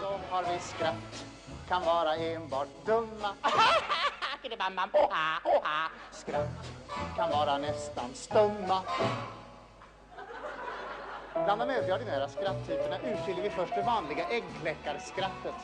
som 0.00 0.20
har 0.30 0.42
vi 0.42 0.58
skratt 0.58 1.24
kan 1.68 1.82
vara 1.82 2.16
enbart 2.16 2.68
dumma. 2.86 3.34
Skratt 6.10 6.48
kan 7.16 7.30
vara 7.30 7.58
nästan 7.58 8.14
stumma. 8.14 8.82
Bland 11.44 11.60
de 11.60 11.70
övriga 11.70 11.94
ordinära 11.94 12.28
skratttyperna 12.28 12.96
urskiljer 12.96 13.42
vi 13.42 13.50
först 13.50 13.74
det 13.74 13.82
vanliga 13.82 14.28
äggkläckarskrattet. 14.28 15.54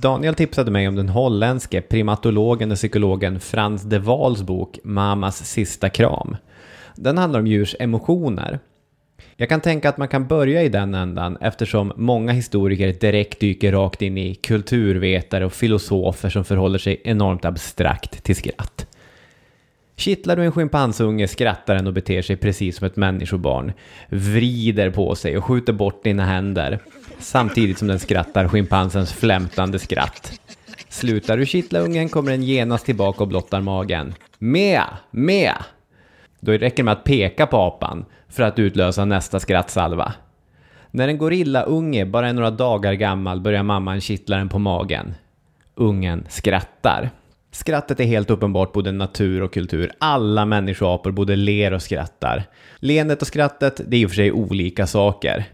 Daniel 0.00 0.34
tipsade 0.34 0.70
mig 0.70 0.88
om 0.88 0.96
den 0.96 1.08
holländske 1.08 1.80
primatologen 1.80 2.70
och 2.70 2.76
psykologen 2.76 3.40
Frans 3.40 3.82
de 3.82 3.98
Waals 3.98 4.42
bok 4.42 4.78
Mamas 4.84 5.48
sista 5.48 5.88
kram. 5.88 6.36
Den 6.96 7.18
handlar 7.18 7.40
om 7.40 7.46
djurs 7.46 7.76
emotioner. 7.78 8.58
Jag 9.36 9.48
kan 9.48 9.60
tänka 9.60 9.88
att 9.88 9.98
man 9.98 10.08
kan 10.08 10.26
börja 10.26 10.62
i 10.62 10.68
den 10.68 10.94
ändan 10.94 11.36
eftersom 11.40 11.92
många 11.96 12.32
historiker 12.32 12.92
direkt 12.92 13.40
dyker 13.40 13.72
rakt 13.72 14.02
in 14.02 14.18
i 14.18 14.34
kulturvetare 14.34 15.46
och 15.46 15.52
filosofer 15.52 16.30
som 16.30 16.44
förhåller 16.44 16.78
sig 16.78 17.00
enormt 17.04 17.44
abstrakt 17.44 18.24
till 18.24 18.36
skratt. 18.36 18.86
Kittlar 19.96 20.36
du 20.36 20.44
en 20.44 20.52
schimpansunge 20.52 21.28
skrattar 21.28 21.74
den 21.74 21.86
och 21.86 21.92
beter 21.92 22.22
sig 22.22 22.36
precis 22.36 22.76
som 22.76 22.86
ett 22.86 22.96
människobarn, 22.96 23.72
vrider 24.08 24.90
på 24.90 25.14
sig 25.14 25.38
och 25.38 25.44
skjuter 25.44 25.72
bort 25.72 26.04
dina 26.04 26.24
händer, 26.24 26.78
samtidigt 27.18 27.78
som 27.78 27.88
den 27.88 27.98
skrattar 27.98 28.48
schimpansens 28.48 29.12
flämtande 29.12 29.78
skratt. 29.78 30.40
Slutar 30.88 31.36
du 31.36 31.46
kittla 31.46 31.78
ungen 31.78 32.08
kommer 32.08 32.30
den 32.30 32.42
genast 32.42 32.84
tillbaka 32.86 33.22
och 33.22 33.28
blottar 33.28 33.60
magen. 33.60 34.14
Mea! 34.38 34.88
Mea! 35.10 35.64
Då 36.40 36.52
räcker 36.52 36.76
det 36.76 36.82
med 36.82 36.92
att 36.92 37.04
peka 37.04 37.46
på 37.46 37.56
apan 37.56 38.04
för 38.28 38.42
att 38.42 38.58
utlösa 38.58 39.04
nästa 39.04 39.40
skrattsalva. 39.40 40.12
När 40.90 41.08
en 41.08 41.18
gorillaunge 41.18 42.06
bara 42.06 42.28
är 42.28 42.32
några 42.32 42.50
dagar 42.50 42.92
gammal 42.92 43.40
börjar 43.40 43.62
mamman 43.62 44.00
kittla 44.00 44.36
den 44.36 44.48
på 44.48 44.58
magen. 44.58 45.14
Ungen 45.74 46.26
skrattar. 46.28 47.10
Skrattet 47.50 48.00
är 48.00 48.04
helt 48.04 48.30
uppenbart 48.30 48.72
både 48.72 48.92
natur 48.92 49.42
och 49.42 49.52
kultur. 49.52 49.92
Alla 49.98 50.44
människoapor 50.44 51.10
både 51.10 51.36
ler 51.36 51.72
och 51.72 51.82
skrattar. 51.82 52.44
Leendet 52.78 53.22
och 53.22 53.28
skrattet, 53.28 53.80
det 53.86 53.96
är 53.96 54.00
i 54.00 54.06
och 54.06 54.10
för 54.10 54.16
sig 54.16 54.32
olika 54.32 54.86
saker. 54.86 55.44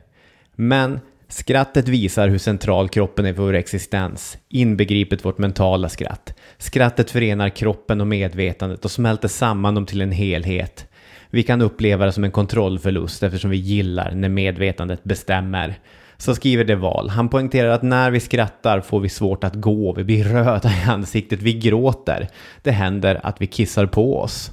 Men 0.55 1.01
skrattet 1.29 1.89
visar 1.89 2.29
hur 2.29 2.39
central 2.39 2.89
kroppen 2.89 3.27
är 3.27 3.35
för 3.35 3.43
vår 3.43 3.55
existens, 3.55 4.39
inbegripet 4.49 5.25
vårt 5.25 5.39
mentala 5.39 5.89
skratt. 5.89 6.35
Skrattet 6.59 7.11
förenar 7.11 7.49
kroppen 7.49 8.01
och 8.01 8.07
medvetandet 8.07 8.85
och 8.85 8.91
smälter 8.91 9.29
samman 9.29 9.75
dem 9.75 9.87
till 9.87 10.01
en 10.01 10.13
helhet. 10.13 10.87
Vi 11.31 11.43
kan 11.43 11.63
uppleva 11.63 12.07
det 12.07 12.13
som 12.13 12.25
en 12.25 12.31
kontrollförlust 12.31 13.23
eftersom 13.23 13.51
vi 13.51 13.57
gillar 13.57 14.11
när 14.15 14.29
medvetandet 14.29 15.05
bestämmer. 15.05 15.79
Så 16.17 16.35
skriver 16.35 16.65
De 16.65 16.75
Waal. 16.75 17.09
Han 17.09 17.29
poängterar 17.29 17.69
att 17.69 17.83
när 17.83 18.11
vi 18.11 18.21
skrattar 18.21 18.81
får 18.81 19.01
vi 19.01 19.09
svårt 19.09 19.45
att 19.45 19.55
gå, 19.55 19.93
vi 19.93 20.05
blir 20.05 20.25
röda 20.25 20.69
i 20.69 20.91
ansiktet, 20.91 21.43
vi 21.43 21.53
gråter. 21.53 22.29
Det 22.63 22.71
händer 22.71 23.21
att 23.23 23.41
vi 23.41 23.47
kissar 23.47 23.87
på 23.87 24.21
oss. 24.21 24.51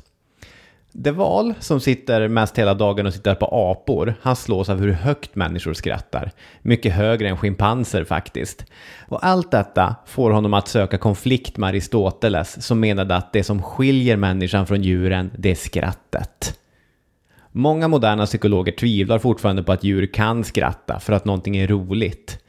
Deval, 0.93 1.53
som 1.59 1.79
sitter 1.79 2.27
mest 2.27 2.59
hela 2.59 2.73
dagen 2.73 3.05
och 3.05 3.13
tittar 3.13 3.35
på 3.35 3.45
apor, 3.45 4.13
han 4.21 4.35
slås 4.35 4.69
av 4.69 4.79
hur 4.79 4.91
högt 4.91 5.35
människor 5.35 5.73
skrattar. 5.73 6.31
Mycket 6.61 6.93
högre 6.93 7.29
än 7.29 7.37
schimpanser 7.37 8.03
faktiskt. 8.03 8.65
Och 9.07 9.25
allt 9.25 9.51
detta 9.51 9.95
får 10.05 10.31
honom 10.31 10.53
att 10.53 10.67
söka 10.67 10.97
konflikt 10.97 11.57
med 11.57 11.67
Aristoteles 11.67 12.65
som 12.65 12.79
menade 12.79 13.15
att 13.15 13.33
det 13.33 13.43
som 13.43 13.63
skiljer 13.63 14.17
människan 14.17 14.67
från 14.67 14.81
djuren, 14.81 15.31
det 15.37 15.51
är 15.51 15.55
skrattet. 15.55 16.59
Många 17.51 17.87
moderna 17.87 18.25
psykologer 18.25 18.71
tvivlar 18.71 19.19
fortfarande 19.19 19.63
på 19.63 19.71
att 19.71 19.83
djur 19.83 20.05
kan 20.05 20.43
skratta 20.43 20.99
för 20.99 21.13
att 21.13 21.25
någonting 21.25 21.57
är 21.57 21.67
roligt. 21.67 22.39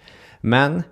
Men 0.41 0.83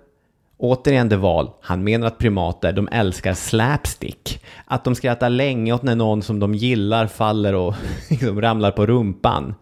Återigen 0.63 1.09
De 1.09 1.15
Waal, 1.15 1.49
han 1.61 1.83
menar 1.83 2.07
att 2.07 2.17
primater, 2.17 2.73
de 2.73 2.89
älskar 2.91 3.33
slapstick. 3.33 4.43
Att 4.65 4.83
de 4.83 4.95
skrattar 4.95 5.29
länge 5.29 5.73
åt 5.73 5.83
när 5.83 5.95
någon 5.95 6.21
som 6.21 6.39
de 6.39 6.55
gillar 6.55 7.07
faller 7.07 7.53
och 7.55 7.75
liksom 8.09 8.41
ramlar 8.41 8.71
på 8.71 8.85
rumpan. 8.85 9.55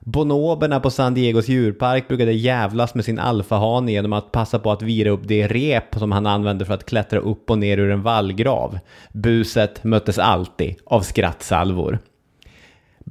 Bonoberna 0.00 0.80
på 0.80 0.90
San 0.90 1.14
Diegos 1.14 1.48
djurpark 1.48 2.08
brukade 2.08 2.32
jävlas 2.32 2.94
med 2.94 3.04
sin 3.04 3.18
alfahane 3.18 3.92
genom 3.92 4.12
att 4.12 4.32
passa 4.32 4.58
på 4.58 4.72
att 4.72 4.82
vira 4.82 5.10
upp 5.10 5.22
det 5.24 5.46
rep 5.46 5.94
som 5.98 6.12
han 6.12 6.26
använde 6.26 6.64
för 6.64 6.74
att 6.74 6.86
klättra 6.86 7.18
upp 7.18 7.50
och 7.50 7.58
ner 7.58 7.78
ur 7.78 7.90
en 7.90 8.02
vallgrav. 8.02 8.78
Buset 9.12 9.84
möttes 9.84 10.18
alltid 10.18 10.74
av 10.84 11.00
skrattsalvor. 11.00 11.98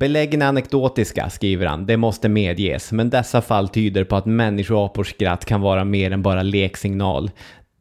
Beläggen 0.04 0.42
är 0.42 0.46
anekdotiska, 0.46 1.30
skriver 1.30 1.66
han, 1.66 1.86
det 1.86 1.98
måste 1.98 2.30
medges, 2.30 2.92
men 2.92 3.10
dessa 3.10 3.42
fall 3.42 3.70
tyder 3.70 4.04
på 4.04 4.16
att 4.16 4.26
människoapors 4.26 5.10
skratt 5.10 5.46
kan 5.46 5.62
vara 5.62 5.84
mer 5.84 6.12
än 6.12 6.22
bara 6.22 6.44
leksignal. 6.44 7.32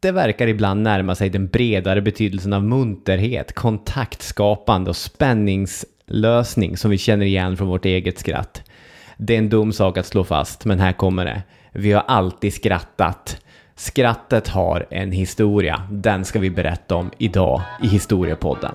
Det 0.01 0.13
verkar 0.13 0.47
ibland 0.47 0.83
närma 0.83 1.15
sig 1.15 1.31
den 1.31 1.49
bredare 1.49 2.01
betydelsen 2.01 2.53
av 2.53 2.65
munterhet, 2.65 3.53
kontaktskapande 3.53 4.91
och 4.91 4.97
spänningslösning 4.97 6.77
som 6.77 6.91
vi 6.91 6.99
känner 6.99 7.27
igen 7.27 7.57
från 7.57 7.69
vårt 7.69 7.85
eget 7.85 8.19
skratt. 8.19 8.63
Det 9.17 9.35
är 9.35 9.39
en 9.39 9.49
dum 9.49 9.73
sak 9.73 9.99
att 9.99 10.07
slå 10.07 10.25
fast, 10.25 10.65
men 10.65 10.81
här 10.81 10.93
kommer 10.93 11.25
det. 11.25 11.43
Vi 11.73 11.93
har 11.93 12.03
alltid 12.03 12.55
skrattat. 12.55 13.43
Skrattet 13.77 14.49
har 14.49 14.87
en 14.91 15.13
historia. 15.13 15.83
Den 15.91 16.25
ska 16.25 16.39
vi 16.39 16.51
berätta 16.51 16.95
om 16.95 17.11
idag 17.19 17.63
i 17.83 17.87
Historiepodden. 17.87 18.75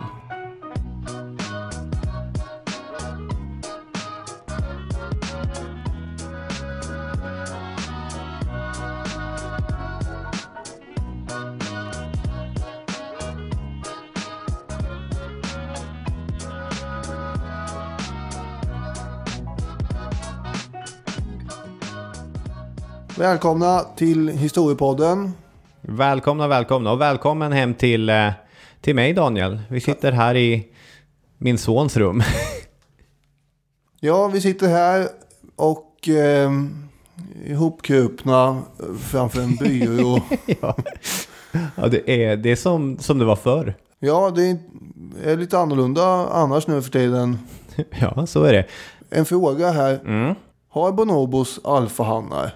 Välkomna 23.18 23.80
till 23.96 24.28
Historiepodden. 24.30 25.34
Välkomna, 25.82 26.48
välkomna 26.48 26.92
och 26.92 27.02
välkommen 27.02 27.52
hem 27.52 27.74
till, 27.74 28.10
eh, 28.10 28.30
till 28.82 28.96
mig 28.96 29.14
Daniel. 29.14 29.60
Vi 29.70 29.82
sitter 29.82 30.12
här 30.12 30.36
i 30.36 30.68
min 31.38 31.58
sons 31.58 31.98
rum. 31.98 32.24
Ja, 34.00 34.28
vi 34.28 34.42
sitter 34.42 34.68
här 34.68 35.08
och 35.56 36.10
eh, 36.10 36.52
ihopkrupna 37.46 38.62
framför 39.02 39.42
en 39.42 39.56
byrå. 39.56 40.20
ja, 40.62 40.76
ja 41.76 41.88
det, 41.88 42.10
är, 42.24 42.38
det 42.38 42.52
är 42.52 42.56
som, 42.56 42.98
som 43.00 43.20
det 43.20 43.26
var 43.26 43.36
förr. 43.36 43.74
ja, 44.00 44.32
det 44.36 44.58
är 45.24 45.38
lite 45.38 45.60
annorlunda 45.60 46.04
annars 46.28 46.68
nu 46.68 46.82
för 46.82 46.92
tiden. 46.92 47.40
Ja, 48.00 48.28
så 48.28 48.44
är 48.44 48.54
det. 48.54 48.66
En 49.10 49.26
fråga 49.26 49.72
här. 49.72 50.00
Mm. 50.06 50.36
Har 50.70 50.92
bonobos 50.92 51.60
alfahannar? 51.64 52.54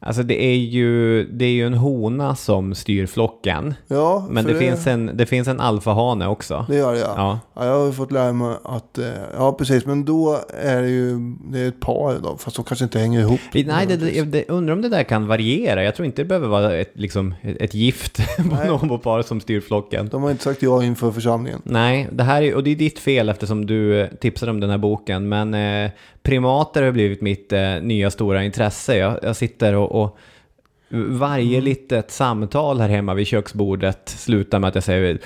Alltså 0.00 0.22
det 0.22 0.44
är, 0.44 0.56
ju, 0.56 1.24
det 1.24 1.44
är 1.44 1.50
ju 1.50 1.66
en 1.66 1.74
hona 1.74 2.34
som 2.34 2.74
styr 2.74 3.06
flocken. 3.06 3.74
Ja, 3.86 4.26
Men 4.30 4.44
för 4.44 4.52
det, 4.52 4.58
finns 4.58 4.86
en, 4.86 5.10
det 5.14 5.26
finns 5.26 5.48
en 5.48 5.60
alfahane 5.60 6.26
också. 6.26 6.66
Det 6.68 6.76
gör 6.76 6.92
det 6.92 7.00
ja. 7.00 7.14
Ja. 7.16 7.40
ja. 7.54 7.66
Jag 7.66 7.78
har 7.78 7.86
ju 7.86 7.92
fått 7.92 8.12
lära 8.12 8.32
mig 8.32 8.56
att, 8.64 8.98
eh, 8.98 9.06
ja 9.36 9.52
precis, 9.52 9.86
men 9.86 10.04
då 10.04 10.40
är 10.62 10.82
det 10.82 10.88
ju, 10.88 11.18
det 11.52 11.60
är 11.60 11.68
ett 11.68 11.80
par 11.80 12.18
då, 12.22 12.36
fast 12.36 12.56
de 12.56 12.64
kanske 12.64 12.84
inte 12.84 12.98
hänger 12.98 13.20
ihop. 13.20 13.40
Nej, 13.52 13.86
det, 13.86 13.96
det, 13.96 14.22
det, 14.22 14.48
undrar 14.48 14.74
om 14.74 14.82
det 14.82 14.88
där 14.88 15.02
kan 15.02 15.26
variera. 15.26 15.84
Jag 15.84 15.94
tror 15.94 16.06
inte 16.06 16.22
det 16.22 16.26
behöver 16.26 16.48
vara 16.48 16.76
ett, 16.76 16.92
liksom, 16.94 17.34
ett, 17.42 17.56
ett 17.60 17.74
gift 17.74 18.20
bonobopar 18.38 19.22
som 19.22 19.40
styr 19.40 19.60
flocken. 19.60 20.08
De 20.08 20.22
har 20.22 20.30
inte 20.30 20.44
sagt 20.44 20.62
ja 20.62 20.84
inför 20.84 21.12
församlingen. 21.12 21.62
Nej, 21.64 22.08
det 22.12 22.22
här 22.22 22.42
är, 22.42 22.54
och 22.54 22.64
det 22.64 22.70
är 22.70 22.76
ditt 22.76 22.98
fel 22.98 23.28
eftersom 23.28 23.66
du 23.66 24.00
eh, 24.00 24.08
tipsade 24.20 24.50
om 24.50 24.60
den 24.60 24.70
här 24.70 24.78
boken. 24.78 25.28
Men 25.28 25.54
eh, 25.54 25.90
primater 26.22 26.82
har 26.82 26.92
blivit 26.92 27.20
mitt 27.20 27.52
eh, 27.52 27.60
nya 27.82 28.10
stora 28.10 28.44
intresse. 28.44 28.96
Jag, 28.96 29.18
jag 29.22 29.36
sitter 29.36 29.74
och, 29.74 29.87
och 29.88 30.18
varje 31.18 31.60
litet 31.60 32.10
samtal 32.10 32.80
här 32.80 32.88
hemma 32.88 33.14
vid 33.14 33.26
köksbordet 33.26 34.08
slutar 34.08 34.58
med 34.58 34.68
att 34.68 34.74
jag 34.74 34.84
säger 34.84 35.18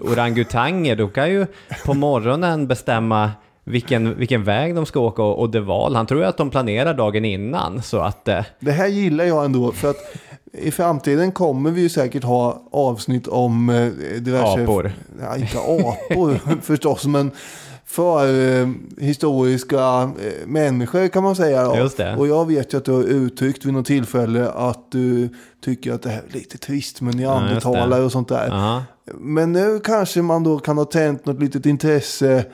orangutanger, 0.00 0.96
de 0.96 1.10
kan 1.10 1.30
ju 1.30 1.46
på 1.84 1.94
morgonen 1.94 2.66
bestämma 2.66 3.30
vilken, 3.64 4.18
vilken 4.18 4.44
väg 4.44 4.74
de 4.74 4.86
ska 4.86 5.00
åka 5.00 5.22
och, 5.22 5.38
och 5.38 5.50
det 5.50 5.60
val. 5.60 5.94
Han 5.94 6.06
tror 6.06 6.20
ju 6.20 6.26
att 6.26 6.36
de 6.36 6.50
planerar 6.50 6.94
dagen 6.94 7.24
innan 7.24 7.82
så 7.82 7.98
att 7.98 8.28
eh, 8.28 8.44
Det 8.60 8.72
här 8.72 8.86
gillar 8.86 9.24
jag 9.24 9.44
ändå 9.44 9.72
för 9.72 9.90
att 9.90 10.16
i 10.52 10.70
framtiden 10.70 11.32
kommer 11.32 11.70
vi 11.70 11.80
ju 11.80 11.88
säkert 11.88 12.24
ha 12.24 12.62
avsnitt 12.72 13.28
om 13.28 13.70
eh, 13.70 13.86
diverse... 14.20 14.62
Apor. 14.62 14.92
Ja, 15.20 15.36
inte 15.36 15.58
apor 15.58 16.60
förstås, 16.62 17.06
men 17.06 17.30
för 17.90 18.26
eh, 18.60 18.68
historiska 18.98 20.02
eh, 20.02 20.46
människor 20.46 21.08
kan 21.08 21.22
man 21.22 21.36
säga. 21.36 21.64
Då. 21.64 21.76
Just 21.76 21.96
det. 21.96 22.16
Och 22.16 22.28
jag 22.28 22.46
vet 22.48 22.74
ju 22.74 22.78
att 22.78 22.84
du 22.84 22.92
har 22.92 23.02
uttryckt 23.02 23.64
vid 23.64 23.72
något 23.72 23.86
tillfälle 23.86 24.48
att 24.48 24.90
du 24.90 25.28
tycker 25.64 25.92
att 25.92 26.02
det 26.02 26.10
här 26.10 26.22
är 26.28 26.32
lite 26.32 26.58
trist 26.58 27.00
med 27.00 27.14
neandertalare 27.14 28.02
och 28.02 28.12
sånt 28.12 28.28
där. 28.28 28.48
Ja. 28.48 28.84
Men 29.14 29.52
nu 29.52 29.80
kanske 29.84 30.22
man 30.22 30.44
då 30.44 30.58
kan 30.58 30.78
ha 30.78 30.84
tänt 30.84 31.26
något 31.26 31.40
litet 31.40 31.66
intresse, 31.66 32.44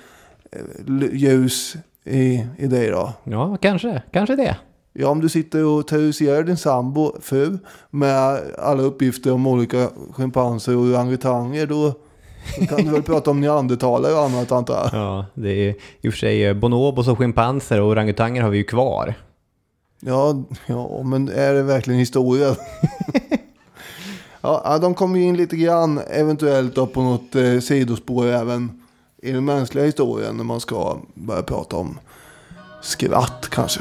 eh, 0.52 1.12
ljus 1.12 1.76
i, 2.04 2.46
i 2.58 2.66
dig 2.66 2.90
då. 2.90 3.12
ja, 3.24 3.56
kanske. 3.56 4.02
Kanske 4.12 4.36
det. 4.36 4.56
Ja, 4.92 5.08
om 5.08 5.20
du 5.20 5.28
sitter 5.28 5.64
och 5.64 5.86
terroriserar 5.86 6.42
din 6.42 6.56
sambo, 6.56 7.12
fru, 7.20 7.58
med 7.90 8.40
alla 8.58 8.82
uppgifter 8.82 9.32
om 9.32 9.46
olika 9.46 9.88
schimpanser 10.12 10.76
och 10.76 10.82
orangutanger, 10.82 11.66
då, 11.66 11.94
då 12.58 12.66
kan 12.66 12.84
du 12.84 12.90
väl 12.90 13.02
prata 13.02 13.30
om 13.30 13.40
neandertalare 13.40 14.12
och 14.12 14.24
annat 14.24 14.52
antar 14.52 14.74
jag. 14.74 15.00
Ja, 15.00 15.26
det 15.34 15.50
är 15.50 15.74
i 16.00 16.08
och 16.08 16.12
för 16.12 16.18
sig 16.18 16.44
eh, 16.44 16.54
bonobos 16.54 17.08
och 17.08 17.18
schimpanser 17.18 17.80
och 17.80 17.88
orangutanger 17.88 18.42
har 18.42 18.50
vi 18.50 18.58
ju 18.58 18.64
kvar. 18.64 19.14
Ja, 20.00 20.42
ja, 20.66 21.02
men 21.02 21.28
är 21.28 21.54
det 21.54 21.62
verkligen 21.62 22.00
historia? 22.00 22.46
ja, 24.40 24.62
ja, 24.64 24.78
de 24.78 24.94
kommer 24.94 25.18
ju 25.18 25.24
in 25.24 25.36
lite 25.36 25.56
grann, 25.56 26.00
eventuellt 26.10 26.74
då 26.74 26.86
på 26.86 27.02
något 27.02 27.34
eh, 27.34 27.58
sidospår 27.60 28.26
även 28.26 28.82
i 29.22 29.32
den 29.32 29.44
mänskliga 29.44 29.84
historien 29.84 30.36
när 30.36 30.44
man 30.44 30.60
ska 30.60 30.98
börja 31.14 31.42
prata 31.42 31.76
om 31.76 31.98
skratt 32.82 33.48
kanske. 33.50 33.80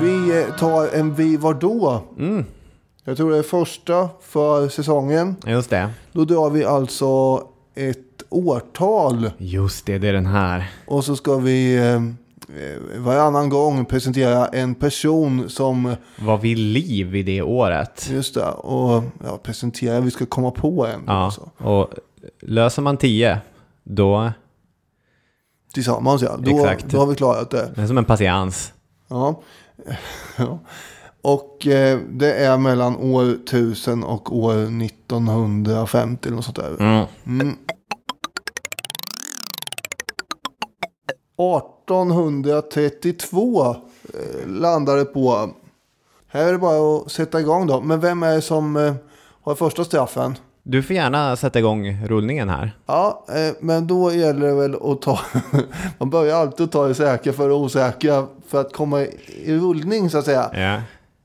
Vi 0.00 0.40
eh, 0.42 0.56
tar 0.56 0.88
en 0.98 1.14
Vi 1.14 1.36
var 1.36 1.54
då. 1.54 2.02
Jag 3.04 3.16
tror 3.16 3.30
det 3.30 3.38
är 3.38 3.42
första 3.42 4.08
för 4.22 4.68
säsongen. 4.68 5.36
Just 5.46 5.70
det. 5.70 5.90
Då 6.12 6.24
drar 6.24 6.50
vi 6.50 6.64
alltså 6.64 7.42
ett 7.74 7.98
årtal 8.30 9.30
Just 9.38 9.86
det, 9.86 9.98
det 9.98 10.08
är 10.08 10.12
den 10.12 10.26
här. 10.26 10.70
och 10.86 11.04
så 11.04 11.16
ska 11.16 11.36
vi 11.36 11.76
eh, 11.76 11.94
eh, 11.94 12.00
varannan 12.98 13.48
gång 13.48 13.84
presentera 13.84 14.46
en 14.46 14.74
person 14.74 15.48
som, 15.48 15.94
Var 16.18 16.38
vid 16.38 16.58
liv 16.58 17.16
i 17.16 17.22
det 17.22 17.42
året. 17.42 18.08
just 18.12 18.34
det, 18.34 18.44
och 18.50 19.02
ja, 19.24 19.38
presentera, 19.42 20.00
vi 20.00 20.10
ska 20.10 20.26
komma 20.26 20.50
på 20.50 20.86
en. 20.86 21.00
Ja, 21.06 21.12
Alltså. 21.24 21.50
och 21.56 21.88
löser 22.40 22.82
man 22.82 22.96
tio, 22.96 23.38
då 23.84 24.32
Tillsammans 25.74 26.22
ja, 26.22 26.36
då, 26.38 26.56
Exakt. 26.56 26.84
då 26.84 26.98
har 26.98 27.06
vi 27.06 27.14
klarat 27.14 27.50
det. 27.50 27.72
det 27.74 27.82
är 27.82 27.86
som 27.86 27.98
en 27.98 28.04
patiens. 28.04 28.72
Ja. 29.08 29.42
ja. 30.36 30.58
Och 31.22 31.66
eh, 31.66 31.98
det 32.10 32.32
är 32.32 32.58
mellan 32.58 32.96
år 32.96 33.24
1000 33.24 34.04
och 34.04 34.36
år 34.36 34.84
1950 34.84 36.28
eller 36.28 36.36
något 36.36 36.44
sånt 36.44 36.56
där. 36.56 36.76
Mm. 36.80 37.06
Mm. 37.26 37.56
1832 41.36 43.64
eh, 43.64 43.74
landade 44.46 45.04
på. 45.04 45.50
Här 46.28 46.48
är 46.48 46.52
det 46.52 46.58
bara 46.58 46.96
att 46.96 47.12
sätta 47.12 47.40
igång 47.40 47.66
då. 47.66 47.80
Men 47.80 48.00
vem 48.00 48.22
är 48.22 48.34
det 48.34 48.42
som 48.42 48.76
eh, 48.76 48.94
har 49.42 49.54
första 49.54 49.84
straffen? 49.84 50.34
Du 50.66 50.82
får 50.82 50.96
gärna 50.96 51.36
sätta 51.36 51.58
igång 51.58 51.98
rullningen 52.06 52.48
här. 52.48 52.72
Ja, 52.86 53.24
eh, 53.28 53.54
men 53.60 53.86
då 53.86 54.12
gäller 54.12 54.46
det 54.46 54.54
väl 54.54 54.74
att 54.74 55.02
ta... 55.02 55.20
man 55.98 56.10
börjar 56.10 56.36
alltid 56.36 56.72
ta 56.72 56.88
det 56.88 56.94
säkra 56.94 57.32
för 57.32 57.48
det 57.48 57.54
osäkra 57.54 58.26
för 58.48 58.60
att 58.60 58.72
komma 58.72 59.00
i 59.44 59.58
rullning 59.58 60.10
så 60.10 60.18
att 60.18 60.24
säga. 60.24 60.50
Ja. 60.54 60.82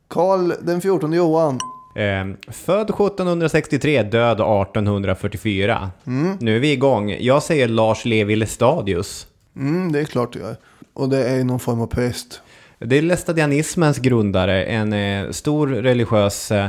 Karl 0.07 0.53
den 0.61 0.81
14 0.81 1.13
Johan. 1.13 1.59
Eh, 1.95 2.51
född 2.53 2.89
1763, 2.89 4.03
död 4.03 4.39
1844. 4.39 5.91
Nu 6.39 6.55
är 6.55 6.59
vi 6.59 6.71
igång. 6.71 7.17
Jag 7.19 7.43
säger 7.43 7.67
Lars 7.67 8.05
Levi 8.05 8.35
Lestadius. 8.35 9.27
Mm, 9.55 9.91
det 9.91 9.99
är 9.99 10.05
klart 10.05 10.33
det 10.33 10.39
gör. 10.39 10.55
Och 10.93 11.09
det 11.09 11.29
är 11.29 11.43
någon 11.43 11.59
form 11.59 11.81
av 11.81 11.87
präst. 11.87 12.41
Det 12.79 12.97
är 12.97 13.01
lestadianismens 13.01 13.97
grundare, 13.97 14.63
en 14.63 14.93
eh, 14.93 15.31
stor 15.31 15.67
religiös 15.67 16.51
eh, 16.51 16.67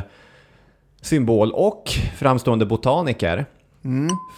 symbol 1.01 1.53
och 1.53 1.91
framstående 2.17 2.67
botaniker. 2.67 3.47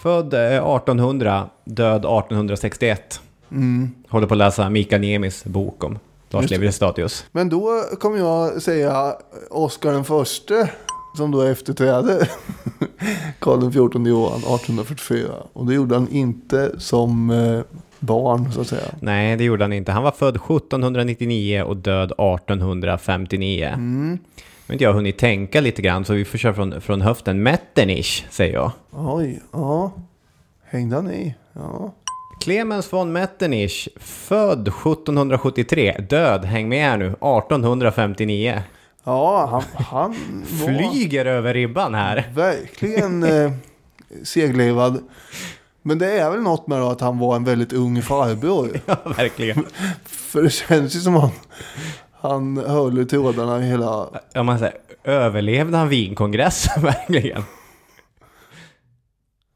Född 0.01 0.33
eh, 0.33 0.41
1800, 0.41 1.49
död 1.65 1.99
1861. 1.99 3.21
Håller 4.09 4.27
på 4.27 4.33
att 4.33 4.37
läsa 4.37 4.69
Mika 4.69 4.97
Niemis 4.97 5.45
bok 5.45 5.83
om 5.83 5.99
Lars 6.29 6.41
Just 6.41 6.49
det. 6.49 6.55
Levi 6.55 6.65
Lestadius. 6.65 7.25
Men 7.31 7.49
då 7.49 7.83
kommer 7.99 8.17
jag 8.17 8.61
säga 8.61 9.13
Oscar 9.49 9.91
den 9.91 10.03
förste. 10.03 10.69
Som 11.17 11.31
då 11.31 11.41
efterträder 11.41 12.29
Karl 13.39 13.59
den 13.59 13.71
14 13.73 14.05
Johan 14.05 14.37
1844. 14.37 15.29
Och 15.53 15.65
det 15.65 15.73
gjorde 15.73 15.95
han 15.95 16.07
inte 16.09 16.79
som 16.79 17.29
eh, 17.29 17.61
barn 17.99 18.51
så 18.51 18.61
att 18.61 18.67
säga. 18.67 18.81
Nej, 18.99 19.37
det 19.37 19.43
gjorde 19.43 19.63
han 19.63 19.73
inte. 19.73 19.91
Han 19.91 20.03
var 20.03 20.11
född 20.11 20.35
1799 20.35 21.63
och 21.63 21.77
död 21.77 22.11
1859. 22.11 23.71
Mm. 23.73 24.17
Men 24.67 24.73
inte 24.73 24.83
jag 24.83 24.89
har 24.89 24.95
hunnit 24.95 25.17
tänka 25.17 25.61
lite 25.61 25.81
grann, 25.81 26.05
så 26.05 26.13
vi 26.13 26.25
får 26.25 26.37
köra 26.37 26.53
från, 26.53 26.81
från 26.81 27.01
höften. 27.01 27.43
Metternich, 27.43 28.25
säger 28.29 28.53
jag. 28.53 28.71
Oj, 28.91 29.41
ja. 29.51 29.91
Hängde 30.65 30.95
han 30.95 31.11
i? 31.11 31.35
Ja. 31.53 31.93
Clemens 32.41 32.93
von 32.93 33.11
Metternich, 33.11 33.87
född 33.99 34.67
1773, 34.67 36.05
död, 36.09 36.45
häng 36.45 36.69
med 36.69 36.85
här 36.85 36.97
nu, 36.97 37.05
1859. 37.05 38.61
Ja, 39.03 39.45
han, 39.51 39.85
han 39.85 40.15
var 40.61 40.67
Flyger 40.67 41.25
över 41.25 41.53
ribban 41.53 41.93
här. 41.93 42.31
verkligen 42.33 43.23
eh, 43.23 43.51
seglivad. 44.23 45.03
Men 45.81 45.99
det 45.99 46.11
är 46.19 46.29
väl 46.31 46.41
något 46.41 46.67
med 46.67 46.81
att 46.81 47.01
han 47.01 47.19
var 47.19 47.35
en 47.35 47.43
väldigt 47.43 47.73
ung 47.73 48.01
farbror. 48.01 48.69
Ja, 48.85 48.95
verkligen. 49.17 49.65
För 50.05 50.41
det 50.41 50.49
känns 50.49 50.95
ju 50.95 50.99
som 50.99 51.15
att 51.17 51.33
han 52.23 52.57
höll 52.57 52.99
i 52.99 53.05
trådarna 53.05 53.59
hela... 53.59 54.09
Om 54.35 54.45
man 54.45 54.59
säger, 54.59 54.77
överlevde 55.03 55.77
han 55.77 55.89
vinkongressen 55.89 56.83
verkligen? 56.83 57.43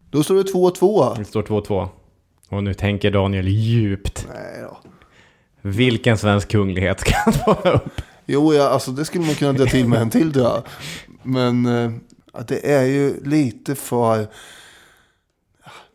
Då 0.09 0.23
står 0.23 0.35
det 0.35 0.53
2-2. 0.53 1.17
Det 1.17 1.25
står 1.25 1.43
2-2. 1.43 1.87
Och 2.49 2.63
nu 2.63 2.73
tänker 2.73 3.11
Daniel 3.11 3.47
djupt. 3.47 4.27
Nej 4.33 4.61
då. 4.61 4.77
Vilken 5.61 6.17
svensk 6.17 6.51
kunglighet 6.51 6.99
ska 6.99 7.11
han 7.25 7.33
ta 7.33 7.69
upp? 7.69 8.01
Jo, 8.25 8.53
ja, 8.53 8.69
alltså 8.69 8.91
det 8.91 9.05
skulle 9.05 9.25
man 9.25 9.35
kunna 9.35 9.53
dra 9.53 9.65
till 9.65 9.87
med 9.87 10.01
en 10.01 10.09
till 10.09 10.33
tror 10.33 10.45
jag. 10.45 10.63
Men 11.23 11.67
att 12.33 12.47
det 12.47 12.71
är 12.73 12.83
ju 12.83 13.23
lite 13.23 13.75
för... 13.75 14.27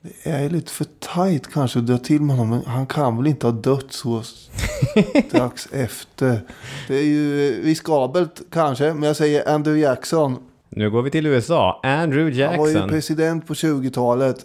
Det 0.02 0.30
är 0.30 0.48
lite 0.50 0.72
för 0.72 0.86
tajt 0.98 1.52
kanske 1.52 1.78
att 1.78 1.86
dra 1.86 1.98
till 1.98 2.20
med 2.22 2.36
honom. 2.36 2.50
Men 2.58 2.66
han 2.66 2.86
kan 2.86 3.16
väl 3.16 3.26
inte 3.26 3.46
ha 3.46 3.52
dött 3.52 3.86
så 3.92 4.22
strax 5.28 5.68
efter. 5.72 6.40
Det 6.88 6.94
är 6.98 7.04
ju 7.04 7.62
riskabelt 7.64 8.42
kanske. 8.50 8.94
Men 8.94 9.02
jag 9.02 9.16
säger 9.16 9.48
Andrew 9.48 9.80
Jackson. 9.88 10.36
Nu 10.68 10.90
går 10.90 11.02
vi 11.02 11.10
till 11.10 11.26
USA. 11.26 11.80
Andrew 11.82 12.44
Han 12.46 12.58
var 12.58 12.66
ju 12.66 12.72
Jackson. 12.72 12.90
president 12.90 13.46
på 13.46 13.54
20-talet. 13.54 14.36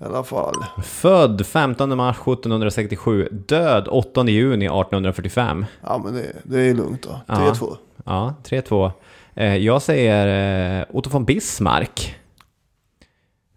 I 0.00 0.04
alla 0.04 0.24
fall. 0.24 0.54
Född 0.84 1.46
15 1.46 1.96
mars 1.96 2.16
1767. 2.16 3.28
Död 3.32 3.88
8 3.88 4.24
juni 4.28 4.64
1845. 4.66 5.64
Ja, 5.82 6.00
men 6.04 6.14
det, 6.14 6.32
det 6.42 6.60
är 6.60 6.74
lugnt 6.74 7.02
då. 7.02 7.20
Ja. 7.26 7.34
3-2. 7.34 7.76
Ja, 8.04 8.34
3-2. 8.44 8.90
Eh, 9.34 9.56
jag 9.56 9.82
säger 9.82 10.78
eh, 10.80 10.86
Otto 10.90 11.10
von 11.10 11.24
Bismarck. 11.24 12.16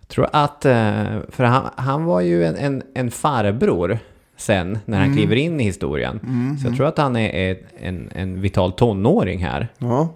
Jag 0.03 0.09
tror 0.09 0.27
att, 0.31 0.65
eh, 0.65 1.19
för 1.29 1.43
han, 1.43 1.69
han 1.75 2.03
var 2.05 2.21
ju 2.21 2.45
en, 2.45 2.55
en, 2.55 2.83
en 2.93 3.11
farbror 3.11 3.99
sen 4.37 4.79
när 4.85 4.99
han 4.99 5.13
kliver 5.15 5.35
in 5.35 5.61
i 5.61 5.63
historien. 5.63 6.19
Så 6.61 6.67
jag 6.67 6.77
tror 6.77 6.87
att 6.87 6.97
han 6.97 7.15
är 7.15 7.57
en, 7.79 8.09
en 8.15 8.41
vital 8.41 8.71
tonåring 8.71 9.43
här. 9.43 9.67
Ja. 9.77 10.07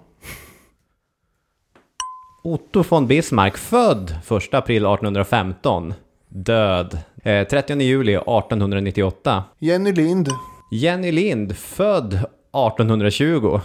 Otto 2.44 2.84
von 2.88 3.06
Bismarck, 3.06 3.56
född 3.56 4.10
1 4.10 4.54
april 4.54 4.86
1815. 4.86 5.94
Död 6.28 6.98
eh, 7.22 7.46
30 7.48 7.80
juli 7.80 8.14
1898. 8.14 9.44
Jenny 9.58 9.92
Lind. 9.92 10.28
Jenny 10.70 11.12
Lind, 11.12 11.56
född 11.56 12.14
1820. 12.14 13.60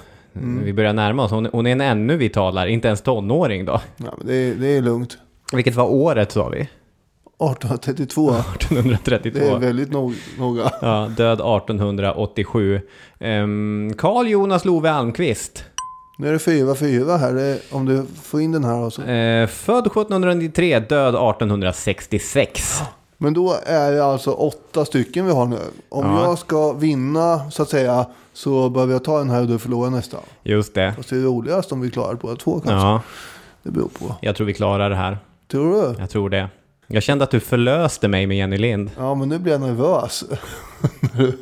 Vi 0.64 0.74
börjar 0.74 0.94
närma 0.94 1.24
oss. 1.24 1.32
Hon, 1.32 1.46
hon 1.52 1.68
är 1.68 1.72
en 1.72 1.82
ännu 1.82 2.18
vitalare, 2.18 2.72
inte 2.72 2.88
ens 2.88 3.02
tonåring 3.02 3.66
då. 3.66 3.82
Ja, 3.98 4.14
det, 4.26 4.54
det 4.54 4.68
är 4.68 4.82
lugnt. 4.82 5.18
Vilket 5.56 5.76
var 5.76 5.86
året 5.86 6.32
sa 6.32 6.50
vi? 6.50 6.60
1832. 6.60 8.30
1832. 8.32 9.40
Det 9.40 9.48
är 9.50 9.58
väldigt 9.60 9.92
nog, 9.92 10.14
noga. 10.40 10.72
Ja, 10.82 11.12
död 11.18 11.34
1887. 11.40 12.82
Ehm, 13.20 13.92
Carl 13.98 14.28
Jonas 14.28 14.66
Love 14.66 14.92
Almqvist. 14.92 15.64
Nu 16.18 16.28
är 16.28 16.32
det 16.32 16.38
4-4 16.38 17.18
här. 17.18 17.58
Om 17.72 17.86
du 17.86 18.06
får 18.24 18.42
in 18.42 18.52
den 18.52 18.64
här 18.64 18.86
också. 18.86 19.02
Eh, 19.06 19.48
född 19.48 19.86
1793, 19.88 20.80
död 20.80 21.16
1866. 21.16 22.82
Men 23.18 23.34
då 23.34 23.56
är 23.66 23.92
det 23.92 24.06
alltså 24.06 24.32
åtta 24.32 24.86
stycken 24.86 25.26
vi 25.26 25.32
har 25.32 25.46
nu. 25.46 25.58
Om 25.90 26.06
Ja. 26.06 26.24
jag 26.24 26.40
ska 26.40 26.74
vinna 26.74 27.52
så 27.52 27.64
att 27.64 27.70
säga 27.70 28.06
så 28.34 28.70
behöver 28.70 28.94
jag 28.94 29.04
ta 29.04 29.18
den 29.18 29.30
här 29.30 29.42
och 29.42 29.48
du 29.48 29.60
förlorar 29.60 29.90
nästa. 29.90 30.18
Just 30.44 30.74
det. 30.76 30.94
Fast 30.98 31.10
det 31.10 31.16
är 31.16 31.22
roligast 31.22 31.72
om 31.72 31.82
vi 31.82 31.92
klarar 31.92 32.14
båda 32.16 32.36
två 32.36 32.52
kanske. 32.60 32.88
Ja, 32.88 33.02
Det 33.64 33.72
beror 33.72 33.88
på. 34.00 34.16
jag 34.22 34.36
tror 34.36 34.48
vi 34.48 34.54
klarar 34.54 34.90
det 34.90 34.96
här. 34.96 35.18
Tror 35.52 35.94
du? 35.94 35.96
Jag 36.00 36.10
tror 36.10 36.30
det. 36.30 36.50
Jag 36.88 37.04
kände 37.04 37.24
att 37.24 37.32
du 37.32 37.40
förlöste 37.40 38.08
mig 38.08 38.28
med 38.28 38.38
Jenny 38.38 38.58
Lind. 38.58 38.92
Ja, 38.98 39.16
men 39.16 39.30
nu 39.30 39.40
blir 39.40 39.52
jag 39.52 39.62
nervös. 39.62 40.24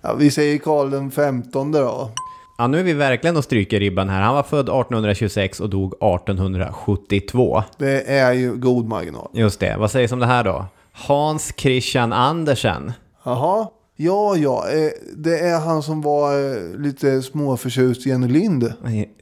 ja, 0.00 0.14
vi 0.14 0.30
säger 0.30 0.58
Karl 0.58 0.90
den 0.90 1.10
15 1.10 1.72
då. 1.72 2.10
Ja, 2.58 2.66
nu 2.66 2.80
är 2.80 2.82
vi 2.82 2.92
verkligen 2.92 3.36
och 3.36 3.44
stryker 3.44 3.80
ribban 3.80 4.08
här. 4.08 4.22
Han 4.22 4.34
var 4.34 4.42
född 4.42 4.68
1826 4.68 5.60
och 5.60 5.70
dog 5.70 5.94
1872. 5.94 7.62
Det 7.78 8.10
är 8.10 8.32
ju 8.32 8.56
god 8.56 8.88
marginal. 8.88 9.30
Just 9.32 9.60
det. 9.60 9.76
Vad 9.78 9.90
sägs 9.90 10.12
om 10.12 10.18
det 10.18 10.26
här 10.26 10.44
då? 10.44 10.66
Hans 10.92 11.52
Christian 11.56 12.12
Andersen. 12.12 12.92
Jaha. 13.24 13.68
Ja, 13.96 14.36
ja. 14.36 14.68
eh, 14.70 14.90
Det 15.16 15.38
är 15.38 15.60
han 15.60 15.82
som 15.82 16.00
var 16.02 16.32
eh, 16.54 16.78
lite 16.78 17.22
småförtjust 17.22 18.06
i 18.06 18.08
Jenny 18.10 18.28
Lind. 18.28 18.72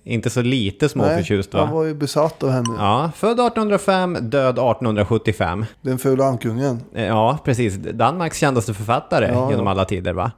Inte 0.05 0.31
så 0.31 0.43
lite 0.43 0.89
småförtjust 0.89 1.55
va? 1.55 1.65
han 1.65 1.75
var 1.75 1.85
ju 1.85 1.95
besatt 1.95 2.43
av 2.43 2.51
henne. 2.51 2.75
Ja, 2.79 3.11
född 3.17 3.33
1805, 3.41 4.13
död 4.21 4.49
1875. 4.59 5.65
Den 5.83 5.99
fula 5.99 6.25
ankungen. 6.25 6.81
Eh, 6.95 7.07
Ja, 7.07 7.39
precis. 7.45 7.75
Danmarks 7.77 8.39
kändaste 8.39 8.75
författare 8.75 9.27
Ja, 9.33 9.51
genom 9.51 9.67
ja. 9.67 9.71
alla 9.73 9.85
tider 9.85 10.13
va? 10.13 10.33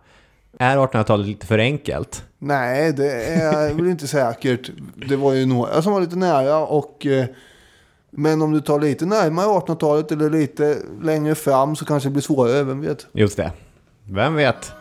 Är 0.59 0.77
1800-talet 0.77 1.27
lite 1.27 1.47
för 1.47 1.59
enkelt? 1.59 2.25
Nej, 2.39 2.93
det 2.93 3.13
är 3.25 3.75
väl 3.75 3.87
inte 3.87 4.07
säkert. 4.07 4.71
Det 5.09 5.17
var 5.17 5.33
ju 5.33 5.47
några 5.47 5.83
som 5.83 5.93
var 5.93 6.01
lite 6.01 6.17
nära 6.17 6.59
och... 6.67 7.07
Men 8.17 8.43
om 8.43 8.53
du 8.53 8.61
tar 8.61 8.81
lite 8.81 9.07
närmare 9.07 9.47
1800-talet 9.47 10.13
eller 10.13 10.31
lite 10.31 10.77
längre 11.03 11.35
fram 11.35 11.77
så 11.77 11.85
kanske 11.85 12.09
det 12.09 12.13
blir 12.13 12.23
svårare, 12.23 12.63
vem 12.63 12.81
vet? 12.81 13.07
Just 13.13 13.37
det. 13.37 13.53
Vem 14.07 14.35
vet? 14.35 14.73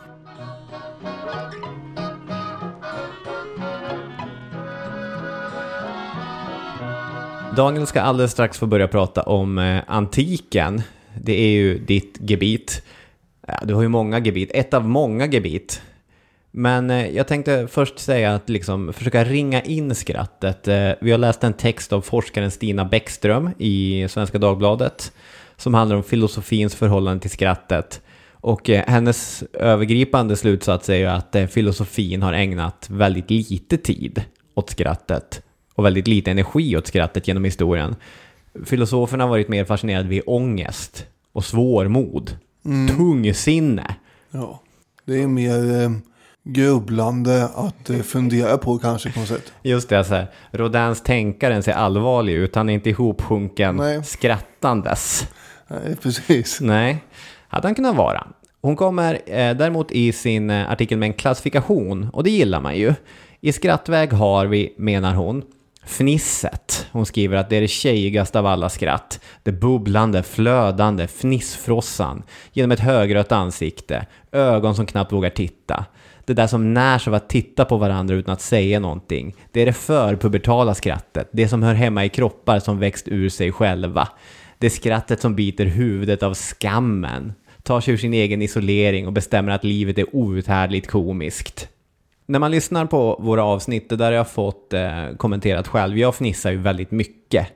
Daniel 7.56 7.88
ska 7.88 8.02
alldeles 8.02 8.32
strax 8.32 8.60
få 8.60 8.66
börja 8.66 8.88
prata 8.88 9.22
om 9.22 9.58
eh, 9.58 9.82
antiken. 9.88 10.82
Det 11.22 11.34
är 11.34 11.50
ju 11.50 11.80
ditt 11.80 12.18
gebit. 12.20 12.84
Du 13.64 13.74
har 13.74 13.82
ju 13.82 13.88
många 13.88 14.20
gebit, 14.20 14.52
ett 14.54 14.74
av 14.74 14.88
många 14.88 15.26
gebit. 15.26 15.82
Men 16.52 16.90
eh, 16.90 17.08
jag 17.10 17.28
tänkte 17.28 17.68
först 17.68 18.00
säga 18.00 18.36
att 18.36 18.50
liksom 18.50 18.94
försöka 18.94 19.24
ringa 19.24 19.62
in 19.62 19.96
skrattet. 19.96 20.68
Eh, 20.68 20.92
vi 21.02 21.12
har 21.12 21.18
läst 21.18 21.44
en 21.44 21.54
text 21.54 21.94
av 21.94 22.02
forskaren 22.02 22.52
Stina 22.52 22.86
Bäckström 22.86 23.50
i 23.58 24.08
Svenska 24.10 24.38
Dagbladet 24.38 25.12
som 25.58 25.74
handlar 25.74 25.96
om 25.96 26.04
filosofins 26.04 26.76
förhållande 26.76 27.22
till 27.22 27.32
skrattet. 27.32 28.02
Och 28.44 28.70
eh, 28.70 28.84
hennes 28.88 29.44
övergripande 29.54 30.36
slutsats 30.36 30.90
är 30.90 30.96
ju 30.96 31.06
att 31.06 31.36
eh, 31.36 31.48
filosofin 31.48 32.22
har 32.22 32.34
ägnat 32.34 32.88
väldigt 32.90 33.30
lite 33.30 33.78
tid 33.78 34.24
åt 34.54 34.70
skrattet 34.70 35.42
och 35.76 35.86
väldigt 35.86 36.08
lite 36.08 36.32
energi 36.32 36.78
åt 36.78 36.88
skrattet 36.88 37.28
genom 37.28 37.44
historien. 37.44 37.96
Filosoferna 38.66 39.24
har 39.24 39.30
varit 39.30 39.48
mer 39.48 39.66
fascinerade 39.66 40.10
vid 40.10 40.22
ångest 40.26 41.06
och 41.34 41.46
svårmod, 41.46 42.38
tungsinne. 42.98 43.96
Ja. 44.32 44.62
Det 45.06 45.22
är 45.22 45.28
mer 45.28 45.82
eh, 45.82 45.92
grubblande 46.44 47.46
att 47.56 47.90
eh, 47.90 48.00
fundera 48.00 48.58
på 48.58 48.78
kanske 48.78 49.12
på 49.12 49.20
något 49.20 49.30
sätt. 49.30 49.54
Just 49.62 49.90
det, 49.90 50.04
så 50.04 50.14
här, 50.14 50.28
Rodins 50.52 51.02
tänkaren 51.02 51.64
ser 51.64 51.74
allvarlig 51.74 52.34
ut, 52.34 52.56
han 52.56 52.70
är 52.70 52.74
inte 52.74 52.90
ihopsjunken 52.90 53.76
Nej. 53.76 54.04
skrattandes. 54.04 55.28
Nej, 55.68 55.96
precis. 56.02 56.62
Nej, 56.62 57.04
hade 57.54 57.68
han 57.68 57.76
kunnat 57.76 57.96
vara. 57.96 58.28
Hon 58.62 58.76
kommer 58.76 59.14
eh, 59.14 59.56
däremot 59.56 59.92
i 59.92 60.12
sin 60.12 60.50
eh, 60.50 60.72
artikel 60.72 60.98
med 60.98 61.08
en 61.08 61.14
klassifikation, 61.14 62.10
och 62.14 62.24
det 62.24 62.30
gillar 62.30 62.62
man 62.62 62.78
ju. 62.78 62.94
I 63.42 63.52
skrattväg 63.52 64.14
har 64.14 64.46
vi, 64.46 64.74
menar 64.78 65.14
hon, 65.14 65.44
fnisset. 65.86 66.88
Hon 66.92 67.06
skriver 67.06 67.38
att 67.38 67.50
det 67.50 67.56
är 67.56 67.62
det 67.62 67.68
tjejigaste 67.68 68.40
av 68.40 68.46
alla 68.46 68.70
skratt. 68.70 69.20
Det 69.44 69.52
bubblande, 69.52 70.24
flödande, 70.24 71.08
fnissfrossan. 71.08 72.24
Genom 72.54 72.72
ett 72.72 72.80
högrött 72.80 73.32
ansikte, 73.32 74.06
ögon 74.32 74.76
som 74.76 74.86
knappt 74.86 75.12
vågar 75.12 75.30
titta. 75.30 75.86
Det 76.26 76.34
där 76.34 76.48
som 76.48 76.74
närs 76.74 77.08
av 77.08 77.14
att 77.14 77.30
titta 77.30 77.66
på 77.66 77.78
varandra 77.78 78.16
utan 78.16 78.34
att 78.34 78.42
säga 78.42 78.80
någonting. 78.80 79.36
Det 79.52 79.62
är 79.62 79.66
det 79.66 79.74
förpubertala 79.74 80.74
skrattet, 80.74 81.30
det 81.32 81.48
som 81.48 81.64
hör 81.64 81.74
hemma 81.74 82.06
i 82.06 82.10
kroppar 82.10 82.60
som 82.60 82.80
växt 82.80 83.08
ur 83.08 83.30
sig 83.30 83.52
själva. 83.52 84.08
Det 84.58 84.68
är 84.68 84.72
skrattet 84.72 85.22
som 85.22 85.36
biter 85.36 85.66
huvudet 85.66 86.24
av 86.24 86.34
skammen, 86.34 87.34
tar 87.64 87.82
sig 87.82 87.94
ur 87.94 87.98
sin 87.98 88.14
egen 88.14 88.42
isolering 88.42 89.08
och 89.08 89.14
bestämmer 89.14 89.52
att 89.52 89.64
livet 89.64 89.98
är 89.98 90.16
outhärdligt 90.16 90.88
komiskt. 90.88 91.70
När 92.26 92.40
man 92.40 92.52
lyssnar 92.52 92.86
på 92.86 93.18
våra 93.22 93.44
avsnitt, 93.44 93.90
det 93.90 93.96
där 93.96 94.06
har 94.06 94.12
jag 94.12 94.30
fått 94.30 94.74
eh, 94.74 95.10
kommenterat 95.18 95.68
själv, 95.68 95.98
jag 95.98 96.16
fnissar 96.16 96.52
ju 96.52 96.58
väldigt 96.58 96.92
mycket 96.92 97.48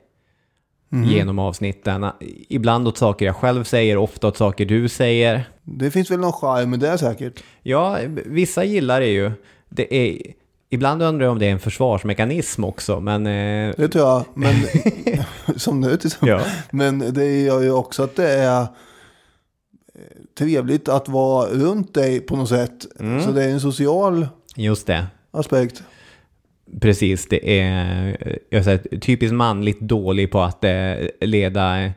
genom 1.05 1.39
avsnitten. 1.39 2.05
Ibland 2.49 2.87
åt 2.87 2.97
saker 2.97 3.25
jag 3.25 3.35
själv 3.35 3.63
säger, 3.63 3.97
ofta 3.97 4.27
åt 4.27 4.37
saker 4.37 4.65
du 4.65 4.89
säger. 4.89 5.43
Det 5.63 5.91
finns 5.91 6.11
väl 6.11 6.19
någon 6.19 6.33
charm 6.33 6.69
med 6.69 6.79
det 6.79 6.97
säkert. 6.97 7.43
Ja, 7.63 7.97
vissa 8.25 8.63
gillar 8.63 8.99
det 8.99 9.07
ju. 9.07 9.31
Det 9.69 9.95
är, 9.95 10.17
ibland 10.69 11.01
undrar 11.03 11.25
jag 11.25 11.31
om 11.31 11.39
det 11.39 11.45
är 11.45 11.51
en 11.51 11.59
försvarsmekanism 11.59 12.63
också, 12.63 12.99
men... 12.99 13.27
Eh, 13.27 13.73
Det 13.77 13.87
tror 13.87 14.05
jag. 14.05 14.25
Men 14.33 14.55
som 15.55 15.81
nu 15.81 15.97
till 15.97 16.07
exempel. 16.07 16.29
ja. 16.29 16.41
Men 16.71 17.13
det 17.13 17.41
gör 17.41 17.61
ju 17.61 17.71
också 17.71 18.03
att 18.03 18.15
det 18.15 18.29
är 18.29 18.67
trevligt 20.37 20.89
att 20.89 21.09
vara 21.09 21.49
runt 21.49 21.93
dig 21.93 22.19
på 22.19 22.35
något 22.35 22.49
sätt. 22.49 22.85
Mm. 22.99 23.21
Så 23.23 23.31
det 23.31 23.43
är 23.43 23.49
en 23.49 23.59
social 23.61 24.27
Just 24.55 24.87
det. 24.87 25.05
aspekt. 25.31 25.83
Precis, 26.81 27.27
det 27.29 27.59
är 27.59 28.17
jag 28.49 28.63
säger, 28.63 28.99
typiskt 28.99 29.33
manligt 29.35 29.79
dålig 29.79 30.31
på 30.31 30.41
att 30.41 30.63
eh, 30.63 30.71
leda 31.21 31.91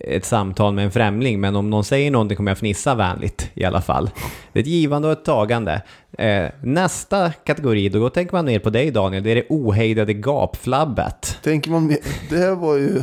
ett 0.00 0.24
samtal 0.24 0.74
med 0.74 0.84
en 0.84 0.90
främling, 0.90 1.40
men 1.40 1.56
om 1.56 1.70
någon 1.70 1.84
säger 1.84 2.10
någonting 2.10 2.36
kommer 2.36 2.50
jag 2.50 2.58
fnissa 2.58 2.94
vänligt 2.94 3.50
i 3.54 3.64
alla 3.64 3.80
fall. 3.80 4.10
Det 4.52 4.58
är 4.58 4.62
ett 4.62 4.66
givande 4.68 5.08
och 5.08 5.12
ett 5.12 5.24
tagande. 5.24 5.82
Eh, 6.18 6.46
nästa 6.62 7.32
kategori, 7.32 7.88
då 7.88 8.10
tänker 8.10 8.32
man 8.34 8.44
ner 8.44 8.58
på 8.58 8.70
dig 8.70 8.90
Daniel, 8.90 9.22
det 9.22 9.30
är 9.30 9.34
det 9.34 9.46
ohejdade 9.48 10.14
gapflabbet. 10.14 11.38
Tänker 11.42 11.70
man, 11.70 11.86
mer- 11.86 11.98
det 12.30 12.36
här 12.36 12.54
var 12.54 12.76
ju, 12.76 13.02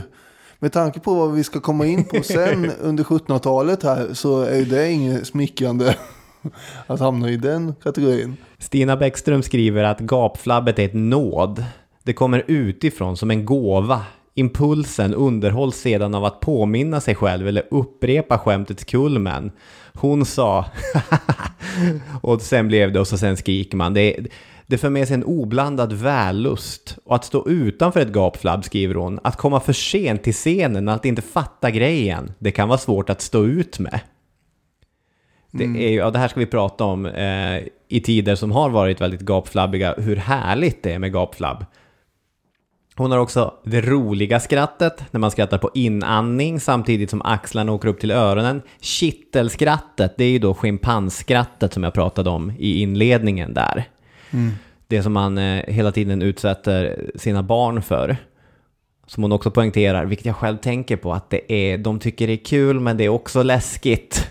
med 0.61 0.71
tanke 0.71 0.99
på 0.99 1.13
vad 1.13 1.33
vi 1.33 1.43
ska 1.43 1.59
komma 1.59 1.85
in 1.85 2.03
på 2.03 2.23
sen 2.23 2.71
under 2.81 3.03
1700-talet 3.03 3.83
här 3.83 4.13
så 4.13 4.41
är 4.41 4.55
ju 4.55 4.65
det 4.65 4.91
inget 4.91 5.27
smickrande. 5.27 5.95
att 6.87 6.99
hamna 6.99 7.29
i 7.29 7.37
den 7.37 7.75
kategorin. 7.83 8.37
Stina 8.57 8.97
Bäckström 8.97 9.43
skriver 9.43 9.83
att 9.83 9.99
gapflabbet 9.99 10.79
är 10.79 10.85
ett 10.85 10.93
nåd. 10.93 11.65
Det 12.03 12.13
kommer 12.13 12.43
utifrån 12.47 13.17
som 13.17 13.31
en 13.31 13.45
gåva. 13.45 14.05
Impulsen 14.33 15.13
underhålls 15.13 15.75
sedan 15.75 16.15
av 16.15 16.25
att 16.25 16.39
påminna 16.39 17.01
sig 17.01 17.15
själv 17.15 17.47
eller 17.47 17.63
upprepa 17.71 18.37
skämtets 18.37 18.83
kulmen. 18.83 19.51
Hon 19.93 20.25
sa 20.25 20.65
och 22.21 22.41
sen 22.41 22.67
blev 22.67 22.91
det 22.91 22.99
och 22.99 23.07
så 23.07 23.17
sen 23.17 23.37
skriker 23.37 23.77
man. 23.77 23.93
Det, 23.93 24.17
det 24.71 24.77
för 24.77 24.89
med 24.89 25.07
sig 25.07 25.13
en 25.13 25.23
oblandad 25.23 25.93
vällust 25.93 26.97
och 27.05 27.15
att 27.15 27.25
stå 27.25 27.47
utanför 27.47 27.99
ett 27.99 28.11
gapflabb 28.11 28.65
skriver 28.65 28.95
hon. 28.95 29.19
Att 29.23 29.37
komma 29.37 29.59
för 29.59 29.73
sent 29.73 30.23
till 30.23 30.33
scenen, 30.33 30.89
att 30.89 31.05
inte 31.05 31.21
fatta 31.21 31.71
grejen. 31.71 32.33
Det 32.39 32.51
kan 32.51 32.67
vara 32.67 32.77
svårt 32.77 33.09
att 33.09 33.21
stå 33.21 33.45
ut 33.45 33.79
med. 33.79 33.99
Det, 35.51 35.63
är 35.63 35.89
ju, 35.89 35.95
ja, 35.95 36.11
det 36.11 36.19
här 36.19 36.27
ska 36.27 36.39
vi 36.39 36.45
prata 36.45 36.83
om 36.83 37.05
eh, 37.05 37.59
i 37.87 38.01
tider 38.01 38.35
som 38.35 38.51
har 38.51 38.69
varit 38.69 39.01
väldigt 39.01 39.21
gapflabbiga, 39.21 39.95
hur 39.97 40.15
härligt 40.15 40.83
det 40.83 40.93
är 40.93 40.99
med 40.99 41.13
gapflabb. 41.13 41.65
Hon 42.95 43.11
har 43.11 43.17
också 43.17 43.53
det 43.63 43.81
roliga 43.81 44.39
skrattet, 44.39 45.03
när 45.11 45.19
man 45.19 45.31
skrattar 45.31 45.57
på 45.57 45.71
inandning 45.73 46.59
samtidigt 46.59 47.09
som 47.09 47.21
axlarna 47.21 47.71
åker 47.71 47.87
upp 47.87 47.99
till 47.99 48.11
öronen. 48.11 48.61
Kittelskrattet, 48.81 50.17
det 50.17 50.23
är 50.23 50.29
ju 50.29 50.39
då 50.39 50.53
schimpansskrattet 50.53 51.73
som 51.73 51.83
jag 51.83 51.93
pratade 51.93 52.29
om 52.29 52.51
i 52.59 52.81
inledningen 52.81 53.53
där. 53.53 53.85
Det 54.87 55.03
som 55.03 55.13
man 55.13 55.37
eh, 55.37 55.63
hela 55.67 55.91
tiden 55.91 56.21
utsätter 56.21 57.11
sina 57.15 57.43
barn 57.43 57.81
för. 57.81 58.17
Som 59.07 59.23
hon 59.23 59.31
också 59.31 59.51
poängterar, 59.51 60.05
vilket 60.05 60.25
jag 60.25 60.35
själv 60.35 60.57
tänker 60.57 60.97
på, 60.97 61.13
att 61.13 61.29
det 61.29 61.53
är, 61.53 61.77
de 61.77 61.99
tycker 61.99 62.27
det 62.27 62.33
är 62.33 62.45
kul 62.45 62.79
men 62.79 62.97
det 62.97 63.03
är 63.03 63.09
också 63.09 63.43
läskigt. 63.43 64.27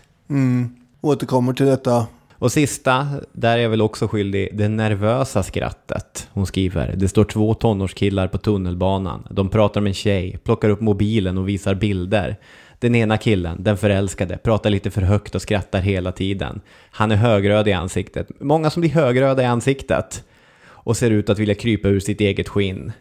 Återkommer 1.00 1.52
till 1.52 1.66
detta. 1.66 2.07
Och 2.40 2.52
sista, 2.52 3.09
där 3.33 3.59
är 3.59 3.62
jag 3.62 3.71
väl 3.71 3.83
också 3.83 4.09
skyldig, 4.09 4.49
det 4.52 4.69
nervösa 4.69 5.42
skrattet. 5.42 6.28
Hon 6.33 6.47
skriver, 6.47 6.95
det 6.97 7.09
står 7.09 7.25
två 7.25 7.54
tonårskillar 7.54 8.28
på 8.28 8.38
tunnelbanan. 8.38 9.26
De 9.30 9.49
pratar 9.49 9.80
med 9.80 9.90
en 9.90 9.95
tjej, 9.95 10.38
plockar 10.45 10.69
upp 10.69 10.80
mobilen 10.80 11.38
och 11.38 11.49
visar 11.49 11.75
bilder. 11.75 12.37
Den 12.81 12.95
ena 12.95 13.19
killen, 13.19 13.63
den 13.63 13.77
förälskade, 13.77 14.37
pratar 14.37 14.71
lite 14.71 14.91
för 14.91 15.03
högt 15.03 15.35
och 15.35 15.43
skrattar 15.43 15.81
hela 15.81 16.13
tiden. 16.13 16.61
Han 16.91 17.13
är 17.13 17.17
högröd 17.17 17.69
i 17.69 17.73
ansiktet. 17.73 18.29
Många 18.41 18.71
som 18.71 18.81
blir 18.81 18.91
högröda 18.91 19.43
i 19.43 19.47
ansiktet. 19.47 20.25
Och 20.67 20.97
ser 20.97 21.11
ut 21.11 21.31
att 21.31 21.39
vilja 21.39 21.55
krypa 21.55 21.89
ur 21.89 22.01
sitt 22.01 22.21
eget 22.21 22.49
skinn. 22.49 22.93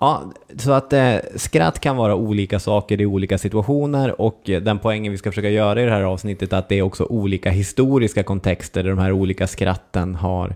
Ja, 0.00 0.32
så 0.56 0.72
att 0.72 0.92
eh, 0.92 1.16
skratt 1.36 1.80
kan 1.80 1.96
vara 1.96 2.14
olika 2.14 2.60
saker 2.60 3.00
i 3.00 3.06
olika 3.06 3.38
situationer 3.38 4.20
och 4.20 4.50
eh, 4.50 4.62
den 4.62 4.78
poängen 4.78 5.12
vi 5.12 5.18
ska 5.18 5.30
försöka 5.30 5.50
göra 5.50 5.82
i 5.82 5.84
det 5.84 5.90
här 5.90 6.02
avsnittet 6.02 6.52
är 6.52 6.56
att 6.56 6.68
det 6.68 6.78
är 6.78 6.82
också 6.82 7.04
olika 7.04 7.50
historiska 7.50 8.22
kontexter 8.22 8.82
där 8.82 8.90
de 8.90 8.98
här 8.98 9.12
olika 9.12 9.46
skratten 9.46 10.14
har 10.14 10.54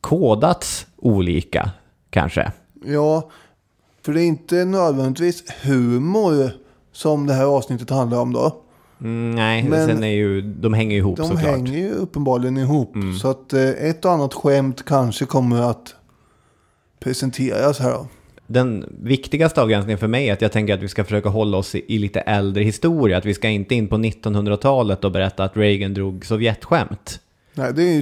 kodats 0.00 0.86
olika, 0.96 1.70
kanske. 2.10 2.52
Ja, 2.84 3.30
för 4.06 4.12
det 4.12 4.20
är 4.22 4.26
inte 4.26 4.64
nödvändigtvis 4.64 5.44
humor 5.62 6.50
som 6.92 7.26
det 7.26 7.32
här 7.34 7.44
avsnittet 7.44 7.90
handlar 7.90 8.18
om 8.20 8.32
då. 8.32 8.62
Mm, 9.00 9.30
nej, 9.34 9.62
Men- 9.62 9.86
sen 9.86 10.04
är 10.04 10.08
ju, 10.14 10.40
de 10.42 10.74
hänger 10.74 10.96
ihop 10.96 11.16
De 11.16 11.26
såklart. 11.28 11.44
hänger 11.44 11.72
ju 11.78 11.90
uppenbarligen 11.90 12.56
ihop. 12.56 12.94
Så 13.20 13.28
att 13.30 13.52
eh, 13.52 13.68
ett 13.68 14.04
och 14.04 14.10
annat 14.10 14.34
skämt 14.34 14.84
kanske 14.84 15.24
kommer 15.24 15.70
att 15.70 15.94
presenteras 17.00 17.78
här 17.78 17.90
då. 17.92 18.06
Den 18.46 18.84
viktigaste 19.02 19.62
avgränsningen 19.62 19.98
för 19.98 20.06
mig 20.06 20.28
är 20.28 20.32
att 20.32 20.42
jag 20.42 20.52
tänker 20.52 20.74
att 20.74 20.82
vi 20.82 20.88
ska 20.88 21.04
försöka 21.04 21.28
hålla 21.28 21.56
oss 21.56 21.74
i, 21.74 21.84
i 21.88 21.98
lite 21.98 22.20
äldre 22.20 22.64
historia. 22.64 23.18
Att 23.18 23.24
vi 23.26 23.34
ska 23.34 23.48
inte 23.48 23.74
in 23.74 23.88
på 23.88 23.96
1900-talet 23.96 25.04
och 25.04 25.12
berätta 25.12 25.44
att 25.44 25.56
Reagan 25.56 25.94
drog 25.94 26.26
Sovjetskämt. 26.26 27.20
Nej, 27.54 27.72
det 27.74 27.82
är 27.82 27.92
ju 27.92 27.98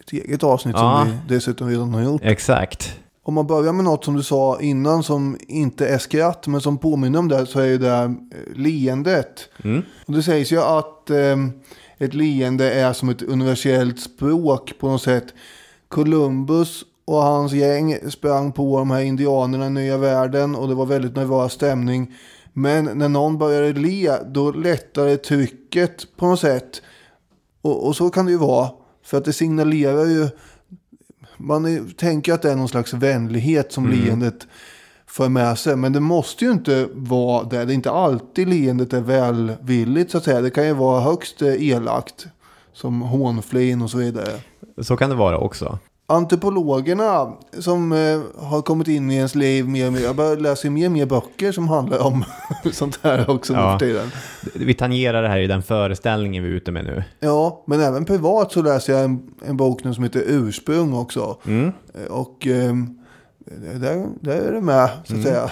ett 0.00 0.12
eget 0.12 0.42
avsnitt 0.44 0.74
Ja. 0.78 1.04
som 1.06 1.12
vi 1.28 1.34
dessutom 1.34 1.68
redan 1.68 1.94
har 1.94 2.02
gjort. 2.02 2.20
Exakt. 2.24 2.98
Om 3.28 3.34
man 3.34 3.46
börjar 3.46 3.72
med 3.72 3.84
något 3.84 4.04
som 4.04 4.16
du 4.16 4.22
sa 4.22 4.60
innan 4.60 5.02
som 5.02 5.38
inte 5.48 5.88
är 5.88 5.98
skratt 5.98 6.46
men 6.46 6.60
som 6.60 6.78
påminner 6.78 7.18
om 7.18 7.28
det 7.28 7.46
så 7.46 7.60
är 7.60 7.78
det 7.78 7.88
eh, 7.88 8.12
leendet. 8.54 9.48
Och 10.06 10.12
det 10.12 10.22
sägs 10.22 10.52
ju 10.52 10.60
att 10.60 11.10
eh, 11.10 11.36
ett 11.98 12.14
leende 12.14 12.72
är 12.72 12.92
som 12.92 13.08
ett 13.08 13.22
universellt 13.22 14.00
språk 14.00 14.72
på 14.80 14.88
något 14.88 15.02
sätt. 15.02 15.24
Columbus 15.88 16.84
och 17.04 17.22
hans 17.22 17.52
gäng 17.52 17.96
sprang 18.10 18.52
på 18.52 18.78
de 18.78 18.90
här 18.90 19.00
indianerna 19.00 19.66
i 19.66 19.70
nya 19.70 19.98
världen 19.98 20.54
och 20.54 20.68
det 20.68 20.74
var 20.74 20.86
väldigt 20.86 21.16
nervös 21.16 21.52
stämning. 21.52 22.14
Men 22.52 22.84
när 22.84 23.08
någon 23.08 23.38
började 23.38 23.80
le 23.80 24.16
då 24.26 24.50
lättade 24.50 25.16
trycket 25.16 26.16
på 26.16 26.26
något 26.26 26.40
sätt. 26.40 26.82
Och, 27.62 27.86
och 27.86 27.96
så 27.96 28.10
kan 28.10 28.26
det 28.26 28.32
ju 28.32 28.38
vara. 28.38 28.70
För 29.04 29.18
att 29.18 29.24
det 29.24 29.32
signalerar 29.32 30.04
ju 30.04 30.28
man 31.38 31.64
är, 31.64 31.94
tänker 31.96 32.32
att 32.32 32.42
det 32.42 32.52
är 32.52 32.56
någon 32.56 32.68
slags 32.68 32.92
vänlighet 32.92 33.72
som 33.72 33.90
leendet 33.90 34.46
för 35.06 35.28
med 35.28 35.58
sig. 35.58 35.76
Men 35.76 35.92
det 35.92 36.00
måste 36.00 36.44
ju 36.44 36.50
inte 36.50 36.88
vara 36.92 37.44
det. 37.44 37.64
Det 37.64 37.72
är 37.72 37.74
inte 37.74 37.90
alltid 37.90 38.48
leendet 38.48 38.92
är 38.92 39.00
välvilligt 39.00 40.10
så 40.10 40.18
att 40.18 40.24
säga. 40.24 40.40
Det 40.40 40.50
kan 40.50 40.66
ju 40.66 40.72
vara 40.72 41.00
högst 41.00 41.42
eh, 41.42 41.62
elakt. 41.62 42.26
Som 42.72 43.00
hånflin 43.00 43.82
och 43.82 43.90
så 43.90 43.98
vidare. 43.98 44.40
Så 44.82 44.96
kan 44.96 45.10
det 45.10 45.16
vara 45.16 45.38
också. 45.38 45.78
Antropologerna 46.10 47.32
som 47.58 47.92
eh, 47.92 48.20
har 48.48 48.62
kommit 48.62 48.88
in 48.88 49.10
i 49.10 49.14
ens 49.16 49.34
liv 49.34 49.68
mer 49.68 49.86
och 49.86 49.92
mer. 49.92 50.00
Jag 50.00 50.14
ju 50.64 50.70
mer 50.70 50.86
och 50.86 50.92
mer 50.92 51.06
böcker 51.06 51.52
som 51.52 51.68
handlar 51.68 51.98
om 52.06 52.24
sånt 52.72 52.98
här 53.02 53.30
också 53.30 53.52
nu 53.52 53.58
Ja. 53.58 53.78
för 53.78 53.86
tiden. 53.86 54.10
Vi 54.54 54.74
tangerar 54.74 55.22
det 55.22 55.28
här 55.28 55.38
i 55.38 55.46
den 55.46 55.62
föreställningen 55.62 56.44
vi 56.44 56.50
är 56.50 56.54
ute 56.54 56.72
med 56.72 56.84
nu. 56.84 57.04
Ja, 57.20 57.62
men 57.66 57.80
även 57.80 58.04
privat 58.04 58.52
så 58.52 58.62
läser 58.62 58.92
jag 58.92 59.04
en, 59.04 59.22
en 59.46 59.56
bok 59.56 59.84
nu 59.84 59.94
som 59.94 60.04
heter 60.04 60.22
Ursprung 60.26 60.92
också. 60.94 61.36
Eh, 61.48 62.10
Och 62.10 62.46
eh, 62.46 62.74
där, 63.74 64.06
där 64.20 64.36
är 64.36 64.52
det 64.52 64.60
med, 64.60 64.90
så 65.04 65.16
att 65.16 65.22
säga. 65.22 65.50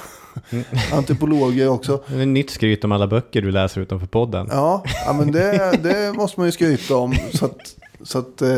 Antropologer 0.92 1.68
också. 1.68 2.02
Det 2.08 2.22
är 2.22 2.26
nytt 2.26 2.50
skryt 2.50 2.84
om 2.84 2.92
alla 2.92 3.06
böcker 3.06 3.42
du 3.42 3.50
läser 3.50 3.80
utanför 3.80 4.06
podden. 4.06 4.48
Ja, 4.50 4.82
ja 5.06 5.12
men 5.12 5.32
det, 5.32 5.78
det 5.82 6.12
måste 6.16 6.40
man 6.40 6.46
ju 6.48 6.52
skryta 6.52 6.96
om. 6.96 7.14
Så 7.34 7.44
att, 7.44 7.76
så 8.02 8.18
att 8.18 8.42
eh, 8.42 8.48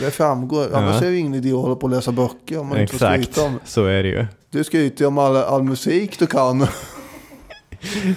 det 0.00 0.10
framgår. 0.10 0.66
Annars 0.74 1.02
är 1.02 1.10
det 1.10 1.16
ingen 1.16 1.34
idé 1.34 1.52
att 1.52 1.56
hålla 1.58 1.74
på 1.76 1.82
och 1.86 1.90
läsa 1.90 2.12
böcker 2.12 2.58
om 2.58 2.66
man 2.66 2.80
inte 2.80 2.92
får 2.98 3.06
Exakt, 3.06 3.24
skryta 3.34 3.48
om. 3.48 3.58
så 3.64 3.84
är 3.84 4.02
det 4.02 4.08
ju. 4.08 4.26
Du 4.50 4.64
skryter 4.64 5.00
ju 5.04 5.06
om 5.08 5.18
all, 5.18 5.36
all 5.36 5.62
musik 5.62 6.18
du 6.18 6.26
kan. 6.26 6.66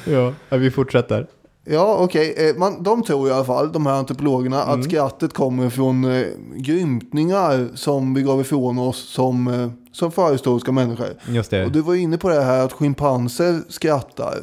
Ja, 0.05 0.33
vi 0.57 0.71
fortsätter. 0.71 1.27
Ja, 1.65 1.95
okej. 1.99 2.35
Eh, 2.49 2.55
man- 2.55 2.83
De 2.83 3.03
tror 3.03 3.29
i 3.29 3.31
alla 3.31 3.45
fall, 3.45 3.71
de 3.71 3.85
här 3.85 3.93
antropologerna, 3.93 4.63
att 4.63 4.83
skrattet 4.83 5.33
kommer 5.33 5.69
från 5.69 6.03
eh, 6.05 6.25
grymtningar 6.55 7.67
som 7.75 8.13
vi 8.13 8.21
gav 8.21 8.41
ifrån 8.41 8.79
oss 8.79 9.09
som, 9.09 9.47
eh, 9.47 9.69
som 9.91 10.11
förhistoriska 10.11 10.71
människor. 10.71 11.07
Just 11.27 11.51
det. 11.51 11.65
Och 11.65 11.71
du 11.71 11.81
var 11.81 11.95
inne 11.95 12.17
på 12.17 12.29
det 12.29 12.41
här 12.41 12.65
att 12.65 12.73
schimpanser 12.73 13.59
skrattar. 13.69 14.35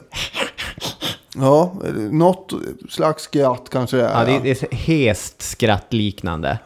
Ja, 1.41 1.73
något 2.11 2.53
slags 2.91 3.23
skratt 3.23 3.71
kanske 3.71 3.97
det 3.97 4.07
är. 4.07 4.31
Ja, 4.31 4.41
det 4.43 4.51
är, 4.51 4.75
hest 4.75 5.43
skratt 5.43 5.93
liknande. 5.93 6.59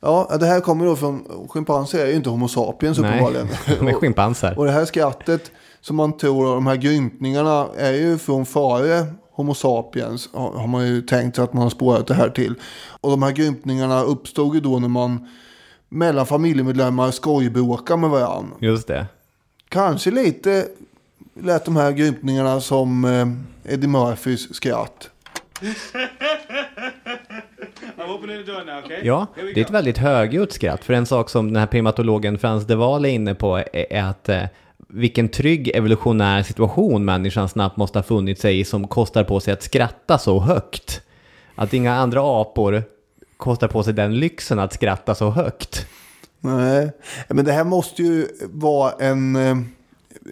Ja, 0.00 0.36
det 0.40 0.46
här 0.46 0.60
kommer 0.60 0.86
då 0.86 0.96
från, 0.96 1.24
schimpanser 1.48 1.98
är 1.98 2.06
ju 2.06 2.14
inte 2.14 2.30
homo 2.30 2.48
sapiens 2.48 2.98
Nej, 2.98 3.10
uppenbarligen. 3.10 3.48
de 3.78 3.88
är 3.88 3.92
schimpanser. 3.92 4.58
Och 4.58 4.64
det 4.64 4.72
här 4.72 4.84
skrattet 4.84 5.50
som 5.80 5.96
man 5.96 6.16
tror, 6.16 6.54
de 6.54 6.66
här 6.66 6.76
grymtningarna 6.76 7.66
är 7.76 7.92
ju 7.92 8.18
från 8.18 8.46
före 8.46 9.06
Homo 9.32 9.54
sapiens. 9.54 10.28
Har 10.32 10.52
har 10.52 10.66
man 10.66 10.86
ju 10.86 11.02
tänkt 11.02 11.36
sig 11.36 11.44
att 11.44 11.52
man 11.52 11.62
har 11.62 11.70
spårat 11.70 12.06
det 12.06 12.14
här 12.14 12.28
till. 12.28 12.54
Och 13.00 13.10
de 13.10 13.22
här 13.22 13.30
grymtningarna 13.30 14.02
uppstod 14.02 14.54
ju 14.54 14.60
då 14.60 14.78
när 14.78 14.88
man 14.88 15.28
mellan 15.88 16.26
familjemedlemmar 16.26 17.10
skojbråkar 17.10 17.96
med 17.96 18.10
varandra. 18.10 18.56
Just 18.60 18.88
det. 18.88 19.06
Kanske 19.68 20.10
lite 20.10 20.66
lät 21.42 21.64
de 21.64 21.76
här 21.76 21.92
grymtningarna 21.92 22.60
som 22.60 23.04
eh, 23.04 23.72
Eddie 23.74 23.88
Murphys 23.88 24.54
skratt. 24.54 25.10
Ja, 29.02 29.26
det 29.34 29.60
är 29.60 29.64
ett 29.64 29.70
väldigt 29.70 29.98
högljutt 29.98 30.52
skratt. 30.52 30.84
För 30.84 30.92
en 30.92 31.06
sak 31.06 31.30
som 31.30 31.46
den 31.46 31.56
här 31.56 31.66
primatologen 31.66 32.38
Frans 32.38 32.66
de 32.66 32.74
Waal 32.74 33.04
är 33.04 33.08
inne 33.08 33.34
på 33.34 33.56
är, 33.56 33.92
är 33.92 34.02
att 34.02 34.28
eh, 34.28 34.42
vilken 34.88 35.28
trygg 35.28 35.68
evolutionär 35.68 36.42
situation 36.42 37.04
människan 37.04 37.48
snabbt 37.48 37.76
måste 37.76 37.98
ha 37.98 38.02
funnit 38.02 38.40
sig 38.40 38.60
i 38.60 38.64
som 38.64 38.88
kostar 38.88 39.24
på 39.24 39.40
sig 39.40 39.52
att 39.52 39.62
skratta 39.62 40.18
så 40.18 40.40
högt. 40.40 41.02
Att 41.54 41.74
inga 41.74 41.94
andra 41.94 42.40
apor 42.40 42.82
kostar 43.36 43.68
på 43.68 43.82
sig 43.82 43.94
den 43.94 44.18
lyxen 44.18 44.58
att 44.58 44.72
skratta 44.72 45.14
så 45.14 45.30
högt. 45.30 45.86
Nej, 46.40 46.90
men 47.28 47.44
det 47.44 47.52
här 47.52 47.64
måste 47.64 48.02
ju 48.02 48.26
vara 48.52 48.92
en... 48.98 49.36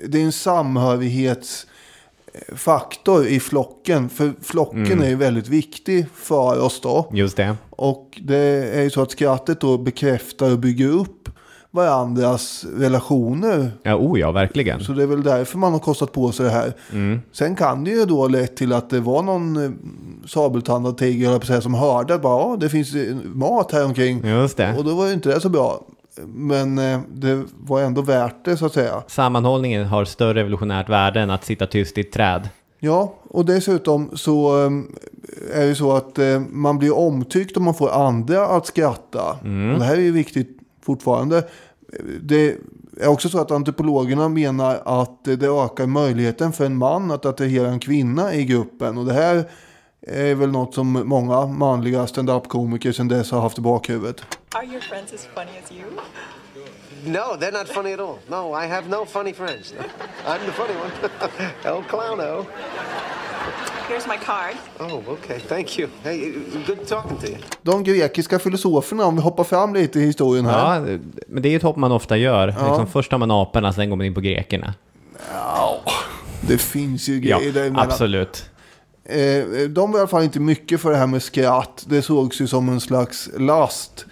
Det 0.08 0.18
är 0.20 0.24
en 0.24 0.32
samhörighetsfaktor 0.32 3.26
i 3.26 3.40
flocken. 3.40 4.08
För 4.08 4.32
flocken 4.42 5.02
är 5.02 5.08
ju 5.08 5.14
väldigt 5.16 5.48
viktig 5.48 6.06
för 6.14 6.60
oss 6.60 6.80
då. 6.80 7.10
Just 7.12 7.36
det. 7.36 7.56
Och 7.70 8.20
det 8.22 8.36
är 8.74 8.82
ju 8.82 8.90
så 8.90 9.02
att 9.02 9.10
skrattet 9.10 9.60
då 9.60 9.78
bekräftar 9.78 10.52
och 10.52 10.58
bygger 10.58 10.88
upp 10.88 11.28
varandras 11.70 12.64
relationer. 12.76 13.70
Ja, 13.82 13.96
oh 13.96 14.20
ja, 14.20 14.32
verkligen. 14.32 14.84
Så 14.84 14.92
det 14.92 15.02
är 15.02 15.06
väl 15.06 15.22
därför 15.22 15.58
man 15.58 15.72
har 15.72 15.80
kostat 15.80 16.12
på 16.12 16.32
sig 16.32 16.46
det 16.46 16.52
här. 16.52 16.72
Sen 17.32 17.56
kan 17.56 17.84
det 17.84 17.90
ju 17.90 18.04
då 18.04 18.28
lett 18.28 18.56
till 18.56 18.72
att 18.72 18.90
det 18.90 19.00
var 19.00 19.22
någon 19.22 19.64
eh, 19.64 19.70
sabeltandad 20.26 20.98
tiger 20.98 21.38
på 21.38 21.46
säga, 21.46 21.60
som 21.60 21.74
hörde 21.74 22.14
att 22.14 22.22
bara, 22.22 22.40
"Ja, 22.40 22.56
det 22.60 22.68
finns 22.68 22.94
eh, 22.94 23.16
mat 23.24 23.72
här 23.72 23.84
omkring. 23.84 24.26
Just 24.26 24.56
det. 24.56 24.74
Och 24.78 24.84
då 24.84 24.94
var 24.94 25.06
ju 25.06 25.12
inte 25.12 25.28
det 25.28 25.40
så 25.40 25.48
bra. 25.48 25.80
Men 26.26 26.78
eh, 26.78 27.00
det 27.08 27.44
var 27.60 27.80
ändå 27.80 28.02
värt 28.02 28.44
det 28.44 28.56
så 28.56 28.66
att 28.66 28.72
säga. 28.72 29.02
Sammanhållningen 29.06 29.86
har 29.86 30.04
större 30.04 30.40
evolutionärt 30.40 30.88
värde 30.88 31.20
än 31.20 31.30
att 31.30 31.44
sitta 31.44 31.66
tyst 31.66 31.98
i 31.98 32.00
ett 32.00 32.12
träd. 32.12 32.48
Ja, 32.78 33.14
och 33.30 33.44
dessutom 33.44 34.10
så 34.14 34.64
eh, 34.64 34.70
är 35.54 35.66
det 35.66 35.74
så 35.74 35.92
att 35.92 36.18
eh, 36.18 36.40
man 36.50 36.78
blir 36.78 36.96
omtyckt 36.96 37.56
om 37.56 37.64
man 37.64 37.74
får 37.74 37.90
andra 37.90 38.46
att 38.46 38.66
skratta. 38.66 39.30
Och 39.30 39.78
det 39.78 39.84
här 39.84 39.96
är 39.96 40.00
ju 40.00 40.12
viktigt 40.12 40.58
fortfarande. 40.82 41.44
Det 42.22 42.56
är 43.00 43.08
också 43.08 43.28
så 43.28 43.38
att 43.38 43.50
antropologerna 43.50 44.28
menar 44.28 44.82
att 44.84 45.24
det 45.24 45.46
ökar 45.46 45.86
möjligheten 45.86 46.52
för 46.52 46.66
en 46.66 46.76
man 46.76 47.10
att 47.10 47.26
attrahera 47.26 47.68
en 47.68 47.78
kvinna 47.78 48.34
i 48.34 48.44
gruppen. 48.44 48.98
Och 48.98 49.06
det 49.06 49.12
här 49.12 49.44
är 50.06 50.34
väl 50.34 50.50
något 50.50 50.74
som 50.74 51.02
många 51.08 51.46
manliga 51.46 52.06
stand-up-komiker 52.06 52.92
sedan 52.92 53.08
dess 53.08 53.30
har 53.30 53.40
haft 53.40 53.58
i 53.58 53.60
bakhuvudet. 53.60 54.20
Are 54.54 54.64
your 54.66 54.80
friends 54.80 55.12
as 55.12 55.28
funny 55.34 55.50
as 55.64 55.72
you? 55.72 55.84
No, 57.04 57.36
they're 57.40 57.58
not 57.58 57.68
funny 57.68 57.92
at 57.92 58.00
all. 58.00 58.16
No, 58.28 58.64
I 58.64 58.66
have 58.66 58.88
no 58.88 59.04
funny 59.06 59.32
friends. 59.32 59.74
I'm 60.26 60.38
the 60.46 60.52
funny 60.52 60.74
one. 60.80 60.90
El 61.76 61.82
Clowno. 61.82 62.44
Here's 63.88 64.06
my 64.08 64.16
card. 64.26 64.54
Oh, 64.80 65.12
okay. 65.12 65.38
Thank 65.40 65.78
you. 65.78 65.88
Hey, 66.02 66.32
good 66.66 66.86
talking 66.88 67.16
to 67.18 67.26
you. 67.26 67.36
De 67.62 67.84
grekiska 67.84 68.38
filosoferna, 68.38 69.04
om 69.04 69.16
vi 69.16 69.22
hoppar 69.22 69.44
fram 69.44 69.74
lite 69.74 69.98
i 70.00 70.06
historien 70.06 70.46
här. 70.46 70.74
Ja, 70.74 70.98
men 71.28 71.42
det 71.42 71.48
är 71.48 71.50
ju 71.50 71.56
ett 71.56 71.62
hopp 71.62 71.76
man 71.76 71.92
ofta 71.92 72.16
gör. 72.16 72.46
Liksom, 72.46 72.86
först 72.86 73.12
har 73.12 73.18
man 73.18 73.30
aporna, 73.30 73.72
sen 73.72 73.90
går 73.90 73.96
man 73.96 74.06
in 74.06 74.14
på 74.14 74.20
grekerna. 74.20 74.74
Det 76.40 76.58
finns 76.58 77.08
ju 77.08 77.20
Ja, 77.28 77.38
grejer 77.38 77.52
däremellan. 77.52 77.90
absolut. 77.90 78.50
Eh, 79.08 79.68
de 79.68 79.92
var 79.92 79.98
i 79.98 80.00
alla 80.00 80.08
fall 80.08 80.24
inte 80.24 80.40
mycket 80.40 80.80
för 80.80 80.90
det 80.90 80.96
här 80.96 81.06
med 81.06 81.22
skratt. 81.22 81.84
Det 81.88 82.02
sågs 82.02 82.40
ju 82.40 82.46
som 82.46 82.68
en 82.68 82.80
slags 82.80 83.30
last. 83.38 84.06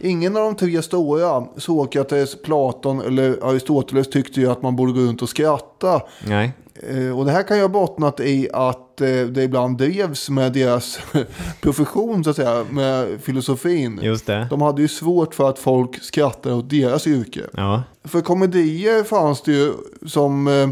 Ingen 0.00 0.36
av 0.36 0.42
de 0.42 0.54
tre 0.56 0.82
stora, 0.82 1.46
Sokrates, 1.56 2.42
Platon 2.42 3.00
eller 3.00 3.48
Aristoteles, 3.50 4.10
tyckte 4.10 4.40
ju 4.40 4.50
att 4.50 4.62
man 4.62 4.76
borde 4.76 4.92
gå 4.92 5.00
runt 5.00 5.22
och 5.22 5.28
skratta. 5.28 6.02
Nej. 6.24 6.52
Eh, 6.82 7.18
och 7.18 7.24
det 7.24 7.32
här 7.32 7.42
kan 7.42 7.56
ju 7.56 7.62
ha 7.62 7.68
bottnat 7.68 8.20
i 8.20 8.48
att 8.52 9.00
eh, 9.00 9.08
det 9.08 9.42
ibland 9.42 9.78
drevs 9.78 10.30
med 10.30 10.52
deras 10.52 10.98
profession, 11.60 12.24
så 12.24 12.30
att 12.30 12.36
säga, 12.36 12.64
med 12.70 13.20
filosofin. 13.22 14.00
Just 14.02 14.26
det. 14.26 14.46
De 14.50 14.62
hade 14.62 14.82
ju 14.82 14.88
svårt 14.88 15.34
för 15.34 15.50
att 15.50 15.58
folk 15.58 16.02
skrattade 16.02 16.54
åt 16.54 16.70
deras 16.70 17.06
yrke. 17.06 17.40
Ja. 17.52 17.82
För 18.04 18.20
komedier 18.20 19.04
fanns 19.04 19.42
det 19.42 19.52
ju 19.52 19.72
som 20.06 20.46
eh, 20.48 20.68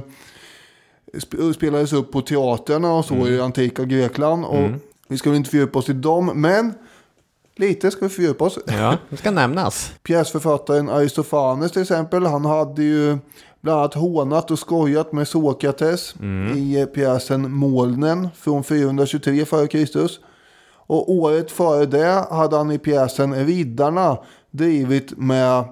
spelades 1.55 1.93
upp 1.93 2.13
på 2.13 2.21
teaterna 2.21 2.93
och 2.93 3.05
så 3.05 3.29
i 3.29 3.41
antika 3.41 3.85
Grekland. 3.85 4.45
Och 4.45 4.71
Vi 5.09 5.19
ska 5.19 5.31
väl 5.31 5.37
inte 5.37 5.51
fördjupa 5.51 5.79
oss 5.79 5.89
i 5.89 5.93
dem, 5.93 6.31
men 6.35 6.75
lite 7.57 7.91
ska 7.91 8.05
vi 8.05 8.09
fördjupa 8.09 8.45
oss. 8.45 8.59
ja, 8.67 8.97
det 9.11 9.17
ska 9.17 9.31
nämnas. 9.31 9.93
Pjäsförfattaren 10.03 10.89
Aristofanes 10.91 11.73
till 11.73 11.83
exempel, 11.83 12.27
han 12.27 12.45
hade 12.45 12.83
ju 12.83 13.19
bland 13.61 13.79
annat 13.81 13.95
hånat 13.95 14.51
och 14.51 14.59
skojat 14.59 15.13
med 15.13 15.29
Sokrates 15.29 16.15
i 16.57 16.81
eh, 16.81 16.87
pjäsen 16.87 17.55
Molnen 17.55 18.29
från 18.37 18.65
423 18.65 19.41
f.Kr. 19.41 20.09
Och 20.87 21.13
året 21.13 21.51
före 21.51 21.87
det 21.87 22.25
hade 22.31 22.57
han 22.57 22.71
i 22.71 22.79
pjäsen 22.79 23.47
Riddarna 23.47 24.19
drivit 24.51 25.19
med 25.19 25.65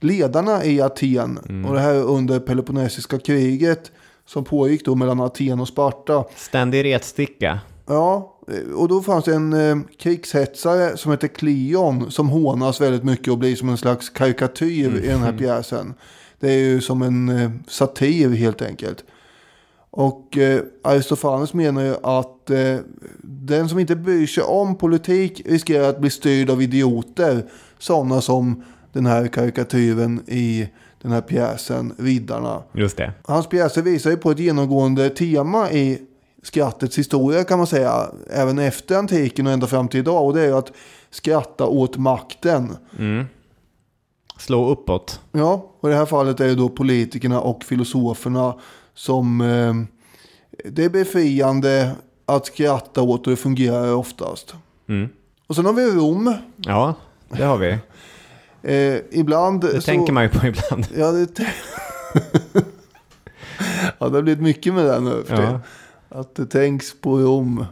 ledarna 0.00 0.64
i 0.64 0.80
Aten. 0.80 1.38
Och 1.68 1.74
det 1.74 1.80
här 1.80 1.94
under 1.94 2.40
Peloponnesiska 2.40 3.18
kriget 3.18 3.92
som 4.26 4.44
pågick 4.44 4.84
då 4.84 4.94
mellan 4.94 5.20
Aten 5.20 5.60
och 5.60 5.68
Sparta. 5.68 6.24
Ständig 6.36 6.84
retsticka. 6.84 7.60
Ja, 7.86 8.36
och 8.74 8.88
då 8.88 9.02
fanns 9.02 9.24
det 9.24 9.34
en 9.34 9.52
eh, 9.52 9.76
krigshetsare 9.98 10.96
som 10.96 11.10
heter 11.10 11.28
Cleon 11.28 12.10
som 12.10 12.28
hånas 12.28 12.80
väldigt 12.80 13.04
mycket 13.04 13.28
och 13.28 13.38
blir 13.38 13.56
som 13.56 13.68
en 13.68 13.76
slags 13.76 14.10
karikatyr 14.10 14.96
i 15.04 15.06
den 15.06 15.20
här 15.20 15.38
pjäsen. 15.38 15.94
Det 16.40 16.50
är 16.50 16.58
ju 16.58 16.80
som 16.80 17.02
en 17.02 17.28
eh, 17.28 17.50
satir 17.68 18.30
helt 18.30 18.62
enkelt. 18.62 19.04
Och 19.90 20.38
eh, 20.38 20.60
Aristofanes 20.84 21.54
menar 21.54 21.82
ju 21.82 21.94
att 22.02 22.50
eh, 22.50 22.76
den 23.22 23.68
som 23.68 23.78
inte 23.78 23.96
bryr 23.96 24.26
sig 24.26 24.44
om 24.44 24.74
politik 24.74 25.42
riskerar 25.44 25.88
att 25.88 26.00
bli 26.00 26.10
styrd 26.10 26.50
av 26.50 26.62
idioter. 26.62 27.46
Sådana 27.78 28.20
som 28.20 28.64
den 28.92 29.06
här 29.06 29.26
karikatyren 29.28 30.22
i 30.26 30.68
den 31.06 31.14
här 31.14 31.20
pjäsen 31.20 31.94
Riddarna. 31.98 32.62
Just 32.72 32.96
det. 32.96 33.12
Hans 33.24 33.46
pjäser 33.46 33.82
visar 33.82 34.10
ju 34.10 34.16
på 34.16 34.30
ett 34.30 34.38
genomgående 34.38 35.10
tema 35.10 35.70
i 35.70 36.02
skrattets 36.42 36.98
historia 36.98 37.44
kan 37.44 37.58
man 37.58 37.66
säga. 37.66 38.06
Även 38.30 38.58
efter 38.58 38.96
antiken 38.96 39.46
och 39.46 39.52
ända 39.52 39.66
fram 39.66 39.88
till 39.88 40.00
idag. 40.00 40.26
Och 40.26 40.34
det 40.34 40.40
är 40.40 40.46
ju 40.46 40.56
att 40.56 40.72
skratta 41.10 41.66
åt 41.66 41.96
makten. 41.96 42.76
Slå 44.38 44.68
uppåt. 44.68 45.20
Ja, 45.32 45.70
och 45.80 45.88
i 45.88 45.92
det 45.92 45.98
här 45.98 46.06
fallet 46.06 46.40
är 46.40 46.46
det 46.46 46.54
då 46.54 46.68
politikerna 46.68 47.40
och 47.40 47.64
filosoferna 47.64 48.54
som... 48.94 49.40
Eh, 49.40 49.74
det 50.70 50.84
är 50.84 50.90
befriande 50.90 51.92
att 52.26 52.46
skratta 52.46 53.02
åt 53.02 53.26
och 53.26 53.30
det 53.30 53.36
fungerar 53.36 53.94
oftast. 53.94 54.54
Och 55.46 55.56
sen 55.56 55.66
har 55.66 55.72
vi 55.72 55.90
Rom. 55.90 56.34
Ja, 56.56 56.94
det 57.28 57.44
har 57.44 57.58
vi. 57.58 57.78
Eh, 58.66 59.00
ibland 59.10 59.60
Det 59.60 59.80
så... 59.80 59.80
tänker 59.80 60.12
man 60.12 60.22
ju 60.22 60.28
på 60.28 60.46
ibland. 60.46 60.86
Ja, 60.96 61.12
det... 61.12 61.46
ja, 63.98 64.08
det 64.08 64.14
har 64.16 64.22
blivit 64.22 64.42
mycket 64.42 64.74
med 64.74 64.84
det 64.84 65.00
nu 65.00 65.22
för 65.26 65.42
Ja. 65.42 65.60
Att 66.08 66.34
det 66.34 66.46
tänks 66.46 67.00
på 67.00 67.18
Rom. 67.18 67.64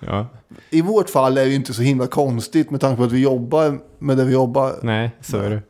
Ja. 0.00 0.26
I 0.70 0.82
vårt 0.82 1.10
fall 1.10 1.38
är 1.38 1.44
det 1.44 1.48
ju 1.50 1.54
inte 1.56 1.74
så 1.74 1.82
himla 1.82 2.06
konstigt 2.06 2.70
med 2.70 2.80
tanke 2.80 2.96
på 2.96 3.04
att 3.04 3.12
vi 3.12 3.22
jobbar 3.22 3.78
med 3.98 4.16
det 4.16 4.24
vi 4.24 4.32
jobbar. 4.32 4.74
Nej, 4.82 5.10
så 5.20 5.36
är 5.38 5.50
det. 5.50 5.62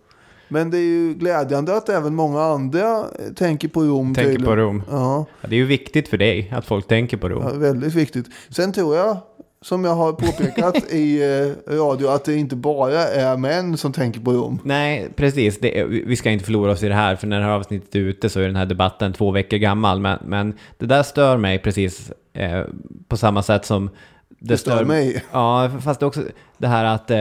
Men 0.49 0.71
det 0.71 0.79
är 0.79 0.83
ju 0.83 1.15
glädjande 1.15 1.77
att 1.77 1.89
även 1.89 2.15
många 2.15 2.43
andra 2.43 3.05
tänker 3.37 3.69
på 3.69 3.83
Rom. 3.83 4.15
Tänker 4.15 4.31
tydligen. 4.31 4.47
på 4.55 4.57
Rom. 4.57 4.83
Ja, 4.91 5.27
Ja, 5.41 5.49
det 5.49 5.55
är 5.55 5.59
ju 5.59 5.67
viktigt 5.67 6.09
för 6.09 6.19
dig 6.19 6.53
att 6.57 6.67
folk 6.67 6.89
tänker 6.89 7.17
på 7.17 7.31
ja, 7.31 7.35
Rom. 7.35 7.61
väldigt 7.61 7.95
viktigt. 7.95 8.27
Sen 8.49 8.73
tror 8.73 8.97
jag, 8.97 9.17
som 9.65 9.85
jag 9.85 9.95
har 9.95 10.13
påpekat 10.13 10.77
i 10.93 11.23
eh, 11.23 11.75
radio, 11.75 12.09
att 12.09 12.25
det 12.25 12.37
inte 12.37 12.57
bara 12.57 13.07
är 13.07 13.37
män 13.37 13.77
som 13.77 13.93
tänker 13.93 14.21
på 14.21 14.33
Rom. 14.33 14.59
Nej, 14.65 15.09
precis. 15.17 15.59
Det, 15.61 15.85
vi 15.85 16.17
ska 16.17 16.31
inte 16.31 16.45
förlora 16.45 16.73
oss 16.73 16.83
i 16.83 16.89
det 16.89 16.95
här, 16.95 17.17
för 17.17 17.27
när 17.27 17.39
det 17.39 17.45
här 17.45 17.53
avsnittet 17.53 17.95
är 17.95 17.99
ute 17.99 18.29
så 18.29 18.41
är 18.41 18.47
den 18.47 18.57
här 18.57 18.67
debatten 18.67 19.13
två 19.13 19.31
veckor 19.31 19.57
gammal. 19.57 20.01
Men, 20.01 20.19
men 20.25 20.55
det 20.79 20.87
där 20.87 21.03
stör 21.03 21.37
mig 21.37 21.59
precis 21.59 22.13
eh, 22.33 22.63
på 23.09 23.17
samma 23.17 23.43
sätt 23.43 23.65
som 23.65 23.91
Det 24.29 24.59
stör 24.59 24.85
mig. 24.85 25.25
Ja, 25.33 25.71
fast 25.81 26.01
det 26.01 26.05
är 26.05 26.09
också 26.09 26.23
det 26.59 26.69
här 26.69 26.85
att 26.85 27.11
eh, 27.11 27.17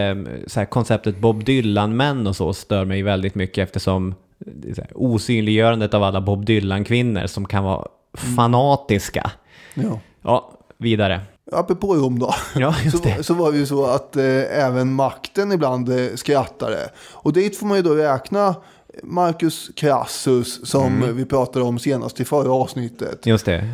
här, 0.56 0.66
konceptet 0.66 1.20
Bob 1.20 1.44
Dylan-män 1.44 2.28
och 2.28 2.36
så 2.36 2.54
stör 2.54 2.86
mig 2.86 3.04
väldigt 3.04 3.36
mycket 3.36 3.64
eftersom 3.64 4.16
det 4.40 4.78
här, 4.78 4.92
osynliggörandet 4.96 5.94
av 5.94 6.04
alla 6.04 6.22
Bob 6.22 6.46
Dylan-kvinnor 6.46 7.28
som 7.28 7.46
kan 7.46 7.64
vara 7.64 7.88
fanatiska. 8.14 9.32
Ja. 9.74 10.00
Ja, 10.22 10.52
vidare. 10.78 11.22
Apropå 11.52 11.96
Rom 11.96 12.20
då. 12.20 12.34
Ja, 12.56 12.76
just 12.84 12.98
så, 12.98 13.04
det. 13.04 13.24
så 13.24 13.34
var 13.34 13.52
det 13.52 13.58
ju 13.58 13.66
så 13.66 13.86
att 13.86 14.16
eh, 14.16 14.24
även 14.66 14.94
makten 14.94 15.52
ibland 15.52 15.90
eh, 15.90 16.16
skrattade. 16.16 16.90
Och 17.12 17.34
dit 17.34 17.58
får 17.58 17.66
man 17.66 17.78
ju 17.78 17.84
då 17.84 17.94
räkna 17.96 18.56
Marcus 19.04 19.70
Crassus 19.76 20.70
som 20.70 20.86
Mm. 21.04 21.18
vi 21.18 21.26
pratade 21.26 21.66
om 21.66 21.80
senast 21.80 22.20
i 22.20 22.26
förra 22.26 22.52
avsnittet. 22.52 23.26
Just 23.26 23.46
det. 23.46 23.68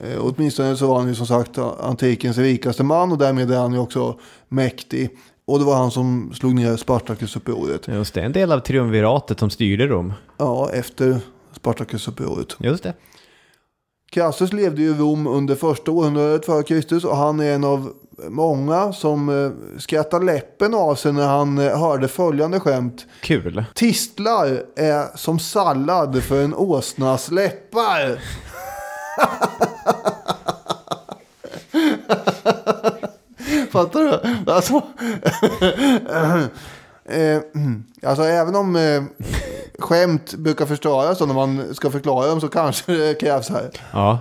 Eh, 0.00 0.18
åtminstone 0.20 0.76
så 0.76 0.86
var 0.86 0.98
han 0.98 1.08
ju 1.08 1.14
som 1.14 1.26
sagt 1.26 1.58
antikens 1.80 2.38
rikaste 2.38 2.82
man 2.82 3.12
och 3.12 3.18
därmed 3.18 3.50
är 3.50 3.58
han 3.58 3.72
ju 3.72 3.78
också 3.78 4.18
mäktig. 4.48 5.10
Och 5.44 5.58
det 5.58 5.64
var 5.64 5.76
han 5.76 5.90
som 5.90 6.32
slog 6.34 6.54
ner 6.54 6.76
Spartacusupproret. 6.76 7.88
Just 7.88 8.14
det. 8.14 8.20
En 8.22 8.32
del 8.32 8.52
av 8.52 8.60
triumviratet 8.60 9.38
som 9.40 9.50
styrde 9.50 9.86
Rom. 9.86 10.12
Ja, 10.38 10.70
efter 10.72 11.18
Spartacusupproret. 11.52 12.56
Just 12.58 12.82
det. 12.82 12.94
Crassus 14.10 14.52
levde 14.52 14.82
ju 14.82 14.90
i 14.90 14.94
Rom 14.94 15.26
under 15.26 15.54
första 15.54 15.90
århundradet 15.90 16.46
före 16.46 16.62
Kristus 16.62 17.04
och 17.04 17.16
han 17.16 17.40
är 17.40 17.54
en 17.54 17.64
av 17.64 17.92
många 18.28 18.92
som 18.92 19.28
eh, 19.28 19.50
skrattar 19.78 20.20
läppen 20.20 20.74
av 20.74 20.94
sig 20.94 21.12
när 21.12 21.26
han 21.26 21.58
eh, 21.58 21.78
hörde 21.78 22.08
följande 22.08 22.60
skämt. 22.60 23.06
Kul. 23.20 23.64
Tistlar 23.74 24.62
är 24.76 25.16
som 25.16 25.38
sallad 25.38 26.22
för 26.22 26.44
en 26.44 26.54
åsnas 26.54 27.30
läppar. 27.30 28.20
Fattar 33.70 34.00
du? 34.00 34.20
Alltså, 34.52 34.82
eh, 37.08 37.40
alltså 38.02 38.24
även 38.24 38.56
om 38.56 38.76
eh, 38.76 39.02
skämt 39.78 40.34
brukar 40.34 40.66
förstöras 40.66 41.20
när 41.20 41.34
man 41.34 41.74
ska 41.74 41.90
förklara 41.90 42.26
dem 42.26 42.40
så 42.40 42.48
kanske 42.48 42.92
det 42.92 43.20
krävs 43.20 43.48
här. 43.48 43.70
Ja, 43.92 44.18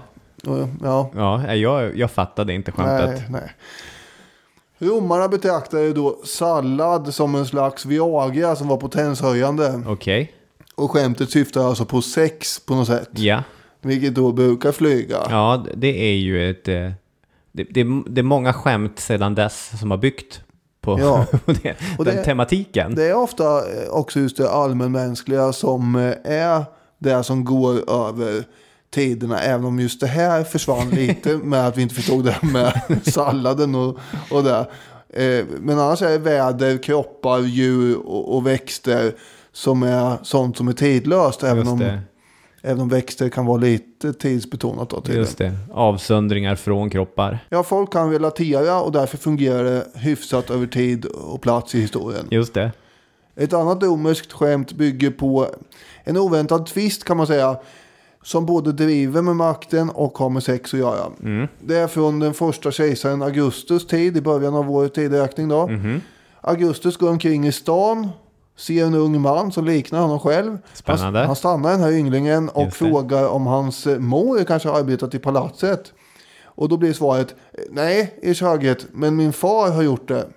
Ja, 0.84 1.12
ja 1.14 1.56
jag, 1.56 1.98
jag 1.98 2.12
fattade 2.12 2.54
inte 2.54 2.72
skämtet. 2.72 3.10
nej, 3.10 3.24
nej. 3.30 3.52
Romarna 4.78 5.28
betraktade 5.28 5.94
då 5.94 6.20
sallad 6.26 7.14
som 7.14 7.36
en 7.36 7.46
slags 7.46 7.86
Viagra 7.86 8.56
som 8.56 8.68
var 8.68 8.78
potenshöjande. 8.78 9.84
Okej. 9.88 10.32
Och 10.76 10.92
skämtet 10.92 11.30
syftar 11.30 11.68
alltså 11.68 11.86
på 11.86 12.02
sex 12.02 12.60
på 12.66 12.76
något 12.76 12.88
sätt. 12.88 13.10
Ja. 13.12 13.44
Vilket 13.82 14.16
då 14.16 14.32
brukar 14.32 14.72
flyga. 14.72 15.18
Ja, 15.30 15.66
det 15.74 16.12
är 16.12 16.16
ju 16.16 16.50
ett, 16.50 16.68
eh, 16.68 16.92
det, 17.52 17.64
det, 17.64 17.86
det 18.08 18.22
är 18.22 18.24
många 18.24 18.54
skämt 18.54 19.00
sedan 19.00 19.36
dess 19.36 19.80
som 19.80 19.92
har 19.92 19.98
byggt 19.98 20.42
på 20.86 21.00
Ja. 21.00 21.26
det, 21.46 21.76
Och 21.98 22.06
den 22.06 22.16
det- 22.16 22.24
tematiken. 22.24 22.96
Det 22.96 23.04
är 23.06 23.16
ofta 23.16 23.44
eh, 23.58 23.90
också 23.90 24.20
just 24.20 24.38
det 24.38 24.50
allmänmänskliga 24.50 25.54
som 25.54 25.96
eh, 25.96 26.14
är 26.34 26.64
det 27.00 27.24
som 27.24 27.46
går 27.46 27.90
över 28.08 28.44
tiderna. 28.94 29.40
Även 29.40 29.66
om 29.66 29.80
just 29.80 30.00
det 30.00 30.08
här 30.08 30.44
försvann 30.44 30.90
lite 30.90 31.38
med 31.44 31.68
att 31.68 31.78
vi 31.78 31.82
inte 31.82 31.96
förstod 31.96 32.26
det 32.26 32.38
med 32.42 32.82
salladen 33.04 33.76
och, 33.76 33.98
och 34.32 34.44
det. 34.44 34.68
Eh, 35.14 35.46
Men 35.60 35.80
annars 35.80 36.02
är 36.02 36.10
det 36.10 36.18
väder, 36.18 36.78
kroppar, 36.84 37.40
djur 37.40 37.98
och, 38.08 38.36
och 38.36 38.48
växter 38.48 39.16
som 39.54 39.84
är 39.84 40.18
sånt 40.24 40.58
som 40.58 40.68
är 40.68 40.74
tidlöst. 40.74 41.44
Även 41.44 41.68
om. 41.68 41.80
Även 42.66 42.82
om 42.82 42.90
växter 42.90 43.30
kan 43.30 43.46
vara 43.46 43.58
lite 43.58 44.14
tidsbetonat. 44.14 44.90
Då, 44.90 45.02
tydligen. 45.02 45.22
Just 45.22 45.38
det. 45.38 45.52
Avsöndringar 45.74 46.56
från 46.56 46.90
kroppar. 46.90 47.40
Ja, 47.50 47.64
folk 47.64 47.94
kan 47.94 48.12
relatera 48.12 48.82
och 48.82 48.92
därför 48.92 49.18
fungerar 49.18 49.64
det 49.64 49.86
hyfsat 49.94 50.50
över 50.50 50.68
tid 50.68 51.06
och 51.06 51.42
plats 51.42 51.76
i 51.76 51.82
historien. 51.82 52.28
Just 52.32 52.54
det. 52.54 52.72
Ett 53.36 53.54
annat 53.54 53.84
romerskt 53.84 54.34
skämt 54.34 54.72
bygger 54.72 55.12
på 55.12 55.48
en 56.04 56.18
oväntad 56.18 56.66
twist 56.66 57.04
kan 57.04 57.18
man 57.18 57.28
säga. 57.28 57.58
Som 58.24 58.46
både 58.46 58.72
driver 58.72 59.22
med 59.22 59.36
makten 59.36 59.90
och 59.90 60.18
har 60.18 60.30
med 60.30 60.44
sex 60.44 60.74
att 60.74 60.80
göra. 60.80 61.12
Det 61.60 61.76
är 61.76 61.88
från 61.88 62.20
den 62.20 62.34
första 62.34 62.72
kejsaren 62.72 63.22
Augustus 63.22 63.88
tid 63.88 64.18
i 64.18 64.22
början 64.22 64.56
av 64.56 64.66
vår 64.66 64.88
tideräkning 64.88 65.48
då. 65.48 65.70
Augustus 66.42 66.98
går 66.98 67.10
omkring 67.10 67.48
i 67.48 67.52
stan. 67.52 68.10
Ser 68.58 68.86
en 68.86 68.94
ung 68.94 69.22
man 69.22 69.52
som 69.52 69.66
liknar 69.66 70.00
honom 70.02 70.20
själv. 70.20 70.58
Spännande. 70.74 71.20
Han, 71.20 71.28
han 71.28 71.36
stannar 71.36 71.72
den 71.72 71.80
här 71.82 71.92
ynglingen 71.92 72.50
och 72.50 72.64
Just 72.64 72.80
det. 72.80 72.86
frågar 72.86 73.28
om 73.28 73.48
hans 73.48 73.88
eh, 73.88 74.00
mor 74.00 74.44
kanske 74.44 74.70
har 74.70 74.80
arbetat 74.80 75.14
i 75.16 75.20
palatset. 75.20 75.94
Och 76.46 76.70
då 76.70 76.78
blir 76.78 76.94
svaret 76.94 77.36
nej, 77.72 78.20
ers 78.24 78.42
höghet, 78.42 78.86
men 78.92 79.16
min 79.16 79.34
far 79.34 79.72
har 79.72 79.82
gjort 79.84 80.08
det. 80.08 80.28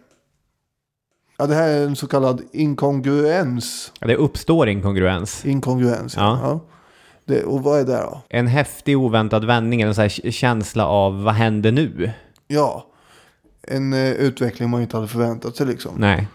Ja, 1.39 1.47
det 1.47 1.55
här 1.55 1.69
är 1.69 1.85
en 1.87 1.97
så 1.97 2.07
kallad 2.07 2.43
inkongruens. 2.53 3.93
Ja, 4.01 4.07
Det 4.07 4.17
uppstår 4.17 4.69
inkongruens. 4.69 5.45
Inkongruens, 5.45 6.17
Ja. 6.17 6.39
ja. 6.43 6.61
Det, 7.25 7.43
och 7.45 7.63
vad 7.63 7.81
är 7.81 7.85
det 7.85 7.97
då? 8.03 8.21
En 8.29 8.47
häftig 8.47 8.99
oväntad 8.99 9.45
vändning, 9.45 9.81
en 9.81 9.95
k- 9.95 10.31
känsla 10.31 10.87
av 10.87 11.23
vad 11.23 11.35
händer 11.35 11.73
nu? 11.73 12.11
Ja, 12.47 12.87
en 13.63 13.93
eh, 13.93 14.11
utveckling 14.13 14.71
man 14.71 14.83
inte 14.83 14.97
hade 14.97 15.09
förväntat 15.09 15.57
sig 15.57 15.67
liksom. 15.67 15.95
Nej. 15.99 16.29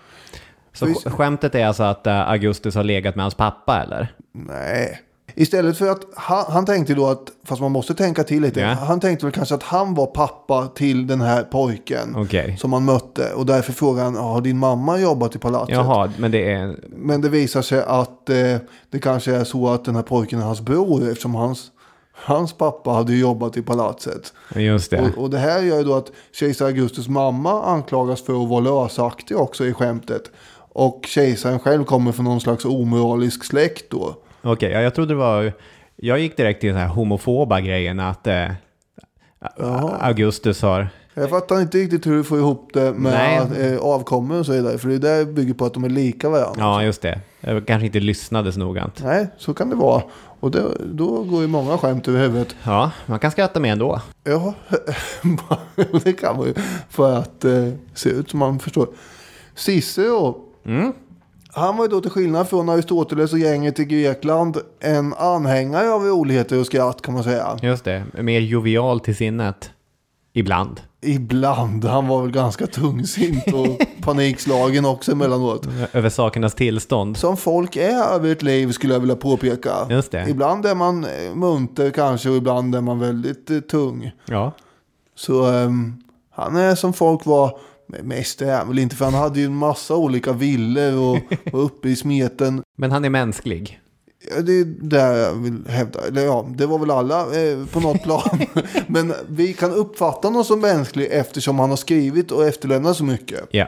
Så 0.74 0.86
sk- 0.86 1.10
skämtet 1.10 1.56
är 1.56 1.66
alltså 1.66 1.84
att 1.84 2.08
eh, 2.08 2.30
Augustus 2.30 2.76
har 2.76 2.84
legat 2.84 3.16
med 3.16 3.24
hans 3.24 3.36
pappa, 3.36 3.82
eller? 3.84 4.16
Nej. 4.32 5.00
Istället 5.36 5.78
för 5.78 5.90
att 5.90 6.02
han, 6.16 6.46
han 6.48 6.66
tänkte 6.66 6.94
då 6.94 7.08
att, 7.08 7.32
fast 7.46 7.62
man 7.62 7.72
måste 7.72 7.94
tänka 7.94 8.24
till 8.24 8.42
lite. 8.42 8.60
Ja. 8.60 8.68
Han 8.68 9.00
tänkte 9.00 9.26
väl 9.26 9.34
kanske 9.34 9.56
att 9.56 9.64
han 9.64 9.94
var 9.94 10.06
pappa 10.06 10.68
till 10.68 11.08
den 11.08 11.22
här 11.22 11.44
pojken. 11.44 12.16
Okej. 12.16 12.58
Som 12.58 12.74
han 12.74 12.86
mötte. 12.86 13.34
Och 13.34 13.46
därför 13.46 13.74
frågade 13.74 14.04
han, 14.04 14.16
har 14.16 14.42
din 14.42 14.58
mamma 14.60 15.00
jobbat 15.00 15.36
i 15.36 15.40
palatset? 15.40 15.76
Jaha, 15.76 16.12
men 16.18 16.32
det 16.32 16.52
är... 16.52 16.76
Men 16.90 17.22
det 17.22 17.30
visar 17.30 17.62
sig 17.62 17.84
att 17.88 18.30
eh, 18.30 18.36
det 18.90 19.00
kanske 19.02 19.36
är 19.36 19.44
så 19.44 19.70
att 19.70 19.86
den 19.86 19.96
här 19.96 20.04
pojken 20.04 20.40
är 20.40 20.44
hans 20.46 20.62
bror. 20.62 21.10
Eftersom 21.10 21.36
hans, 21.36 21.72
hans 22.14 22.54
pappa 22.54 22.92
hade 22.92 23.16
jobbat 23.16 23.58
i 23.58 23.62
palatset. 23.62 24.34
Just 24.56 24.92
det. 24.92 25.02
Och, 25.02 25.24
och 25.24 25.30
det 25.30 25.38
här 25.38 25.62
gör 25.62 25.78
ju 25.78 25.84
då 25.84 25.96
att 25.96 26.12
kejsar 26.40 26.66
Augustus 26.66 27.08
mamma 27.08 27.64
anklagas 27.64 28.22
för 28.22 28.44
att 28.44 28.50
vara 28.50 28.60
lösaktig 28.60 29.38
också 29.38 29.66
i 29.66 29.74
skämtet. 29.74 30.32
Och 30.74 31.06
kejsaren 31.08 31.60
själv 31.60 31.84
kommer 31.84 32.12
från 32.12 32.26
någon 32.26 32.42
slags 32.42 32.66
omoralisk 32.66 33.44
släkt 33.44 33.90
då. 33.90 34.16
Okej, 34.42 34.72
ja, 34.72 34.82
jag 34.82 34.96
trodde 34.96 35.14
det 35.14 35.18
var... 35.18 35.54
Jag 35.96 36.20
gick 36.20 36.38
direkt 36.38 36.62
till 36.62 36.70
den 36.70 36.78
här 36.78 36.88
homofoba 36.88 37.62
grejen 37.62 38.00
att 38.00 38.28
eh, 38.28 38.48
Augustus 40.00 40.62
har... 40.62 40.88
Jag 41.14 41.30
fattar 41.30 41.62
inte 41.62 41.78
riktigt 41.78 42.08
hur 42.08 42.16
du 42.16 42.24
får 42.24 42.38
ihop 42.38 42.70
det 42.74 42.94
med 42.94 43.74
eh, 43.74 43.80
avkommor 43.80 44.40
och 44.40 44.46
så 44.46 44.52
vidare. 44.52 44.78
För 44.78 44.90
det 44.90 44.98
där 44.98 45.26
bygger 45.26 45.54
på 45.54 45.66
att 45.66 45.74
de 45.74 45.84
är 45.84 45.90
lika 45.90 46.30
varandra. 46.30 46.56
Ja, 46.58 46.84
just 46.84 47.02
det. 47.02 47.20
Jag 47.42 47.68
kanske 47.68 47.86
inte 47.86 48.00
lyssnade 48.00 48.52
så 48.52 48.60
noggrant. 48.60 49.02
Nej, 49.04 49.28
så 49.38 49.54
kan 49.54 49.70
det 49.70 49.76
vara. 49.76 50.04
Och 50.40 50.52
det, 50.52 50.64
då 50.86 51.24
går 51.24 51.42
ju 51.42 51.48
många 51.48 51.78
skämt 51.78 52.08
över 52.08 52.20
huvudet. 52.20 52.56
Ja, 52.64 52.92
man 53.06 53.20
kan 53.20 53.32
skratta 53.32 53.60
med 53.60 53.72
ändå. 53.72 54.02
Ja, 54.24 54.54
det 56.04 56.14
kan 56.14 56.38
man 56.38 56.46
ju. 56.46 56.54
För 56.90 57.18
att 57.18 57.46
eh, 57.46 57.70
se 57.94 58.10
ut 58.10 58.30
som 58.30 58.40
man 58.40 58.60
förstår. 58.60 58.88
Cicero. 59.56 60.53
Han 61.56 61.78
var 61.78 61.86
ju 61.86 61.90
då 61.90 62.02
till 62.02 62.12
skillnad 62.12 62.50
från 62.50 62.70
Aristoteles 62.70 63.34
och 63.34 63.40
gänget 63.40 63.80
i 63.80 63.86
Grekland 63.86 64.58
en 64.80 65.14
anhängare 65.14 65.92
av 65.92 66.04
roligheter 66.04 66.60
och 66.60 66.66
skratt 66.66 67.02
kan 67.02 67.14
man 67.14 67.24
säga. 67.24 67.58
Just 67.62 67.84
det. 67.84 68.04
Mer 68.14 68.40
jovial 68.40 69.00
till 69.00 69.16
sinnet. 69.16 69.72
Ibland. 70.34 70.82
Ibland. 71.02 71.86
Han 71.86 72.08
var 72.08 72.22
väl 72.22 72.32
ganska 72.32 72.68
tungsint 72.68 73.54
och 73.54 73.88
panikslagen 74.02 74.86
också 74.86 75.12
emellanåt. 75.12 75.68
Över 75.94 76.10
sakernas 76.10 76.56
tillstånd. 76.56 77.18
Som 77.18 77.38
folk 77.38 77.76
är 77.76 78.04
över 78.14 78.32
ett 78.32 78.44
liv 78.44 78.72
skulle 78.72 78.94
jag 78.94 79.00
vilja 79.00 79.16
påpeka. 79.16 79.72
Just 79.90 80.12
det. 80.12 80.30
Ibland 80.30 80.66
är 80.66 80.76
man 80.76 81.04
eh, 81.04 81.36
munter 81.36 81.92
kanske 81.92 82.30
och 82.30 82.36
ibland 82.36 82.76
är 82.76 82.82
man 82.82 83.00
väldigt 83.00 83.50
eh, 83.50 83.60
tung. 83.60 84.12
Ja. 84.26 84.52
Så 85.16 85.46
ehm, 85.46 86.04
han 86.32 86.56
är 86.56 86.76
som 86.76 86.94
folk 86.94 87.26
var. 87.26 87.58
Mest 88.04 88.42
är 88.42 88.58
han 88.58 88.68
väl 88.68 88.80
inte 88.80 88.96
för 88.96 89.06
han 89.06 89.14
hade 89.14 89.40
ju 89.40 89.46
en 89.46 89.56
massa 89.56 89.96
olika 89.96 90.34
villor 90.34 90.98
och 90.98 91.20
var 91.54 91.60
uppe 91.62 91.90
i 91.90 91.96
smeten. 91.96 92.64
Men 92.78 92.92
han 92.92 93.06
är 93.06 93.10
mänsklig. 93.10 93.80
Ja, 94.30 94.42
Det 94.42 94.54
är 94.54 94.66
där 94.66 95.16
jag 95.16 95.34
vill 95.34 95.68
hävda. 95.68 96.08
Eller 96.08 96.22
ja, 96.22 96.48
det 96.56 96.66
var 96.66 96.80
väl 96.80 96.92
alla 96.92 97.22
eh, 97.22 97.66
på 97.66 97.80
något 97.80 98.04
plan. 98.04 98.40
Men 98.88 99.14
vi 99.28 99.54
kan 99.54 99.72
uppfatta 99.72 100.28
honom 100.28 100.44
som 100.44 100.60
mänsklig 100.60 101.08
eftersom 101.12 101.60
han 101.60 101.70
har 101.70 101.78
skrivit 101.78 102.32
och 102.32 102.46
efterlämnat 102.46 102.98
så 102.98 103.04
mycket. 103.04 103.48
Ja. 103.52 103.68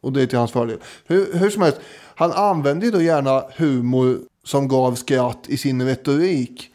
Och 0.00 0.12
det 0.12 0.22
är 0.22 0.26
till 0.26 0.38
hans 0.38 0.52
fördel. 0.52 0.78
Hur, 1.06 1.38
hur 1.38 1.50
som 1.50 1.62
helst, 1.62 1.80
han 2.14 2.32
använde 2.32 2.86
ju 2.86 2.92
då 2.92 3.02
gärna 3.02 3.44
humor 3.56 4.18
som 4.44 4.68
gav 4.68 4.94
skratt 4.94 5.44
i 5.46 5.56
sin 5.56 5.82
retorik. 5.82 6.71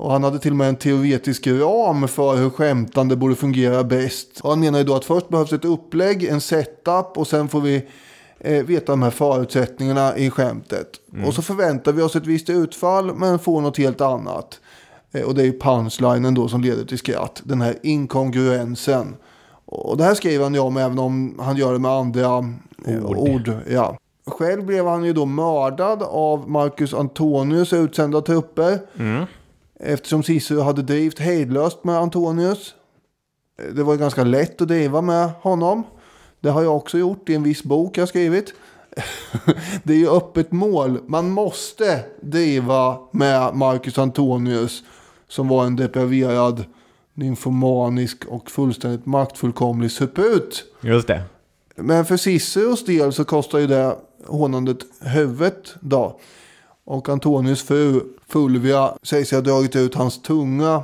Och 0.00 0.12
han 0.12 0.24
hade 0.24 0.38
till 0.38 0.50
och 0.50 0.56
med 0.56 0.68
en 0.68 0.76
teoretisk 0.76 1.46
ram 1.46 2.08
för 2.08 2.36
hur 2.36 2.50
skämtande 2.50 3.16
borde 3.16 3.34
fungera 3.34 3.84
bäst. 3.84 4.40
Och 4.40 4.50
han 4.50 4.60
menar 4.60 4.78
ju 4.78 4.84
då 4.84 4.94
att 4.94 5.04
först 5.04 5.28
behövs 5.28 5.52
ett 5.52 5.64
upplägg, 5.64 6.24
en 6.24 6.40
setup 6.40 7.18
och 7.18 7.26
sen 7.26 7.48
får 7.48 7.60
vi 7.60 7.86
eh, 8.38 8.64
veta 8.64 8.92
de 8.92 9.02
här 9.02 9.10
förutsättningarna 9.10 10.16
i 10.16 10.30
skämtet. 10.30 10.88
Och 11.26 11.34
så 11.34 11.42
förväntar 11.42 11.92
vi 11.92 12.02
oss 12.02 12.16
ett 12.16 12.26
visst 12.26 12.50
utfall 12.50 13.14
men 13.14 13.38
får 13.38 13.60
något 13.60 13.78
helt 13.78 14.00
annat. 14.00 14.60
Eh, 15.12 15.22
och 15.22 15.34
det 15.34 15.42
är 15.42 15.46
ju 15.46 15.58
punchlinen 15.58 16.34
då 16.34 16.48
som 16.48 16.60
leder 16.60 16.84
till 16.84 16.98
skratt. 16.98 17.42
Den 17.44 17.60
här 17.60 17.74
inkongruensen. 17.82 19.16
Och 19.64 19.96
det 19.96 20.04
här 20.04 20.14
skriver 20.14 20.44
han 20.44 20.54
ju 20.54 20.60
om 20.60 20.76
även 20.76 20.98
om 20.98 21.40
han 21.40 21.56
gör 21.56 21.72
det 21.72 21.78
med 21.78 21.90
andra 21.90 22.44
eh, 22.86 23.04
Ord. 23.04 23.16
ord. 23.16 23.52
ja. 23.70 23.96
Själv 24.26 24.66
blev 24.66 24.86
han 24.86 25.04
ju 25.04 25.12
då 25.12 25.26
mördad 25.26 26.02
av 26.02 26.50
Marcus 26.50 26.94
Antonius 26.94 27.72
utsända 27.72 28.20
trupper. 28.20 28.78
Eftersom 29.82 30.22
Cicero 30.22 30.60
hade 30.60 30.82
drivit 30.82 31.18
hejdlöst 31.18 31.84
med 31.84 31.96
Antonius. 31.96 32.74
Eh, 33.62 33.74
Det 33.74 33.82
var 33.82 33.96
ganska 33.96 34.24
lätt 34.24 34.60
att 34.60 34.68
driva 34.68 35.00
med 35.00 35.30
honom. 35.40 35.82
Det 36.40 36.48
har 36.50 36.62
jag 36.62 36.76
också 36.76 36.98
gjort 36.98 37.28
i 37.28 37.34
en 37.34 37.42
viss 37.42 37.62
bok 37.62 37.98
jag 37.98 38.08
skrivit. 38.08 38.54
Det 39.82 39.92
är 39.92 39.98
ju 39.98 40.08
öppet 40.10 40.52
mål. 40.52 41.00
Man 41.06 41.30
måste 41.30 42.04
driva 42.22 42.98
med 43.12 43.54
Marcus 43.54 43.98
Antonius. 43.98 44.82
Som 45.28 45.48
var 45.48 45.64
en 45.66 45.76
depraverad, 45.76 46.64
nymfomanisk 47.14 48.24
och 48.28 48.50
fullständigt 48.50 49.06
maktfullkomlig 49.06 49.90
suput. 49.90 50.64
Just 50.80 51.06
det. 51.06 51.22
Men 51.76 52.04
för 52.04 52.16
Ciceros 52.16 52.84
del 52.84 53.12
så 53.12 53.24
kostar 53.24 53.58
ju 53.58 53.66
det 53.66 53.96
hånandet 54.26 54.78
huvudet 55.00 55.74
då. 55.80 56.20
Och 56.90 57.08
Antonius 57.08 57.62
fru 57.62 58.00
Fulvia 58.28 58.92
säger 59.02 59.24
sig 59.24 59.38
ha 59.38 59.42
dragit 59.42 59.76
ut 59.76 59.94
hans 59.94 60.22
tunga 60.22 60.82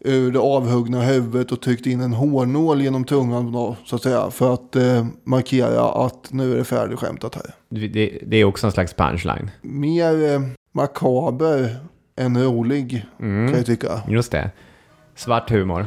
ur 0.00 0.32
det 0.32 0.38
avhuggna 0.38 1.00
huvudet 1.00 1.52
och 1.52 1.60
tryckt 1.60 1.86
in 1.86 2.00
en 2.00 2.12
hårnål 2.12 2.82
genom 2.82 3.04
tungan 3.04 3.52
då, 3.52 3.76
så 3.84 3.96
att 3.96 4.02
säga. 4.02 4.30
För 4.30 4.54
att 4.54 4.76
eh, 4.76 5.06
markera 5.24 6.06
att 6.06 6.32
nu 6.32 6.52
är 6.52 6.56
det 6.56 6.64
färdigskämtat 6.64 7.34
här. 7.34 7.54
Det, 7.68 8.18
det 8.26 8.36
är 8.36 8.44
också 8.44 8.66
en 8.66 8.72
slags 8.72 8.94
punchline. 8.94 9.50
Mer 9.62 10.32
eh, 10.32 10.40
makaber 10.74 11.76
än 12.16 12.42
rolig 12.42 13.06
kan 13.18 13.54
jag 13.54 13.66
tycka. 13.66 14.02
Just 14.08 14.32
det. 14.32 14.50
Svart 15.16 15.50
humor. 15.50 15.86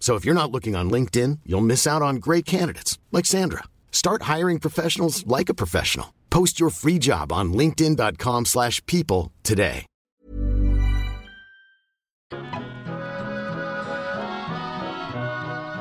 So 0.00 0.16
if 0.16 0.24
you're 0.24 0.42
not 0.42 0.50
looking 0.50 0.74
on 0.74 0.90
LinkedIn, 0.90 1.40
you'll 1.44 1.60
miss 1.60 1.86
out 1.86 2.02
on 2.02 2.16
great 2.16 2.46
candidates 2.46 2.98
like 3.12 3.26
Sandra. 3.26 3.64
Start 3.92 4.22
hiring 4.22 4.58
professionals 4.58 5.24
like 5.26 5.48
a 5.48 5.54
professional. 5.54 6.14
Post 6.30 6.58
your 6.58 6.70
free 6.70 6.98
job 6.98 7.32
on 7.32 7.52
linkedin.com/people 7.52 9.30
today. 9.42 9.86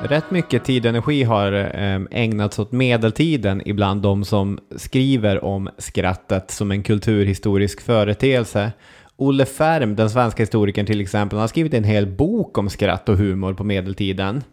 Rätt 0.04 0.32
mycket 0.32 0.64
tid 0.64 0.86
och 0.86 0.90
energi 0.90 1.24
har 1.24 1.52
ehm, 1.52 2.08
ägnats 2.12 2.60
åt 2.60 2.72
medeltiden 2.72 3.62
ibland 3.66 4.02
de 4.02 4.26
som 4.26 4.60
skriver 4.76 5.44
om 5.44 5.70
skrattet 5.78 6.52
som 6.52 6.72
en 6.72 6.84
kulturhistorisk 6.84 7.82
företeelse. 7.82 8.72
Olle 9.20 9.46
Färm, 9.46 9.96
den 9.96 10.10
svenska 10.10 10.44
historikern 10.44 10.86
till 10.86 11.02
exempel, 11.02 11.38
han 11.38 11.42
har 11.42 11.48
skrivit 11.48 11.74
en 11.74 11.84
hel 11.84 12.08
bok 12.08 12.58
om 12.58 12.70
skratt 12.70 13.10
och 13.10 13.18
humor 13.18 13.54
på 13.54 13.64
medeltiden. 13.64 14.44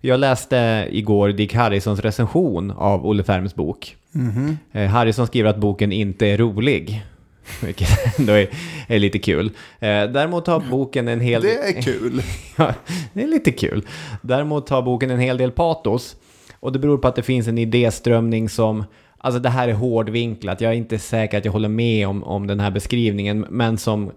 Jag 0.00 0.20
läste 0.20 0.88
igår 0.90 1.28
Dick 1.28 1.54
Harrisons 1.54 2.00
recension 2.00 2.70
av 2.70 3.06
Olle 3.06 3.24
Färms 3.24 3.54
bok. 3.54 3.96
Mhm. 4.12 4.58
Eh, 4.72 4.86
Harrison 4.86 5.26
skriver 5.26 5.50
att 5.50 5.56
boken 5.56 5.92
inte 5.92 6.26
är 6.26 6.38
rolig. 6.38 7.04
Vilket 7.62 8.18
ändå 8.18 8.32
är, 8.32 8.48
är 8.88 8.98
lite 8.98 9.18
kul. 9.18 9.46
Eh, 9.78 10.04
däremot 10.04 10.46
har 10.46 10.62
boken 10.70 11.08
en 11.08 11.20
hel 11.20 11.42
Det 11.42 11.58
är 11.58 11.82
kul. 11.82 12.22
ja, 12.56 12.74
det 13.12 13.22
är 13.22 13.26
lite 13.26 13.52
kul. 13.52 13.86
Däremot 14.22 14.68
har 14.68 14.82
boken 14.82 15.10
en 15.10 15.20
hel 15.20 15.38
del 15.38 15.50
patos. 15.50 16.16
Och 16.60 16.72
det 16.72 16.78
beror 16.78 16.98
på 16.98 17.08
att 17.08 17.16
det 17.16 17.22
finns 17.22 17.48
en 17.48 17.58
idéströmning 17.58 18.48
som, 18.48 18.84
alltså 19.26 19.40
det 19.40 19.48
här 19.48 19.68
är 19.68 19.72
hårdvinklat. 19.72 20.60
Jag 20.60 20.72
är 20.72 20.76
inte 20.76 20.98
säker 20.98 21.38
att 21.38 21.44
jag 21.44 21.52
håller 21.52 21.68
med 21.68 22.08
om, 22.08 22.24
om 22.24 22.46
den 22.46 22.60
här 22.60 22.70
beskrivningen. 22.70 23.46
Men 23.50 23.78
som, 23.78 24.12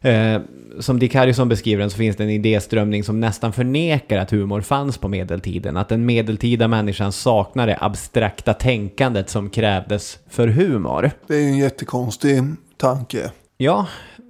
eh, 0.00 0.40
som 0.78 0.98
Dick 0.98 1.14
Harrison 1.14 1.48
beskriver 1.48 1.80
den 1.80 1.90
så 1.90 1.96
finns 1.96 2.16
det 2.16 2.24
en 2.24 2.30
idéströmning 2.30 3.04
som 3.04 3.20
nästan 3.20 3.52
förnekar 3.52 4.18
att 4.18 4.30
humor 4.30 4.60
fanns 4.60 4.98
på 4.98 5.08
medeltiden. 5.08 5.76
Att 5.76 5.88
den 5.88 6.06
medeltida 6.06 6.68
människan 6.68 7.12
saknar 7.12 7.66
det 7.66 7.78
abstrakta 7.80 8.54
tänkandet 8.54 9.30
som 9.30 9.50
krävdes 9.50 10.18
för 10.30 10.48
humor. 10.48 11.10
Det 11.26 11.34
är 11.34 11.42
en 11.42 11.58
jättekonstig 11.58 12.42
tanke. 12.76 13.30
Ja, 13.56 13.86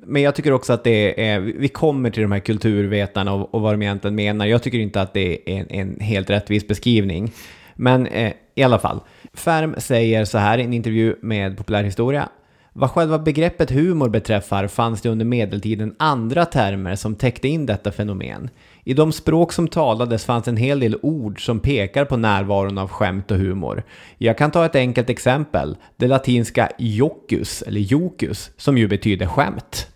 men 0.07 0.23
jag 0.23 0.35
tycker 0.35 0.53
också 0.53 0.73
att 0.73 0.85
det 0.85 1.29
är, 1.29 1.41
vi 1.41 1.69
kommer 1.69 2.11
till 2.11 2.23
de 2.23 2.33
här 2.33 2.41
kulturvetarna 2.41 3.33
och, 3.33 3.55
och 3.55 3.61
vad 3.61 3.75
de 3.75 3.83
egentligen 3.83 4.15
menar. 4.15 4.47
Jag 4.47 4.63
tycker 4.63 4.79
inte 4.79 5.01
att 5.01 5.15
det 5.15 5.51
är 5.51 5.61
en, 5.61 5.71
en 5.71 6.01
helt 6.01 6.31
rättvis 6.31 6.69
beskrivning. 6.69 7.33
Men 7.75 8.07
eh, 8.07 8.33
i 8.55 8.63
alla 8.63 8.79
fall, 8.79 9.01
Färm 9.35 9.75
säger 9.79 10.25
så 10.25 10.39
här 10.39 10.59
i 10.59 10.63
en 10.63 10.73
intervju 10.73 11.17
med 11.21 11.57
Populärhistoria. 11.57 12.29
Vad 12.77 12.91
själva 12.91 13.19
begreppet 13.19 13.71
humor 13.71 14.09
beträffar 14.09 14.67
fanns 14.67 15.01
det 15.01 15.09
under 15.09 15.25
medeltiden 15.25 15.95
andra 15.99 16.45
termer 16.45 16.95
som 16.97 17.15
täckte 17.15 17.49
in 17.49 17.67
detta 17.67 17.93
fenomen. 17.93 18.51
I 18.85 18.95
de 18.95 19.13
språk 19.13 19.53
som 19.53 19.69
talades 19.69 20.25
fanns 20.25 20.49
en 20.49 20.57
hel 20.57 20.81
del 20.81 20.99
ord 21.03 21.47
som 21.47 21.61
pekar 21.61 22.05
på 22.05 22.17
närvaron 22.17 22.79
av 22.79 22.89
skämt 22.89 23.31
och 23.31 23.37
humor. 23.37 23.83
Jag 24.19 24.39
kan 24.39 24.51
ta 24.51 24.67
ett 24.67 24.77
enkelt 24.77 25.11
exempel. 25.11 25.77
Det 25.97 26.07
latinska 26.07 26.71
jocus, 26.79 27.63
eller 27.63 27.81
jocus, 27.81 28.51
som 28.57 28.79
ju 28.79 28.89
betyder 28.89 29.27
skämt. 29.27 29.87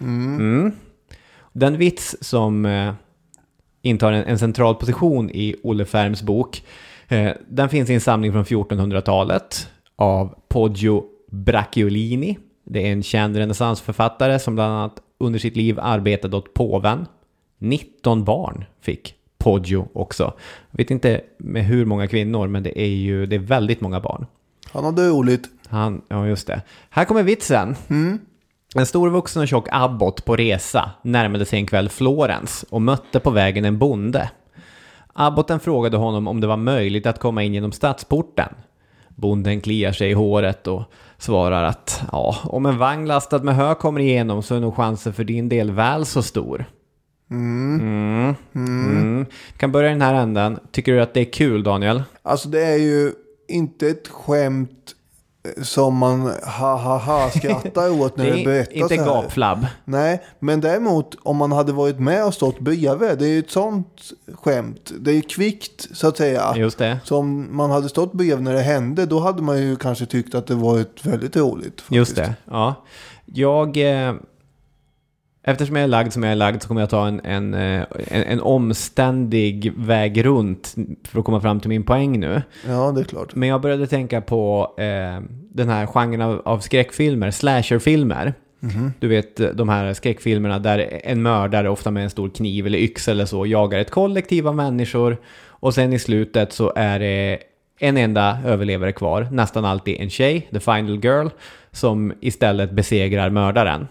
Mm. 0.00 0.72
Den 1.52 1.78
vits 1.78 2.16
som 2.20 2.66
eh, 2.66 2.94
intar 3.82 4.12
en, 4.12 4.24
en 4.24 4.38
central 4.38 4.74
position 4.74 5.30
i 5.30 5.56
Olle 5.62 5.84
Färms 5.84 6.22
bok, 6.22 6.62
den 7.48 7.68
finns 7.68 7.90
i 7.90 7.94
en 7.94 8.00
samling 8.00 8.32
från 8.32 8.44
1400-talet 8.44 9.68
av 9.96 10.34
Poggio 10.48 11.04
Bracciolini. 11.30 12.38
Det 12.64 12.86
är 12.86 12.92
en 12.92 13.02
känd 13.02 13.36
renässansförfattare 13.36 14.38
som 14.38 14.54
bland 14.54 14.72
annat 14.72 15.02
under 15.20 15.38
sitt 15.38 15.56
liv 15.56 15.78
arbetade 15.80 16.36
åt 16.36 16.54
påven. 16.54 17.06
19 17.58 18.24
barn 18.24 18.64
fick 18.80 19.14
Poggio 19.38 19.88
också. 19.92 20.32
Jag 20.70 20.78
vet 20.78 20.90
inte 20.90 21.20
med 21.38 21.64
hur 21.64 21.84
många 21.84 22.08
kvinnor, 22.08 22.48
men 22.48 22.62
det 22.62 22.80
är 22.80 22.86
ju 22.86 23.26
det 23.26 23.36
är 23.36 23.40
väldigt 23.40 23.80
många 23.80 24.00
barn. 24.00 24.26
Han 24.72 24.84
hade 24.84 25.08
roligt. 25.08 25.48
Han, 25.68 26.02
ja, 26.08 26.26
just 26.26 26.46
det. 26.46 26.62
Här 26.90 27.04
kommer 27.04 27.22
vitsen. 27.22 27.76
En 28.74 28.86
storvuxen 28.86 29.42
och 29.42 29.48
tjock 29.48 29.68
abbot 29.70 30.24
på 30.24 30.36
resa 30.36 30.90
närmade 31.02 31.44
sig 31.44 31.58
en 31.58 31.66
kväll 31.66 31.88
Florens 31.88 32.64
och 32.70 32.82
mötte 32.82 33.20
på 33.20 33.30
vägen 33.30 33.64
en 33.64 33.78
bonde. 33.78 34.30
Abboten 35.20 35.60
frågade 35.60 35.96
honom 35.96 36.28
om 36.28 36.40
det 36.40 36.46
var 36.46 36.56
möjligt 36.56 37.06
att 37.06 37.18
komma 37.18 37.42
in 37.42 37.54
genom 37.54 37.72
stadsporten. 37.72 38.48
Bonden 39.08 39.60
kliar 39.60 39.92
sig 39.92 40.10
i 40.10 40.12
håret 40.12 40.66
och 40.66 40.82
svarar 41.18 41.64
att 41.64 42.02
ja, 42.12 42.36
om 42.44 42.66
en 42.66 42.78
vagn 42.78 43.06
lastad 43.06 43.38
med 43.38 43.56
hö 43.56 43.74
kommer 43.74 44.00
igenom 44.00 44.42
så 44.42 44.54
är 44.54 44.60
nog 44.60 44.76
chansen 44.76 45.12
för 45.12 45.24
din 45.24 45.48
del 45.48 45.70
väl 45.70 46.06
så 46.06 46.22
stor. 46.22 46.64
Mm. 47.30 48.34
Mm. 48.54 49.26
Vi 49.52 49.58
kan 49.58 49.72
börja 49.72 49.88
i 49.88 49.92
den 49.92 50.02
här 50.02 50.14
änden. 50.14 50.58
Tycker 50.72 50.92
du 50.92 51.02
att 51.02 51.14
det 51.14 51.20
är 51.20 51.32
kul, 51.32 51.62
Daniel? 51.62 52.02
Alltså 52.22 52.48
det 52.48 52.64
är 52.64 52.78
ju 52.78 53.12
inte 53.48 53.88
ett 53.88 54.08
skämt 54.08 54.94
som 55.62 55.96
man 55.96 56.20
ha 56.42 56.76
ha 56.76 56.98
ha 56.98 57.30
skrattar 57.30 58.00
åt 58.00 58.16
när 58.16 58.24
Det 58.30 58.36
det, 58.36 58.44
berättas 58.44 58.92
inte 58.92 58.96
gapflabb. 58.96 59.66
Nej, 59.84 60.22
men 60.38 60.60
däremot 60.60 61.14
om 61.22 61.36
man 61.36 61.52
hade 61.52 61.72
varit 61.72 62.00
med 62.00 62.24
och 62.24 62.34
stått 62.34 62.60
bredvid. 62.60 63.18
Det 63.18 63.26
är 63.26 63.28
ju 63.28 63.38
ett 63.38 63.50
sånt 63.50 64.12
skämt. 64.34 64.92
Det 65.00 65.10
är 65.10 65.14
ju 65.14 65.22
kvickt 65.22 65.96
så 65.96 66.08
att 66.08 66.16
säga. 66.16 66.54
Just 66.56 66.78
det. 66.78 67.00
Så 67.04 67.16
om 67.16 67.56
man 67.56 67.70
hade 67.70 67.88
stått 67.88 68.12
bredvid 68.12 68.44
när 68.44 68.54
det 68.54 68.62
hände. 68.62 69.06
Då 69.06 69.20
hade 69.20 69.42
man 69.42 69.58
ju 69.62 69.76
kanske 69.76 70.06
tyckt 70.06 70.34
att 70.34 70.46
det 70.46 70.54
var 70.54 70.78
ett 70.78 71.06
väldigt 71.06 71.36
roligt. 71.36 71.80
Faktiskt. 71.80 71.96
Just 71.96 72.16
det, 72.16 72.34
ja. 72.44 72.74
Jag... 73.24 73.76
Eh, 73.76 74.14
Eftersom 75.48 75.76
jag 75.76 75.82
är 75.82 75.88
lagd 75.88 76.12
som 76.12 76.22
jag 76.22 76.32
är 76.32 76.36
lagd 76.36 76.62
så 76.62 76.68
kommer 76.68 76.80
jag 76.80 76.90
ta 76.90 77.06
en, 77.06 77.20
en, 77.24 77.54
eh, 77.54 77.84
en, 78.08 78.22
en 78.22 78.40
omständig 78.40 79.72
väg 79.76 80.24
runt 80.24 80.74
för 81.04 81.18
att 81.18 81.24
komma 81.24 81.40
fram 81.40 81.60
till 81.60 81.68
min 81.68 81.84
poäng 81.84 82.20
nu. 82.20 82.42
Ja, 82.66 82.92
det 82.92 83.00
är 83.00 83.04
klart. 83.04 83.34
Men 83.34 83.48
jag 83.48 83.60
började 83.60 83.86
tänka 83.86 84.20
på 84.20 84.74
eh, 84.78 85.24
den 85.52 85.68
här 85.68 85.86
genren 85.86 86.20
av, 86.20 86.42
av 86.44 86.58
skräckfilmer, 86.58 87.30
slasherfilmer. 87.30 88.34
Mhm. 88.60 88.92
Du 89.00 89.08
vet 89.08 89.56
de 89.56 89.68
här 89.68 89.94
skräckfilmerna 89.94 90.58
där 90.58 91.00
en 91.04 91.22
mördare, 91.22 91.68
ofta 91.68 91.90
med 91.90 92.04
en 92.04 92.10
stor 92.10 92.28
kniv 92.28 92.66
eller 92.66 92.78
yxa 92.78 93.10
eller 93.10 93.26
så, 93.26 93.46
jagar 93.46 93.78
ett 93.78 93.90
kollektiv 93.90 94.48
av 94.48 94.56
människor. 94.56 95.16
Och 95.46 95.74
sen 95.74 95.92
i 95.92 95.98
slutet 95.98 96.52
så 96.52 96.72
är 96.76 96.98
det 96.98 97.38
en 97.78 97.96
enda 97.96 98.38
överlevare 98.46 98.92
kvar, 98.92 99.28
nästan 99.32 99.64
alltid 99.64 100.00
en 100.00 100.10
tjej, 100.10 100.48
the 100.52 100.60
final 100.60 101.04
girl, 101.04 101.28
som 101.72 102.12
istället 102.20 102.70
besegrar 102.70 103.30
mördaren. 103.30 103.88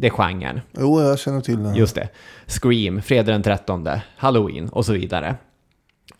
Det 0.00 0.06
är 0.06 0.10
genren. 0.10 0.60
Jo, 0.78 1.00
jag 1.00 1.18
känner 1.18 1.40
till 1.40 1.62
den. 1.62 1.74
Just 1.74 1.94
det. 1.94 2.08
Scream, 2.46 3.02
fredag 3.02 3.32
den 3.32 3.42
13, 3.42 3.88
Halloween 4.16 4.68
och 4.68 4.86
så 4.86 4.92
vidare. 4.92 5.36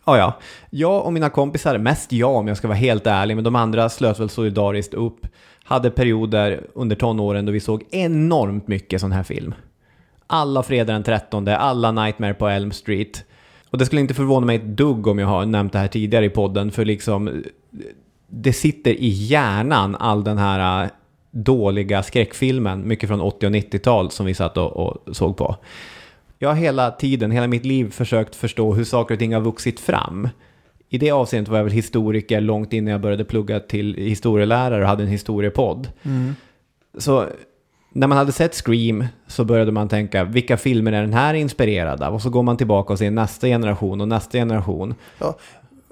Ja, 0.05 0.17
ja. 0.17 0.39
Jag 0.69 1.05
och 1.05 1.13
mina 1.13 1.29
kompisar, 1.29 1.77
mest 1.77 2.11
jag 2.11 2.35
om 2.35 2.47
jag 2.47 2.57
ska 2.57 2.67
vara 2.67 2.77
helt 2.77 3.07
ärlig, 3.07 3.35
men 3.35 3.43
de 3.43 3.55
andra 3.55 3.89
slöt 3.89 4.19
väl 4.19 4.29
solidariskt 4.29 4.93
upp, 4.93 5.27
hade 5.63 5.91
perioder 5.91 6.63
under 6.73 6.95
tonåren 6.95 7.45
då 7.45 7.51
vi 7.51 7.59
såg 7.59 7.83
enormt 7.91 8.67
mycket 8.67 9.01
sån 9.01 9.11
här 9.11 9.23
film. 9.23 9.55
Alla 10.27 10.63
fredag 10.63 10.93
den 10.93 11.03
13, 11.03 11.47
alla 11.47 11.91
Nightmare 11.91 12.33
på 12.33 12.47
Elm 12.47 12.71
Street. 12.71 13.23
Och 13.69 13.77
det 13.77 13.85
skulle 13.85 14.01
inte 14.01 14.13
förvåna 14.13 14.45
mig 14.45 14.55
ett 14.55 14.77
dugg 14.77 15.07
om 15.07 15.19
jag 15.19 15.27
har 15.27 15.45
nämnt 15.45 15.73
det 15.73 15.79
här 15.79 15.87
tidigare 15.87 16.25
i 16.25 16.29
podden, 16.29 16.71
för 16.71 16.85
liksom 16.85 17.43
det 18.27 18.53
sitter 18.53 18.91
i 18.91 19.07
hjärnan 19.07 19.95
all 19.95 20.23
den 20.23 20.37
här 20.37 20.89
dåliga 21.31 22.03
skräckfilmen, 22.03 22.87
mycket 22.87 23.09
från 23.09 23.21
80 23.21 23.45
och 23.45 23.51
90-tal 23.51 24.11
som 24.11 24.25
vi 24.25 24.33
satt 24.33 24.57
och, 24.57 24.77
och 24.77 25.15
såg 25.15 25.37
på. 25.37 25.55
Jag 26.39 26.49
har 26.49 26.55
hela 26.55 26.91
tiden, 26.91 27.31
hela 27.31 27.47
mitt 27.47 27.65
liv 27.65 27.91
försökt 27.91 28.35
förstå 28.35 28.73
hur 28.73 28.83
saker 28.83 29.15
och 29.15 29.19
ting 29.19 29.33
har 29.33 29.41
vuxit 29.41 29.79
fram. 29.79 30.29
I 30.89 30.97
det 30.97 31.11
avseendet 31.11 31.49
var 31.49 31.57
jag 31.57 31.63
väl 31.63 31.73
historiker 31.73 32.41
långt 32.41 32.73
innan 32.73 32.91
jag 32.91 33.01
började 33.01 33.25
plugga 33.25 33.59
till 33.59 33.95
historielärare 33.95 34.81
och 34.81 34.89
hade 34.89 35.03
en 35.03 35.09
historiepodd. 35.09 35.89
Mm. 36.03 36.35
Så 36.97 37.25
när 37.93 38.07
man 38.07 38.17
hade 38.17 38.31
sett 38.31 38.55
Scream 38.55 39.05
så 39.27 39.45
började 39.45 39.71
man 39.71 39.89
tänka, 39.89 40.23
vilka 40.23 40.57
filmer 40.57 40.91
är 40.91 41.01
den 41.01 41.13
här 41.13 41.33
inspirerad 41.33 42.03
av? 42.03 42.13
Och 42.13 42.21
så 42.21 42.29
går 42.29 42.43
man 42.43 42.57
tillbaka 42.57 42.93
och 42.93 42.99
ser 42.99 43.11
nästa 43.11 43.47
generation 43.47 44.01
och 44.01 44.07
nästa 44.07 44.37
generation. 44.37 44.95
Ja, 45.19 45.37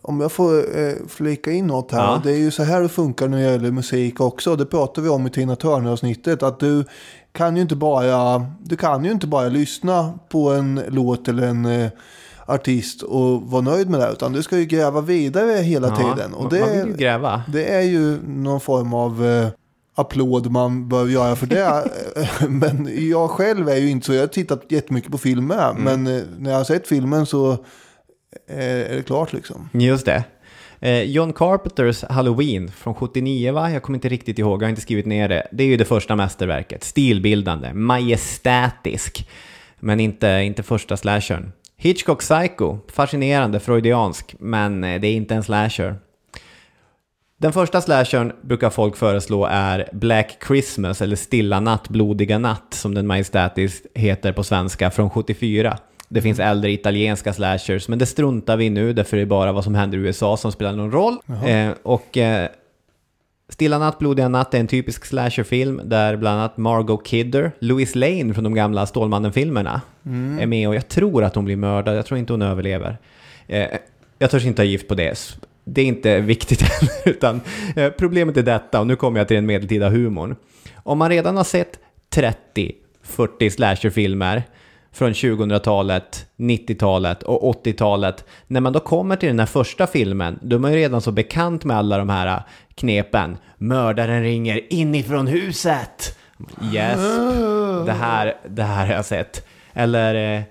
om 0.01 0.21
jag 0.21 0.31
får 0.31 0.79
eh, 0.79 0.93
flika 1.07 1.51
in 1.51 1.67
något 1.67 1.91
här. 1.91 2.03
Ja. 2.03 2.21
Det 2.23 2.31
är 2.31 2.37
ju 2.37 2.51
så 2.51 2.63
här 2.63 2.81
det 2.81 2.89
funkar 2.89 3.27
när 3.27 3.37
det 3.37 3.43
gäller 3.51 3.71
musik 3.71 4.19
också. 4.19 4.55
Det 4.55 4.65
pratar 4.65 5.01
vi 5.01 5.09
om 5.09 5.27
i 5.27 5.29
Tina 5.29 5.55
Turner-avsnittet. 5.55 6.43
Att 6.43 6.59
du 6.59 6.83
kan 7.31 7.55
ju 7.55 7.61
inte 7.61 7.75
bara, 7.75 8.45
du 8.63 8.75
kan 8.75 9.05
ju 9.05 9.11
inte 9.11 9.27
bara 9.27 9.47
lyssna 9.47 10.13
på 10.29 10.51
en 10.51 10.81
låt 10.87 11.27
eller 11.27 11.47
en 11.47 11.65
eh, 11.65 11.89
artist 12.45 13.01
och 13.01 13.41
vara 13.41 13.61
nöjd 13.61 13.89
med 13.89 13.99
det. 13.99 14.11
Utan 14.11 14.33
du 14.33 14.43
ska 14.43 14.57
ju 14.57 14.65
gräva 14.65 15.01
vidare 15.01 15.51
hela 15.51 15.87
Ja, 15.87 15.95
tiden. 15.95 16.33
Och 16.33 16.49
det, 16.49 16.59
man 16.59 16.69
vill 16.71 16.87
ju 16.87 16.93
gräva. 16.93 17.41
det 17.47 17.73
är 17.73 17.81
ju 17.81 18.19
någon 18.27 18.59
form 18.59 18.93
av 18.93 19.25
eh, 19.25 19.47
applåd 19.95 20.51
man 20.51 20.89
bör 20.89 21.07
göra 21.07 21.35
för 21.35 21.47
det. 21.47 21.89
men 22.49 22.89
jag 23.09 23.29
själv 23.29 23.69
är 23.69 23.75
ju 23.77 23.89
inte 23.89 24.05
så. 24.05 24.13
Jag 24.13 24.21
har 24.21 24.27
tittat 24.27 24.63
jättemycket 24.69 25.11
på 25.11 25.17
filmer. 25.17 25.69
Mm. 25.71 25.83
Men 25.83 26.17
eh, 26.17 26.23
när 26.39 26.51
jag 26.51 26.57
har 26.57 26.63
sett 26.65 26.87
filmen 26.87 27.25
så 27.25 27.57
Eh, 28.49 28.91
är 28.91 28.95
det 28.95 29.03
klart 29.03 29.33
liksom. 29.33 29.69
Just 29.73 30.05
det. 30.05 30.23
Eh, 30.79 31.01
John 31.01 31.33
Carpenters 31.33 32.03
Halloween 32.03 32.71
från 32.71 32.95
79 32.95 33.51
va? 33.51 33.71
Jag 33.71 33.83
kommer 33.83 33.97
inte 33.97 34.09
riktigt 34.09 34.39
ihåg, 34.39 34.61
jag 34.61 34.65
har 34.65 34.69
inte 34.69 34.81
skrivit 34.81 35.05
ner 35.05 35.29
det. 35.29 35.47
Det 35.51 35.63
är 35.63 35.67
ju 35.67 35.77
det 35.77 35.85
första 35.85 36.15
mästerverket. 36.15 36.83
Stilbildande, 36.83 37.73
majestätisk. 37.73 39.29
Men 39.79 39.99
inte, 39.99 40.27
inte 40.27 40.63
första 40.63 40.97
slashern. 40.97 41.51
Hitchcock 41.77 42.19
Psycho, 42.19 42.77
fascinerande, 42.87 43.59
freudiansk, 43.59 44.35
men 44.39 44.83
eh, 44.83 45.01
det 45.01 45.07
är 45.07 45.13
inte 45.13 45.35
en 45.35 45.43
slasher. 45.43 45.95
Den 47.39 47.53
första 47.53 47.81
slashern 47.81 48.31
brukar 48.41 48.69
folk 48.69 48.97
föreslå 48.97 49.45
är 49.45 49.89
Black 49.93 50.37
Christmas 50.47 51.01
eller 51.01 51.15
Stilla 51.15 51.59
natt, 51.59 51.89
blodiga 51.89 52.37
natt 52.39 52.73
som 52.73 52.93
den 52.93 53.07
majestätiskt 53.07 53.85
heter 53.95 54.33
på 54.33 54.43
svenska 54.43 54.91
från 54.91 55.09
74. 55.09 55.77
Det 56.09 56.21
finns 56.21 56.39
äldre 56.39 56.71
italienska 56.71 57.33
slashers, 57.33 57.87
men 57.87 57.99
det 57.99 58.05
struntar 58.05 58.57
vi 58.57 58.65
i 58.65 58.69
nu, 58.69 58.93
därför 58.93 59.17
är 59.17 59.21
det 59.21 59.25
bara 59.25 59.51
vad 59.51 59.63
som 59.63 59.75
händer 59.75 59.97
i 59.97 60.01
USA 60.01 60.37
som 60.37 60.51
spelar 60.51 60.73
någon 60.73 60.91
roll. 60.91 61.17
Eh, 61.45 61.69
och 61.83 62.17
eh, 62.17 62.49
Stilla 63.49 63.79
natt, 63.79 63.99
blodiga 63.99 64.27
natt 64.29 64.53
är 64.53 64.59
en 64.59 64.67
typisk 64.67 65.05
slasherfilm 65.05 65.81
där 65.83 66.15
bland 66.15 66.39
annat 66.39 66.57
Margot 66.57 67.07
Kidder, 67.07 67.51
Louis 67.59 67.95
Lane 67.95 68.33
från 68.33 68.43
de 68.43 68.53
gamla 68.55 68.85
Stålmannen-filmerna 68.85 69.81
Mm. 70.05 70.39
är 70.39 70.45
med 70.45 70.67
och 70.67 70.75
jag 70.75 70.87
tror 70.87 71.23
att 71.23 71.35
hon 71.35 71.45
blir 71.45 71.55
mördad, 71.55 71.97
jag 71.97 72.05
tror 72.05 72.17
inte 72.17 72.33
hon 72.33 72.41
överlever. 72.41 72.97
Eh, 73.47 73.65
jag 74.19 74.31
törs 74.31 74.45
inte 74.45 74.61
ha 74.61 74.67
gift 74.67 74.87
på 74.87 74.95
det. 74.95 75.37
Det 75.63 75.81
är 75.81 75.85
inte 75.85 76.19
viktigt 76.19 76.61
än, 76.81 76.87
utan 77.05 77.41
eh, 77.75 77.89
problemet 77.89 78.37
är 78.37 78.43
detta, 78.43 78.79
och 78.79 78.87
nu 78.87 78.95
kommer 78.95 79.19
jag 79.19 79.27
till 79.27 79.35
den 79.35 79.45
medeltida 79.45 79.89
humorn. 79.89 80.35
Om 80.75 80.97
man 80.97 81.09
redan 81.09 81.37
har 81.37 81.43
sett 81.43 81.79
30-40 82.15 83.49
slasherfilmer 83.49 84.43
från 84.97 85.13
2000-talet, 85.13 86.25
90-talet 86.37 87.23
och 87.23 87.65
80-talet, 87.65 88.25
när 88.47 88.61
man 88.61 88.73
då 88.73 88.79
kommer 88.79 89.15
till 89.15 89.29
den 89.29 89.39
här 89.39 89.45
första 89.45 89.87
filmen, 89.87 90.39
då 90.41 90.55
är 90.55 90.59
man 90.59 90.71
ju 90.71 90.77
redan 90.77 91.01
så 91.01 91.11
bekant 91.11 91.65
med 91.65 91.77
alla 91.77 91.97
de 91.97 92.09
här 92.09 92.41
knepen. 92.75 93.37
Mördaren 93.57 94.23
ringer 94.23 94.73
inifrån 94.73 95.27
huset! 95.27 96.17
Yes, 96.73 96.99
det 97.85 97.91
här, 97.91 98.37
det 98.49 98.63
här 98.63 98.85
har 98.85 98.93
jag 98.93 99.05
sett. 99.05 99.47
Eller 99.73 100.37
eh, 100.37 100.43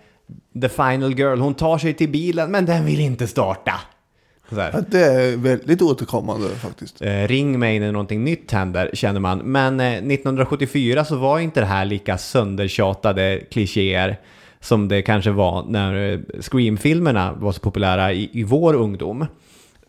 The 0.61 0.69
Final 0.69 1.19
Girl, 1.19 1.39
hon 1.39 1.55
tar 1.55 1.79
sig 1.79 1.95
till 1.95 2.09
bilen 2.09 2.51
men 2.51 2.67
den 2.67 2.85
vill 2.85 3.01
inte 3.01 3.27
starta. 3.27 3.73
Ja, 4.49 4.71
Det 4.89 5.05
är 5.05 5.37
väldigt 5.37 5.83
återkommande 5.83 6.49
faktiskt. 6.49 7.03
Eh, 7.03 7.29
ring 7.29 7.59
mig 7.59 7.81
när 7.81 7.93
någonting 7.93 8.25
nytt 8.25 8.53
händer, 8.53 8.91
känner 8.93 9.21
man. 9.21 9.39
Men 9.39 9.81
eh, 9.81 9.87
1974 9.87 11.05
så 11.05 11.17
var 11.17 11.39
inte 11.39 11.61
det 11.61 11.67
här 11.67 11.85
lika 11.85 12.19
söndertjatade 12.19 13.41
klichéer 13.51 14.17
som 14.61 14.89
det 14.89 15.03
kanske 15.03 15.31
var 15.31 15.65
när 15.69 16.13
eh, 16.13 16.19
Scream-filmerna 16.41 17.33
var 17.33 17.53
så 17.53 17.61
populära 17.61 18.13
i, 18.13 18.31
i 18.33 18.45
vår 18.45 18.75
ungdom. 18.75 19.27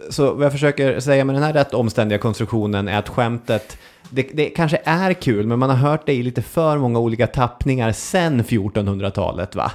Så 0.09 0.33
vad 0.33 0.45
jag 0.45 0.51
försöker 0.51 0.99
säga 0.99 1.25
med 1.25 1.35
den 1.35 1.43
här 1.43 1.53
rätt 1.53 1.73
omständiga 1.73 2.19
konstruktionen 2.19 2.87
är 2.87 2.99
att 2.99 3.09
skämtet, 3.09 3.77
det, 4.09 4.29
det 4.33 4.45
kanske 4.45 4.81
är 4.83 5.13
kul, 5.13 5.47
men 5.47 5.59
man 5.59 5.69
har 5.69 5.77
hört 5.77 6.05
det 6.05 6.13
i 6.13 6.23
lite 6.23 6.41
för 6.41 6.77
många 6.77 6.99
olika 6.99 7.27
tappningar 7.27 7.91
sen 7.91 8.43
1400-talet, 8.43 9.55
va? 9.55 9.71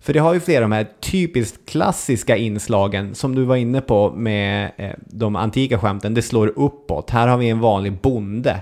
För 0.00 0.12
det 0.12 0.18
har 0.18 0.34
ju 0.34 0.40
flera 0.40 0.64
av 0.64 0.70
de 0.70 0.76
här 0.76 0.86
typiskt 1.00 1.70
klassiska 1.70 2.36
inslagen 2.36 3.14
som 3.14 3.34
du 3.34 3.44
var 3.44 3.56
inne 3.56 3.80
på 3.80 4.10
med 4.10 4.70
eh, 4.76 4.90
de 5.06 5.36
antika 5.36 5.78
skämten. 5.78 6.14
Det 6.14 6.22
slår 6.22 6.52
uppåt. 6.56 7.10
Här 7.10 7.28
har 7.28 7.36
vi 7.36 7.48
en 7.48 7.60
vanlig 7.60 7.92
bonde. 8.00 8.60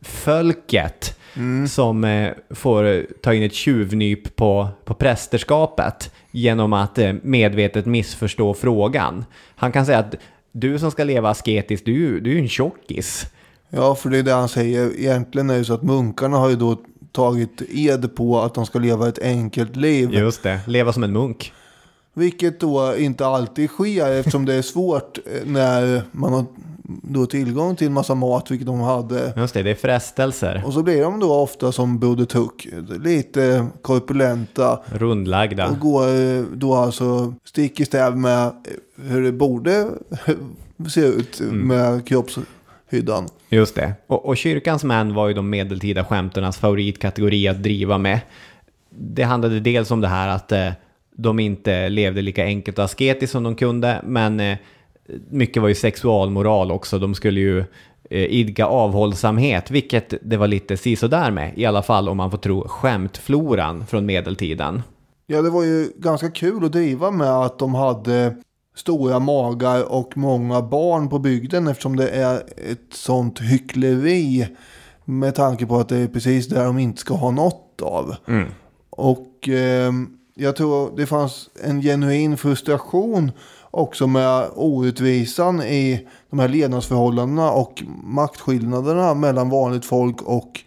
fölket. 0.00 1.18
Folket 1.34 1.70
som 1.72 2.04
eh, 2.04 2.30
får 2.50 3.06
ta 3.22 3.34
in 3.34 3.42
ett 3.42 3.54
tjuvnyp 3.54 4.36
på, 4.36 4.68
på 4.84 4.94
prästerskapet 4.94 6.10
genom 6.30 6.72
att 6.72 6.98
eh, 6.98 7.12
medvetet 7.22 7.86
missförstå 7.86 8.54
frågan. 8.54 9.24
Han 9.56 9.72
kan 9.72 9.86
säga 9.86 9.98
att 9.98 10.14
du 10.52 10.78
som 10.78 10.90
ska 10.90 11.04
leva 11.04 11.30
asketiskt, 11.30 11.86
du, 11.86 12.20
du 12.20 12.30
är 12.30 12.34
ju 12.34 12.40
en 12.40 12.48
tjockis. 12.48 13.26
Ja, 13.70 13.94
för 13.94 14.10
det 14.10 14.18
är 14.18 14.22
det 14.22 14.32
han 14.32 14.48
säger. 14.48 15.00
Egentligen 15.00 15.50
är 15.50 15.58
det 15.58 15.64
så 15.64 15.74
att 15.74 15.82
munkarna 15.82 16.36
har 16.36 16.48
ju 16.50 16.56
då 16.56 16.76
tagit 17.12 17.62
ed 17.68 18.16
på 18.16 18.40
att 18.40 18.54
de 18.54 18.66
ska 18.66 18.78
leva 18.78 19.08
ett 19.08 19.18
enkelt 19.18 19.76
liv. 19.76 20.14
Just 20.14 20.42
det, 20.42 20.60
leva 20.66 20.92
som 20.92 21.02
en 21.02 21.12
munk. 21.12 21.52
Vilket 22.14 22.60
då 22.60 22.96
inte 22.98 23.26
alltid 23.26 23.70
sker 23.70 24.12
eftersom 24.12 24.44
det 24.44 24.54
är 24.54 24.62
svårt 24.62 25.18
eh, 25.18 25.46
när 25.46 26.02
man 26.12 26.32
har 26.32 26.44
då 27.02 27.26
tillgång 27.26 27.76
till 27.76 27.90
massa 27.90 28.14
mat, 28.14 28.50
vilket 28.50 28.66
de 28.66 28.80
hade. 28.80 29.32
Just 29.36 29.54
det, 29.54 29.62
det 29.62 29.70
är 29.70 29.74
frestelser. 29.74 30.62
Och 30.66 30.72
så 30.72 30.82
blir 30.82 31.02
de 31.02 31.20
då 31.20 31.34
ofta 31.34 31.72
som 31.72 31.98
Broder 31.98 32.24
Tuck, 32.24 32.68
lite 33.04 33.66
korpulenta. 33.82 34.80
Rundlagda. 34.86 35.68
Och 35.68 35.78
går 35.78 36.08
eh, 36.08 36.42
då 36.54 36.74
alltså 36.74 37.34
stick 37.44 37.80
i 37.80 37.84
stäv 37.84 38.16
med 38.16 38.46
eh, 38.46 38.52
hur 38.96 39.22
det 39.22 39.32
borde 39.32 39.86
se 40.88 41.00
ut 41.00 41.40
med 41.40 42.06
kroppshyddan. 42.06 43.28
Just 43.48 43.74
det. 43.74 43.94
Och, 44.06 44.26
och 44.26 44.36
kyrkans 44.36 44.84
män 44.84 45.14
var 45.14 45.28
ju 45.28 45.34
de 45.34 45.50
medeltida 45.50 46.04
skämternas 46.04 46.58
favoritkategori 46.58 47.48
att 47.48 47.62
driva 47.62 47.98
med. 47.98 48.20
Det 48.90 49.22
handlade 49.22 49.60
dels 49.60 49.90
om 49.90 50.00
det 50.00 50.08
här 50.08 50.28
att 50.28 50.52
eh, 50.52 50.68
de 51.16 51.38
inte 51.38 51.88
levde 51.88 52.22
lika 52.22 52.44
enkelt 52.44 52.78
och 52.78 52.84
asketiskt 52.84 53.32
som 53.32 53.42
de 53.42 53.54
kunde, 53.54 54.00
men 54.04 54.40
eh, 54.40 54.58
mycket 55.30 55.62
var 55.62 55.68
ju 55.68 55.74
sexualmoral 55.74 56.72
också. 56.72 56.98
De 56.98 57.14
skulle 57.14 57.40
ju 57.40 57.58
eh, 58.10 58.24
idka 58.24 58.66
avhållsamhet, 58.66 59.70
vilket 59.70 60.14
det 60.22 60.36
var 60.36 60.46
lite 60.46 60.76
sisådär 60.76 61.30
med, 61.30 61.52
i 61.58 61.66
alla 61.66 61.82
fall 61.82 62.08
om 62.08 62.16
man 62.16 62.30
får 62.30 62.38
tro 62.38 62.68
skämtfloran 62.68 63.86
från 63.86 64.06
medeltiden. 64.06 64.82
Ja, 65.26 65.42
det 65.42 65.50
var 65.50 65.64
ju 65.64 65.92
ganska 65.96 66.30
kul 66.30 66.64
att 66.64 66.72
driva 66.72 67.10
med 67.10 67.30
att 67.30 67.58
de 67.58 67.74
hade 67.74 68.36
stora 68.76 69.18
magar 69.18 69.92
och 69.92 70.16
många 70.16 70.62
barn 70.62 71.08
på 71.08 71.18
bygden 71.18 71.68
eftersom 71.68 71.96
det 71.96 72.08
är 72.08 72.36
ett 72.70 72.94
sånt 72.94 73.40
hyckleri 73.40 74.46
med 75.04 75.34
tanke 75.34 75.66
på 75.66 75.76
att 75.76 75.88
det 75.88 75.96
är 75.96 76.06
precis 76.06 76.48
där 76.48 76.64
de 76.64 76.78
inte 76.78 77.00
ska 77.00 77.14
ha 77.14 77.30
något 77.30 77.82
av. 77.82 78.14
Och 78.90 79.48
eh, 79.48 79.92
jag 80.34 80.56
tror 80.56 80.96
det 80.96 81.06
fanns 81.06 81.50
en 81.64 81.82
genuin 81.82 82.36
frustration 82.36 83.30
också 83.72 84.06
med 84.06 84.48
orättvisan 84.54 85.62
i 85.62 86.08
de 86.30 86.38
här 86.38 86.48
levnadsförhållandena 86.48 87.50
och 87.50 87.82
maktskillnaderna 88.04 89.14
mellan 89.14 89.50
vanligt 89.50 89.84
folk 89.84 90.22
och 90.22 90.60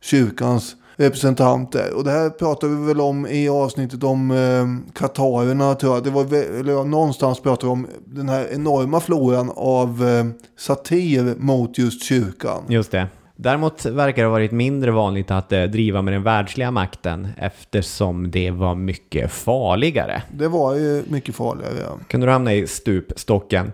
kyrkans 0.00 0.76
representanter. 0.96 1.94
Och 1.94 2.04
det 2.04 2.10
här 2.10 2.30
pratade 2.30 2.76
vi 2.76 2.86
väl 2.86 3.00
om 3.00 3.26
i 3.26 3.48
avsnittet 3.48 4.04
om 4.04 4.30
eh, 4.30 4.92
katarerna 4.94 5.74
tror 5.74 5.94
jag. 5.94 6.04
Det 6.04 6.10
var, 6.10 6.24
eller 6.34 6.84
någonstans 6.84 7.40
pratade 7.40 7.66
vi 7.66 7.72
om 7.72 7.86
den 8.06 8.28
här 8.28 8.48
enorma 8.52 9.00
floran 9.00 9.52
av 9.56 10.08
eh, 10.08 10.24
satir 10.58 11.34
mot 11.38 11.78
just 11.78 12.04
kyrkan. 12.04 12.62
Just 12.68 12.90
det. 12.90 13.08
Däremot 13.36 13.86
verkar 13.86 14.22
det 14.22 14.28
ha 14.28 14.32
varit 14.32 14.52
mindre 14.52 14.90
vanligt 14.90 15.30
att 15.30 15.52
eh, 15.52 15.62
driva 15.62 16.02
med 16.02 16.14
den 16.14 16.22
världsliga 16.22 16.70
makten 16.70 17.28
eftersom 17.36 18.30
det 18.30 18.50
var 18.50 18.74
mycket 18.74 19.32
farligare. 19.32 20.22
Det 20.32 20.48
var 20.48 20.74
ju 20.74 21.02
mycket 21.08 21.34
farligare. 21.34 21.74
Ja. 21.84 21.98
Kunde 22.08 22.26
du 22.26 22.30
hamna 22.30 22.54
i 22.54 22.66
stupstocken? 22.66 23.72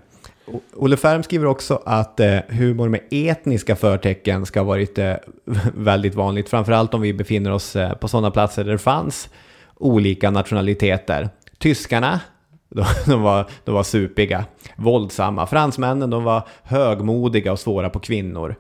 Olle 0.75 0.97
Färm 0.97 1.23
skriver 1.23 1.47
också 1.47 1.83
att 1.87 2.21
eh, 2.21 2.39
humor 2.49 2.89
med 2.89 3.01
etniska 3.11 3.77
förtecken 3.77 4.47
ska 4.47 4.61
ha 4.61 4.65
varit 4.65 4.99
eh, 4.99 5.15
väldigt 5.75 6.15
vanligt, 6.15 6.49
framförallt 6.49 6.95
om 6.95 7.01
vi 7.01 7.13
befinner 7.13 7.53
oss 7.53 7.77
eh, 7.77 7.93
på 7.93 8.09
sådana 8.09 8.31
platser 8.31 8.65
där 8.65 8.73
det 8.73 8.79
fanns 8.79 9.29
olika 9.77 10.31
nationaliteter. 10.31 11.29
Tyskarna, 11.59 12.21
de, 12.69 12.85
de, 13.07 13.23
var, 13.23 13.47
de 13.65 13.75
var 13.75 13.83
supiga, 13.83 14.45
våldsamma. 14.77 15.47
Fransmännen, 15.47 16.11
de 16.11 16.25
var 16.25 16.49
högmodiga 16.63 17.53
och 17.53 17.59
svåra 17.59 17.91
på 17.91 17.99
kvinnor. 17.99 18.57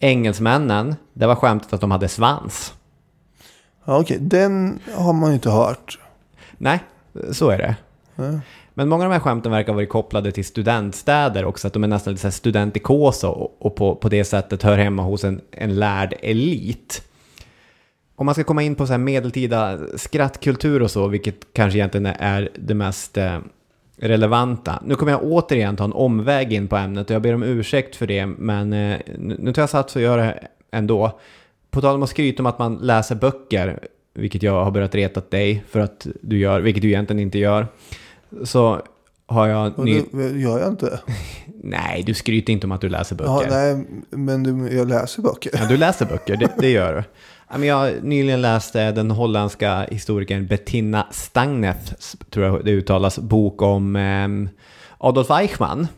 Engelsmännen, 0.00 0.96
det 1.12 1.26
var 1.26 1.34
skämtet 1.34 1.72
att 1.72 1.80
de 1.80 1.90
hade 1.90 2.08
svans. 2.08 2.74
Ja, 3.84 4.00
okej, 4.00 4.18
den 4.20 4.80
har 4.94 5.12
man 5.12 5.30
ju 5.30 5.34
inte 5.34 5.50
hört. 5.50 5.98
Nej, 6.58 6.80
så 7.32 7.50
är 7.50 7.58
det. 7.58 7.76
Ja. 8.16 8.40
Men 8.74 8.88
många 8.88 9.04
av 9.04 9.10
de 9.10 9.14
här 9.14 9.20
skämten 9.20 9.52
verkar 9.52 9.72
ha 9.72 9.74
varit 9.74 9.88
kopplade 9.88 10.32
till 10.32 10.44
studentstäder 10.44 11.44
också, 11.44 11.66
att 11.66 11.72
de 11.72 11.84
är 11.84 11.88
nästan 11.88 12.12
lite 12.12 12.30
studentikosa 12.30 13.28
och, 13.28 13.56
och 13.58 13.76
på, 13.76 13.94
på 13.94 14.08
det 14.08 14.24
sättet 14.24 14.62
hör 14.62 14.78
hemma 14.78 15.02
hos 15.02 15.24
en, 15.24 15.40
en 15.50 15.74
lärd 15.74 16.14
elit. 16.22 17.02
Om 18.16 18.26
man 18.26 18.34
ska 18.34 18.44
komma 18.44 18.62
in 18.62 18.74
på 18.74 18.86
så 18.86 18.92
här 18.92 18.98
medeltida 18.98 19.78
skrattkultur 19.96 20.82
och 20.82 20.90
så, 20.90 21.08
vilket 21.08 21.52
kanske 21.52 21.78
egentligen 21.78 22.06
är 22.06 22.48
det 22.54 22.74
mest 22.74 23.16
eh, 23.16 23.38
relevanta. 23.96 24.82
Nu 24.84 24.94
kommer 24.94 25.12
jag 25.12 25.24
återigen 25.24 25.76
ta 25.76 25.84
en 25.84 25.92
omväg 25.92 26.52
in 26.52 26.68
på 26.68 26.76
ämnet 26.76 27.10
och 27.10 27.14
jag 27.14 27.22
ber 27.22 27.34
om 27.34 27.42
ursäkt 27.42 27.96
för 27.96 28.06
det, 28.06 28.26
men 28.26 28.72
eh, 28.72 28.98
nu 29.18 29.52
tar 29.52 29.62
jag 29.62 29.70
sats 29.70 29.96
att 29.96 30.02
göra 30.02 30.22
det 30.22 30.48
ändå. 30.70 31.20
På 31.70 31.80
tal 31.80 31.94
om 31.94 32.02
att 32.02 32.10
skryta 32.10 32.42
om 32.42 32.46
att 32.46 32.58
man 32.58 32.74
läser 32.74 33.14
böcker, 33.14 33.78
vilket 34.14 34.42
jag 34.42 34.64
har 34.64 34.70
börjat 34.70 34.94
reta 34.94 35.22
dig 35.28 35.64
för 35.68 35.80
att 35.80 36.06
du 36.20 36.38
gör, 36.38 36.60
vilket 36.60 36.82
du 36.82 36.88
egentligen 36.88 37.20
inte 37.20 37.38
gör, 37.38 37.66
så 38.44 38.82
har 39.26 39.46
jag... 39.46 39.78
Och 39.78 39.84
Ny... 39.84 40.02
det 40.12 40.28
gör 40.28 40.58
jag 40.58 40.68
inte. 40.68 41.00
Nej, 41.62 42.02
du 42.06 42.14
skryter 42.14 42.52
inte 42.52 42.66
om 42.66 42.72
att 42.72 42.80
du 42.80 42.88
läser 42.88 43.16
böcker. 43.16 43.32
Ja, 43.32 43.44
nej, 43.50 43.86
men 44.10 44.42
du, 44.42 44.76
jag 44.76 44.88
läser 44.88 45.22
böcker. 45.22 45.52
Ja, 45.54 45.68
du 45.68 45.76
läser 45.76 46.06
böcker, 46.06 46.36
det, 46.36 46.50
det 46.58 46.70
gör 46.70 46.94
du. 46.94 47.02
Jag 47.50 48.04
nyligen 48.04 48.42
läste 48.42 48.92
den 48.92 49.10
holländska 49.10 49.86
historikern 49.90 50.46
Bettina 50.46 51.06
Stagneth, 51.10 51.94
tror 52.30 52.46
jag 52.46 52.64
det 52.64 52.70
uttalas, 52.70 53.18
bok 53.18 53.62
om 53.62 53.96
ehm, 53.96 54.48
Adolf 54.98 55.30
Eichmann. 55.30 55.88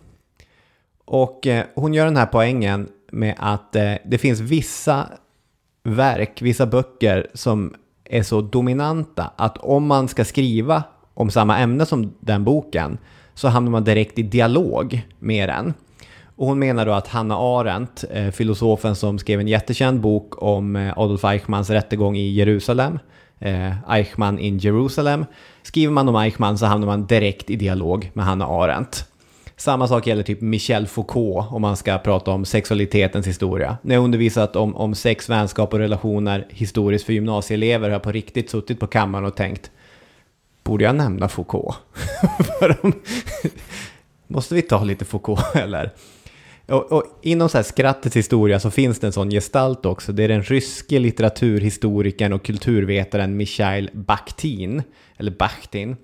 Och 1.05 1.47
eh, 1.47 1.65
hon 1.75 1.95
gör 1.95 2.05
den 2.05 2.17
här 2.17 2.27
poängen 2.27 2.89
med 3.13 3.35
att 3.39 3.77
eh, 3.77 3.93
det 4.05 4.19
finns 4.19 4.41
vissa 4.41 5.09
verk, 5.85 6.43
vissa 6.43 6.67
böcker 6.67 7.27
som 7.35 7.75
är 8.05 8.23
så 8.23 8.41
dominanta 8.41 9.31
att 9.37 9.59
om 9.59 9.87
man 9.87 10.09
ska 10.09 10.25
skriva 10.25 10.83
om 11.15 11.31
samma 11.31 11.59
ämne 11.59 11.87
som 11.87 12.15
den 12.21 12.45
boken 12.45 12.99
så 13.35 13.49
hamnar 13.49 13.71
man 13.71 13.85
direkt 13.85 14.19
i 14.19 14.23
dialog 14.23 15.07
med 15.19 15.49
den. 15.49 15.75
Och 16.39 16.47
hon 16.47 16.59
menar 16.59 16.87
då 16.87 16.93
att 16.93 17.09
Hanna 17.09 17.37
Arendt, 17.37 18.05
eh, 18.11 18.31
filosofen 18.31 18.97
som 18.97 19.19
skrev 19.19 19.41
en 19.41 19.49
jättekänd 19.49 20.01
bok 20.01 20.43
om 20.43 20.77
eh, 20.77 20.99
Adolf 20.99 21.25
Eichmanns 21.25 21.71
rättegång 21.71 22.17
i 22.17 22.29
Jerusalem, 22.31 22.99
eh, 23.39 23.91
Eichmann 23.91 24.39
in 24.39 24.59
Jerusalem. 24.59 25.25
Skriver 25.63 25.93
man 25.93 26.09
om 26.09 26.17
Eichmann 26.17 26.59
så 26.59 26.67
hamnar 26.67 26.87
man 26.87 27.07
direkt 27.07 27.51
i 27.51 27.57
dialog 27.57 28.11
med 28.15 28.25
Hanna 28.25 28.47
Arendt. 28.47 29.05
Samma 29.57 29.89
sak 29.89 30.07
gäller 30.07 30.23
typ 30.23 30.41
Michel 30.41 30.87
Foucault 30.87 31.53
om 31.53 31.63
man 31.63 31.77
ska 31.77 31.99
prata 31.99 32.31
om 32.31 32.45
sexualitetens 32.45 33.27
historia. 33.27 33.79
När 33.83 33.95
jag 33.95 34.05
undervisat 34.05 34.57
om, 34.57 34.77
om 34.77 34.95
sex, 34.95 35.29
vänskap 35.29 35.73
och 35.73 35.79
relationer 35.79 36.47
historiskt 36.51 37.07
för 37.07 37.13
gymnasieelever 37.13 37.89
har 37.89 37.93
jag 37.93 38.03
på 38.03 38.13
riktigt 38.13 38.51
suttit 38.51 38.81
på 38.81 38.87
kammaren 38.87 39.25
och 39.25 39.35
tänkt 39.37 39.71
Borde 40.65 40.85
jag 40.85 40.95
nämna 40.97 41.29
Foucault? 41.29 41.77
De- 42.61 42.93
Måste 44.27 44.55
vi 44.55 44.63
ta 44.63 44.85
lite 44.85 45.05
Foucault 45.05 45.41
eller? 45.57 45.91
Och, 46.69 46.93
och 46.93 47.05
inom 47.23 47.49
så 47.49 47.59
här 47.59 47.63
skrattets 47.63 48.17
historia 48.17 48.61
så 48.61 48.71
finns 48.71 48.99
det 48.99 49.07
en 49.07 49.13
sån 49.13 49.31
gestalt 49.31 49.87
också. 49.87 50.13
Det 50.13 50.25
är 50.25 50.29
den 50.29 50.43
ryske 50.43 50.99
litteraturhistorikern 50.99 52.33
och 52.33 52.45
kulturvetaren 52.45 53.37
Michail 53.37 53.91
Bakhtin, 53.93 54.83
eller 55.17 55.31
Bakhtin. 55.31 55.97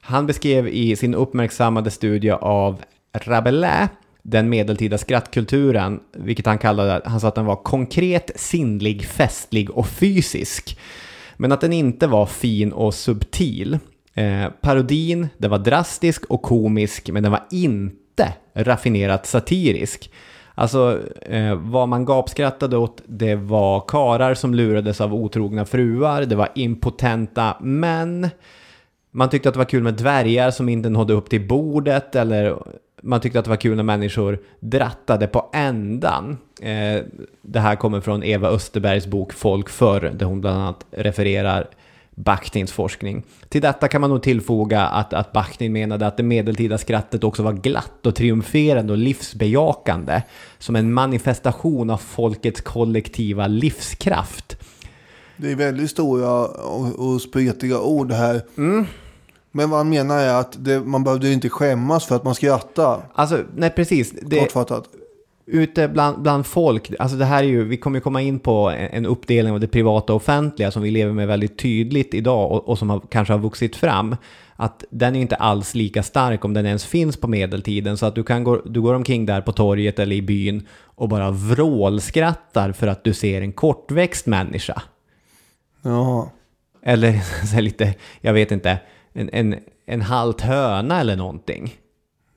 Han 0.00 0.26
beskrev 0.26 0.68
i 0.68 0.96
sin 0.96 1.14
uppmärksammade 1.14 1.90
studie 1.90 2.30
av 2.30 2.82
Rabelais 3.12 3.88
den 4.28 4.48
medeltida 4.48 4.98
skrattkulturen, 4.98 6.00
vilket 6.12 6.46
han 6.46 6.58
kallade, 6.58 7.02
han 7.04 7.20
sa 7.20 7.28
att 7.28 7.34
den 7.34 7.44
var 7.44 7.56
konkret, 7.56 8.30
sinnlig, 8.34 9.06
festlig 9.06 9.70
och 9.70 9.88
fysisk. 9.88 10.78
Men 11.36 11.52
att 11.52 11.60
den 11.60 11.72
inte 11.72 12.06
var 12.06 12.26
fin 12.26 12.72
och 12.72 12.94
subtil. 12.94 13.78
Eh, 14.14 14.46
parodin, 14.60 15.28
den 15.38 15.50
var 15.50 15.58
drastisk 15.58 16.24
och 16.24 16.42
komisk, 16.42 17.10
men 17.10 17.22
den 17.22 17.32
var 17.32 17.46
inte 17.50 18.05
raffinerat 18.56 19.26
satirisk. 19.26 20.10
Alltså, 20.54 21.00
eh, 21.22 21.54
vad 21.54 21.88
man 21.88 22.04
gapskrattade 22.04 22.76
åt, 22.76 23.02
det 23.06 23.34
var 23.34 23.84
karar 23.88 24.34
som 24.34 24.54
lurades 24.54 25.00
av 25.00 25.14
otrogna 25.14 25.64
fruar, 25.64 26.22
det 26.22 26.36
var 26.36 26.48
impotenta 26.54 27.56
män. 27.60 28.28
Man 29.10 29.30
tyckte 29.30 29.48
att 29.48 29.54
det 29.54 29.58
var 29.58 29.64
kul 29.64 29.82
med 29.82 29.94
dvärgar 29.94 30.50
som 30.50 30.68
inte 30.68 30.90
nådde 30.90 31.14
upp 31.14 31.30
till 31.30 31.48
bordet, 31.48 32.16
eller 32.16 32.56
man 33.02 33.20
tyckte 33.20 33.38
att 33.38 33.44
det 33.44 33.48
var 33.48 33.56
kul 33.56 33.76
när 33.76 33.82
människor 33.82 34.38
drattade 34.60 35.26
på 35.26 35.50
ändan. 35.52 36.38
Eh, 36.62 37.02
det 37.42 37.60
här 37.60 37.76
kommer 37.76 38.00
från 38.00 38.22
Eva 38.22 38.48
Österbergs 38.48 39.06
bok 39.06 39.32
Folk 39.32 39.68
förr, 39.68 40.12
där 40.14 40.26
hon 40.26 40.40
bland 40.40 40.58
annat 40.58 40.86
refererar 40.90 41.66
Bakhtins 42.18 42.72
forskning. 42.72 43.22
Till 43.48 43.60
detta 43.60 43.88
kan 43.88 44.00
man 44.00 44.10
nog 44.10 44.22
tillfoga 44.22 44.82
att, 44.82 45.12
att 45.12 45.32
Bakhtin 45.32 45.72
menade 45.72 46.06
att 46.06 46.16
det 46.16 46.22
medeltida 46.22 46.78
skrattet 46.78 47.24
också 47.24 47.42
var 47.42 47.52
glatt 47.52 48.06
och 48.06 48.14
triumferande 48.14 48.92
och 48.92 48.98
livsbejakande, 48.98 50.22
som 50.58 50.76
en 50.76 50.92
manifestation 50.92 51.90
av 51.90 51.96
folkets 51.96 52.60
kollektiva 52.60 53.46
livskraft. 53.46 54.56
Det 55.36 55.52
är 55.52 55.56
väldigt 55.56 55.90
stora 55.90 56.46
och, 56.46 57.12
och 57.12 57.20
spretiga 57.20 57.80
ord 57.80 58.12
här. 58.12 58.42
Mm. 58.56 58.86
Men 59.52 59.70
vad 59.70 59.78
han 59.80 59.88
menar 59.88 60.18
är 60.18 60.34
att 60.34 60.64
det, 60.64 60.80
man 60.80 61.04
behövde 61.04 61.32
inte 61.32 61.48
skämmas 61.48 62.06
för 62.06 62.16
att 62.16 62.24
man 62.24 62.34
skrattar. 62.34 63.02
Alltså, 63.14 63.44
nej 63.56 63.70
precis. 63.70 64.14
Det, 64.22 64.40
Kortfattat. 64.40 64.84
Ute 65.46 65.88
bland, 65.88 66.22
bland 66.22 66.46
folk, 66.46 66.90
alltså 66.98 67.16
det 67.16 67.24
här 67.24 67.42
är 67.42 67.48
ju, 67.48 67.64
vi 67.64 67.76
kommer 67.76 68.00
komma 68.00 68.22
in 68.22 68.38
på 68.38 68.70
en, 68.70 69.06
uppdelning 69.06 69.52
av 69.52 69.60
det 69.60 69.68
privata 69.68 70.12
och 70.12 70.16
offentliga 70.16 70.70
som 70.70 70.82
vi 70.82 70.90
lever 70.90 71.12
med 71.12 71.28
väldigt 71.28 71.58
tydligt 71.58 72.14
idag 72.14 72.52
och, 72.52 72.68
och 72.68 72.78
som 72.78 72.90
har, 72.90 73.00
kanske 73.10 73.34
har 73.34 73.38
vuxit 73.38 73.76
fram. 73.76 74.16
Att 74.56 74.84
den 74.90 75.16
är 75.16 75.20
inte 75.20 75.36
alls 75.36 75.74
lika 75.74 76.02
stark 76.02 76.44
om 76.44 76.54
den 76.54 76.66
ens 76.66 76.84
finns 76.86 77.16
på 77.16 77.28
medeltiden. 77.28 77.96
Så 77.96 78.06
att 78.06 78.14
du, 78.14 78.24
kan 78.24 78.44
gå, 78.44 78.62
du 78.64 78.80
går 78.80 78.94
omkring 78.94 79.26
där 79.26 79.40
på 79.40 79.52
torget 79.52 79.98
eller 79.98 80.16
i 80.16 80.22
byn 80.22 80.66
och 80.84 81.08
bara 81.08 81.30
vrålskrattar 81.30 82.72
för 82.72 82.86
att 82.86 83.04
du 83.04 83.14
ser 83.14 83.42
en 83.42 83.52
kortväxt 83.52 84.26
människa. 84.26 84.82
Ja. 85.82 86.32
Eller 86.82 87.20
så 87.46 87.60
lite, 87.60 87.94
jag 88.20 88.32
vet 88.32 88.52
inte, 88.52 88.78
en, 89.12 89.30
en, 89.32 89.56
en 89.86 90.02
halt 90.02 90.40
höna 90.40 91.00
eller 91.00 91.16
någonting. 91.16 91.74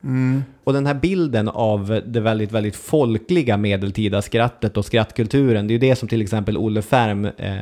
Mm. 0.03 0.43
Och 0.63 0.73
den 0.73 0.85
här 0.85 0.93
bilden 0.93 1.49
av 1.49 2.01
det 2.05 2.19
väldigt, 2.19 2.51
väldigt 2.51 2.75
folkliga 2.75 3.57
medeltida 3.57 4.21
skrattet 4.21 4.77
och 4.77 4.85
skrattkulturen, 4.85 5.67
det 5.67 5.71
är 5.71 5.75
ju 5.75 5.79
det 5.79 5.95
som 5.95 6.09
till 6.09 6.21
exempel 6.21 6.57
Olle 6.57 6.81
Färm 6.81 7.25
eh, 7.25 7.57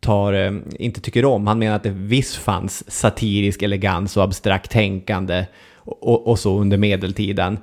tar, 0.00 0.32
eh, 0.32 0.52
inte 0.78 1.00
tycker 1.00 1.24
om. 1.24 1.46
Han 1.46 1.58
menar 1.58 1.76
att 1.76 1.82
det 1.82 1.90
visst 1.90 2.36
fanns 2.36 2.90
satirisk 2.90 3.62
elegans 3.62 4.16
och 4.16 4.22
abstrakt 4.22 4.70
tänkande 4.70 5.46
och, 5.74 6.08
och, 6.08 6.26
och 6.26 6.38
så 6.38 6.60
under 6.60 6.78
medeltiden. 6.78 7.58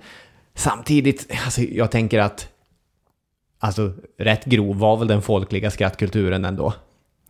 Samtidigt, 0.56 1.32
alltså 1.46 1.62
jag 1.62 1.92
tänker 1.92 2.20
att 2.20 2.50
alltså 3.60 3.94
rätt 4.18 4.46
grov 4.46 4.80
var 4.80 4.98
väl 4.98 5.08
den 5.08 5.22
folkliga 5.22 5.72
skrattkulturen 5.72 6.46
ändå. 6.46 6.74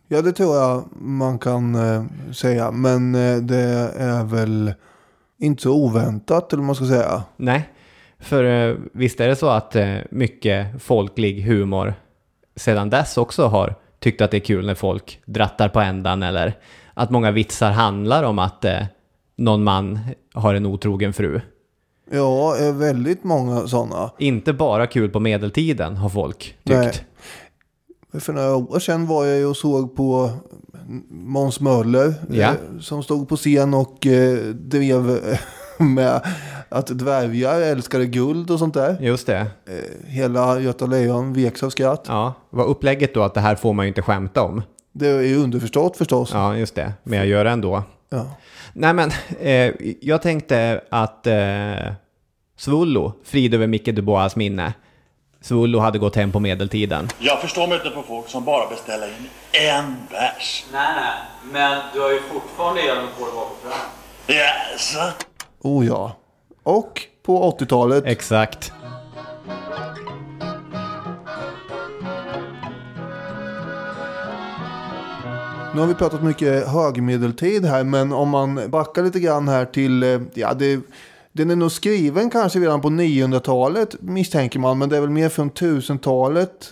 Ja, 0.08 0.22
det 0.22 0.32
tror 0.32 0.56
jag 0.56 0.84
man 1.02 1.40
kan 1.40 1.76
eh, 1.76 2.04
säga. 2.32 2.72
Men 2.72 3.16
eh, 3.16 3.38
det 3.38 3.92
är 3.98 4.24
väl 4.24 4.74
inte 5.40 5.64
så 5.64 5.74
oväntat, 5.74 6.54
eller 6.54 6.62
vad 6.62 6.66
man 6.66 6.76
ska 6.76 6.86
säga. 6.86 7.24
Nej, 7.38 7.70
för 8.20 8.44
eh, 8.44 8.76
visst 8.94 9.20
är 9.20 9.28
det 9.28 9.36
så 9.36 9.50
att 9.50 9.76
eh, 9.76 9.96
mycket 10.10 10.84
folklig 10.84 11.42
humor 11.42 11.94
sedan 12.56 12.90
dess 12.90 13.18
också 13.18 13.48
har 13.48 13.76
tyckte 14.00 14.26
att 14.26 14.32
det 14.32 14.38
är 14.38 14.42
kul 14.42 14.66
när 14.66 14.76
folk 14.76 15.20
drattar 15.26 15.70
på 15.70 15.80
ändan 15.80 16.24
eller 16.24 16.58
att 16.94 17.10
många 17.10 17.32
vitsar 17.32 17.72
handlar 17.72 18.24
om 18.24 18.40
att 18.40 18.66
eh, 18.66 18.80
någon 19.36 19.64
man 19.64 20.00
har 20.34 20.54
en 20.54 20.66
otrogen 20.66 21.14
fru. 21.14 21.42
Ja, 22.12 22.56
väldigt 22.74 23.24
många 23.24 23.68
sådana. 23.68 24.12
Inte 24.18 24.54
bara 24.54 24.88
kul 24.88 25.10
på 25.10 25.20
medeltiden 25.20 25.98
har 25.98 26.10
folk 26.10 26.38
tyckt. 26.38 26.58
Nej. 26.68 26.94
För 28.20 28.34
några 28.34 28.56
år 28.56 28.80
sedan 28.80 29.08
var 29.08 29.26
jag 29.26 29.38
ju 29.38 29.46
och 29.46 29.58
såg 29.58 29.96
på 29.96 30.32
Måns 31.10 31.60
Möller. 31.60 32.14
Ja. 32.30 32.48
Eh, 32.48 32.80
som 32.80 33.04
stod 33.04 33.30
på 33.30 33.36
scen 33.36 33.74
och 33.74 34.08
eh, 34.08 34.38
drev 34.54 35.10
eh, 35.10 35.40
med 35.86 36.22
att 36.70 36.88
dvärgar 36.88 37.62
älskade 37.62 38.06
guld 38.06 38.52
och 38.52 38.60
sånt 38.60 38.74
där. 38.74 38.98
Just 39.02 39.28
det. 39.28 39.48
Eh, 39.66 40.08
hela 40.08 40.60
Göta 40.60 40.86
Lejon 40.86 41.34
veks 41.34 41.64
av 41.64 41.70
skratt. 41.70 42.06
Ja, 42.08 42.34
var 42.50 42.66
upplägget 42.66 43.14
då 43.14 43.24
att 43.24 43.34
det 43.34 43.42
här 43.42 43.56
får 43.56 43.74
man 43.74 43.86
ju 43.86 43.88
inte 43.88 44.02
skämta 44.02 44.42
om? 44.42 44.62
Det 44.94 45.08
är 45.08 45.22
ju 45.22 45.38
underförstått 45.38 45.98
förstås. 45.98 46.30
Ja, 46.34 46.58
just 46.58 46.76
det. 46.76 46.94
Men 47.04 47.20
jag 47.20 47.28
gör 47.28 47.44
det 47.44 47.50
ändå. 47.50 47.84
Ja. 48.10 48.32
Nej, 48.74 48.94
men 48.94 49.12
jag 50.02 50.22
tänkte 50.22 50.82
att 50.90 51.28
Svullo, 52.58 53.14
frid 53.24 53.54
över 53.54 53.68
Micke 53.68 53.96
Dubois 53.96 54.36
minne, 54.36 54.74
Svullo 55.42 55.80
hade 55.80 56.00
gått 56.00 56.16
hem 56.16 56.32
på 56.32 56.40
medeltiden. 56.40 57.10
Jag 57.20 57.42
förstår 57.42 57.68
mig 57.68 57.78
inte 57.78 57.90
på 57.90 58.04
folk 58.04 58.30
som 58.30 58.46
bara 58.46 58.70
beställer 58.70 59.08
in 59.08 59.30
en 59.52 59.96
bärs. 60.12 60.66
Nej, 60.74 60.96
nej. 60.96 61.14
Men 61.52 61.82
du 61.94 62.00
har 62.02 62.12
ju 62.12 62.20
fortfarande 62.34 62.82
elen 62.82 63.06
på 63.20 63.26
dig 63.26 63.34
fram. 63.64 64.36
Jaså? 64.38 65.14
Oh 65.62 65.86
ja. 65.86 66.16
Och 66.64 67.02
på 67.26 67.58
80-talet. 67.60 68.04
Exakt. 68.06 68.72
Nu 75.78 75.82
har 75.82 75.88
vi 75.88 75.94
pratat 75.94 76.24
mycket 76.24 76.68
högmedeltid 76.68 77.66
här, 77.66 77.84
men 77.84 78.14
om 78.14 78.30
man 78.30 78.70
backar 78.70 79.04
lite 79.04 79.20
grann 79.20 79.48
här 79.48 79.66
till, 79.66 80.04
eh, 80.04 80.22
ja 80.34 80.54
det, 80.54 80.80
den 81.38 81.50
är 81.50 81.56
nog 81.56 81.72
skriven 81.72 82.30
kanske 82.30 82.60
redan 82.60 82.82
på 82.82 82.90
900-talet 82.90 83.96
misstänker 84.02 84.60
man, 84.60 84.78
men 84.78 84.90
det 84.90 84.98
är 84.98 85.02
väl 85.02 85.10
mer 85.10 85.30
från 85.30 85.52
1000-talet. 85.52 86.72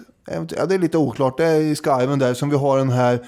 Ja, 0.58 0.66
det 0.66 0.76
är 0.76 0.80
lite 0.80 0.98
oklart, 0.98 1.38
det 1.38 1.46
är 1.46 1.62
i 1.62 1.76
skarven 1.76 2.20
där 2.20 2.34
som 2.34 2.50
vi 2.50 2.56
har 2.56 2.78
den 2.78 2.90
här 2.90 3.20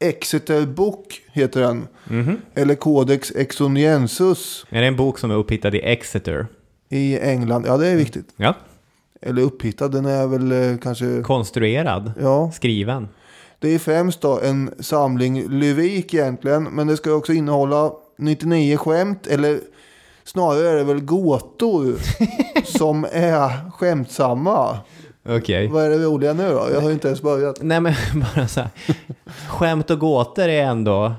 Exeter 0.00 0.66
Book 0.66 1.22
heter 1.32 1.60
den. 1.60 1.88
Mhm. 2.04 2.36
Eller 2.54 2.74
Codex 2.74 3.32
Exoniensus 3.36 4.66
Är 4.68 4.80
det 4.80 4.86
en 4.86 4.96
bok 4.96 5.18
som 5.18 5.30
är 5.30 5.34
upphittad 5.34 5.74
i 5.74 5.80
Exeter? 5.82 6.46
i 6.88 7.18
England. 7.18 7.64
Ja, 7.66 7.76
det 7.76 7.86
är 7.86 7.96
viktigt. 7.96 8.28
Ja. 8.36 8.54
Eller 9.22 9.42
upphittad, 9.42 9.88
den 9.88 10.06
är 10.06 10.26
väl 10.26 10.52
eh, 10.52 10.78
kanske... 10.78 11.22
Konstruerad? 11.22 12.12
Ja. 12.20 12.50
Skriven? 12.54 13.08
Det 13.58 13.74
är 13.74 13.78
främst 13.78 14.20
då 14.20 14.40
en 14.40 14.70
samling 14.80 15.48
lyrik 15.48 16.14
egentligen, 16.14 16.64
men 16.64 16.86
det 16.86 16.96
ska 16.96 17.12
också 17.12 17.32
innehålla 17.32 17.92
99 18.18 18.76
skämt, 18.76 19.26
eller 19.26 19.60
snarare 20.24 20.68
är 20.68 20.76
det 20.76 20.84
väl 20.84 21.00
gåtor 21.00 21.94
som 22.78 23.06
är 23.12 23.70
skämtsamma. 23.70 24.78
Okej. 25.28 25.68
Vad 25.68 25.84
är 25.84 25.90
det 25.90 25.98
roliga 25.98 26.32
nu 26.32 26.48
då? 26.48 26.68
Jag 26.72 26.80
har 26.80 26.88
ju 26.88 26.94
inte 26.94 27.08
ens 27.08 27.22
börjat. 27.22 27.58
Nej, 27.60 27.80
men 27.80 27.94
bara 28.34 28.48
så 28.48 28.60
här. 28.60 28.70
Skämt 29.48 29.90
och 29.90 29.98
gåtor 29.98 30.48
är 30.48 30.62
ändå... 30.62 31.12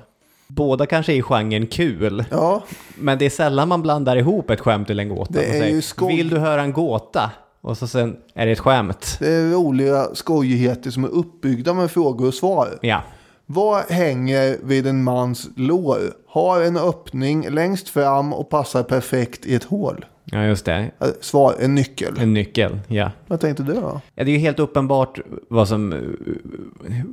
Båda 0.47 0.86
kanske 0.86 1.14
är 1.14 1.16
i 1.16 1.22
genren 1.22 1.68
kul. 1.68 2.26
Ja. 2.32 2.64
Men 2.95 3.18
det 3.18 3.26
är 3.26 3.30
sällan 3.30 3.68
man 3.68 3.82
blandar 3.82 4.16
ihop 4.16 4.49
ett 4.49 4.60
skämt 4.60 4.89
eller 4.89 5.04
en 5.04 5.10
gåta. 5.10 5.34
Det 5.34 5.45
är 5.45 5.51
säger, 5.51 5.76
ju 5.76 5.82
skoj. 5.82 6.16
Vill 6.16 6.30
du 6.30 6.38
höra 6.38 6.62
en 6.62 6.74
gåta? 6.74 7.32
Och 7.62 7.78
så 7.78 7.88
sen 7.88 8.18
är 8.34 8.45
det 8.45 8.51
ett 8.51 8.60
skämt. 8.60 9.18
Det 9.20 9.34
är 9.34 9.51
roliga 9.51 10.08
skojigheter 10.14 10.91
som 10.91 11.04
är 11.04 11.08
uppbyggda 11.08 11.74
med 11.74 11.91
frågor 11.91 12.28
och 12.28 12.34
svar. 12.34 12.80
Ja. 12.82 13.01
Vad 13.46 13.84
hänger 13.84 14.58
vid 14.64 14.88
en 14.88 15.04
mans 15.04 15.50
lår? 15.56 16.00
Har 16.28 16.62
en 16.62 16.78
öppning 16.78 17.50
längst 17.50 17.89
fram 17.89 18.34
och 18.34 18.50
passar 18.50 18.84
perfekt 18.84 19.46
i 19.46 19.56
ett 19.56 19.64
hål. 19.64 20.06
Ja, 20.26 20.44
just 20.44 20.66
det. 20.66 20.91
Eh, 21.00 21.08
Svar, 21.22 21.56
en 21.60 21.76
nyckel. 21.76 22.14
En 22.20 22.34
nyckel, 22.34 22.80
ja. 22.88 23.12
Vad 23.28 23.39
tänkte 23.39 23.64
du 23.64 23.74
då? 23.74 24.02
Ja, 24.16 24.24
det 24.24 24.32
är 24.32 24.34
ju 24.34 24.38
helt 24.38 24.60
uppenbart 24.60 25.20
vad, 25.50 25.68
som, 25.68 26.16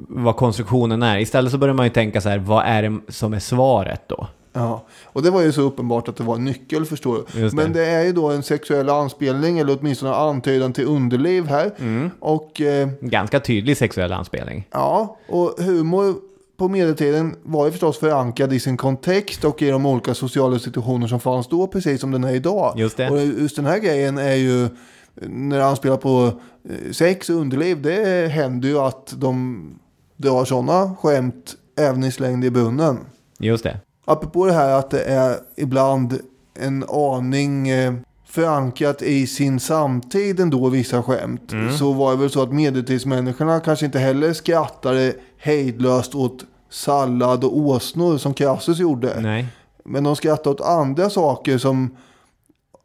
vad 0.09 0.37
konstruktionen 0.37 1.03
är. 1.03 1.19
Istället 1.19 1.53
så 1.53 1.59
börjar 1.59 1.75
man 1.75 1.87
ju 1.87 1.91
tänka 1.91 2.21
så 2.21 2.29
här, 2.29 2.39
vad 2.39 2.65
är 2.67 2.83
det 2.83 2.99
som 3.09 3.33
är 3.33 3.39
svaret 3.39 4.03
då? 4.07 4.27
Ja, 4.53 4.87
och 5.05 5.23
det 5.23 5.31
var 5.31 5.43
ju 5.43 5.53
så 5.53 5.63
uppenbart 5.63 6.09
att 6.09 6.17
det 6.17 6.25
var 6.25 6.35
en 6.35 6.45
nyckel 6.45 6.85
förstår 6.85 7.25
du. 7.33 7.41
Det. 7.43 7.53
Men 7.53 7.73
det 7.73 7.85
är 7.87 8.05
ju 8.05 8.13
då 8.13 8.31
en 8.31 8.43
sexuell 8.43 8.89
anspelning 8.89 9.59
eller 9.59 9.79
åtminstone 9.81 10.15
antydan 10.15 10.73
till 10.73 10.87
underliv 10.87 11.47
här. 11.47 11.71
Mm. 11.79 12.11
Och 12.21 12.61
eh, 12.61 12.89
Ganska 13.01 13.41
tydlig 13.41 13.77
sexuell 13.77 14.13
anspelning. 14.13 14.69
ja, 14.71 15.17
och 15.29 15.55
humor 15.59 16.15
på 16.57 16.69
medeltiden 16.69 17.37
var 17.43 17.65
ju 17.67 17.71
förstås 17.71 17.99
förankrad 17.99 18.53
i 18.53 18.61
sin 18.61 18.77
kontext 18.77 19.45
och 19.45 19.63
i 19.63 19.71
de 19.71 19.87
olika 19.87 20.15
sociala 20.15 20.59
situationer 20.59 21.07
som 21.07 21.21
fanns 21.21 21.49
då, 21.49 21.67
precis 21.67 22.01
som 22.01 22.11
den 22.11 22.25
är 22.25 22.35
idag. 22.35 22.75
Just 22.77 22.97
det. 22.97 23.11
Och 23.11 23.21
just 23.21 23.57
den 23.57 23.67
här 23.67 23.79
grejen 23.79 24.19
är 24.19 24.35
ju, 24.35 24.69
när 25.15 25.59
det 25.59 25.65
anspelar 25.67 25.97
på 25.97 26.33
eh, 26.69 26.93
sex 26.93 27.31
och 27.31 27.37
underliv, 27.37 27.83
det 27.83 28.31
händer 28.33 28.69
ju 28.69 28.79
att 28.79 29.15
de 29.17 29.65
drar 30.17 30.45
sådana 30.45 30.97
skämt 31.01 31.55
även 31.79 32.05
i 32.05 32.13
slängd 32.13 32.45
i 32.45 32.51
brunnen. 32.51 32.99
Just 33.39 33.65
det. 33.65 33.81
Apropå 34.05 34.47
det 34.47 34.53
här 34.53 34.79
att 34.79 34.91
det 34.91 35.03
är 35.03 35.37
ibland 35.57 36.19
en 36.55 36.85
aning 36.89 37.69
eh, 37.69 37.95
förankrat 38.27 39.03
i 39.03 39.27
sin 39.27 39.61
samtid 39.61 40.41
ändå 40.41 40.69
vissa 40.69 41.03
skämt. 41.03 41.53
Mm. 41.53 41.77
Så 41.77 41.93
var 41.93 42.11
det 42.11 42.17
väl 42.17 42.31
så 42.31 42.43
att 42.43 42.53
medeltidsmänniskorna 42.53 43.61
kanske 43.61 43.87
inte 43.87 43.99
heller 43.99 44.33
skrattade 44.33 45.15
hejdlöst 45.39 46.15
åt 46.15 46.45
sallad 46.71 47.45
och 47.45 47.59
åsnor 47.59 48.19
som 48.19 48.35
Crassus 48.35 48.79
gjorde. 48.79 49.21
Nej. 49.21 49.47
Men 49.85 50.05
de 50.05 50.17
skrattade 50.17 50.51
åt 50.51 50.61
andra 50.61 51.11
saker 51.11 51.59
som 51.59 51.97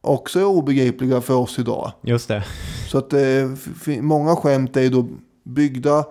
också 0.01 0.39
är 0.39 0.45
obegripliga 0.45 1.21
för 1.21 1.33
oss 1.33 1.59
idag. 1.59 1.91
Just 2.01 2.27
det. 2.27 2.43
Så 2.87 2.97
att 2.97 3.13
eh, 3.13 3.99
många 4.01 4.35
skämt 4.35 4.77
är 4.77 4.81
ju 4.81 4.89
då 4.89 5.07
byggda 5.43 6.05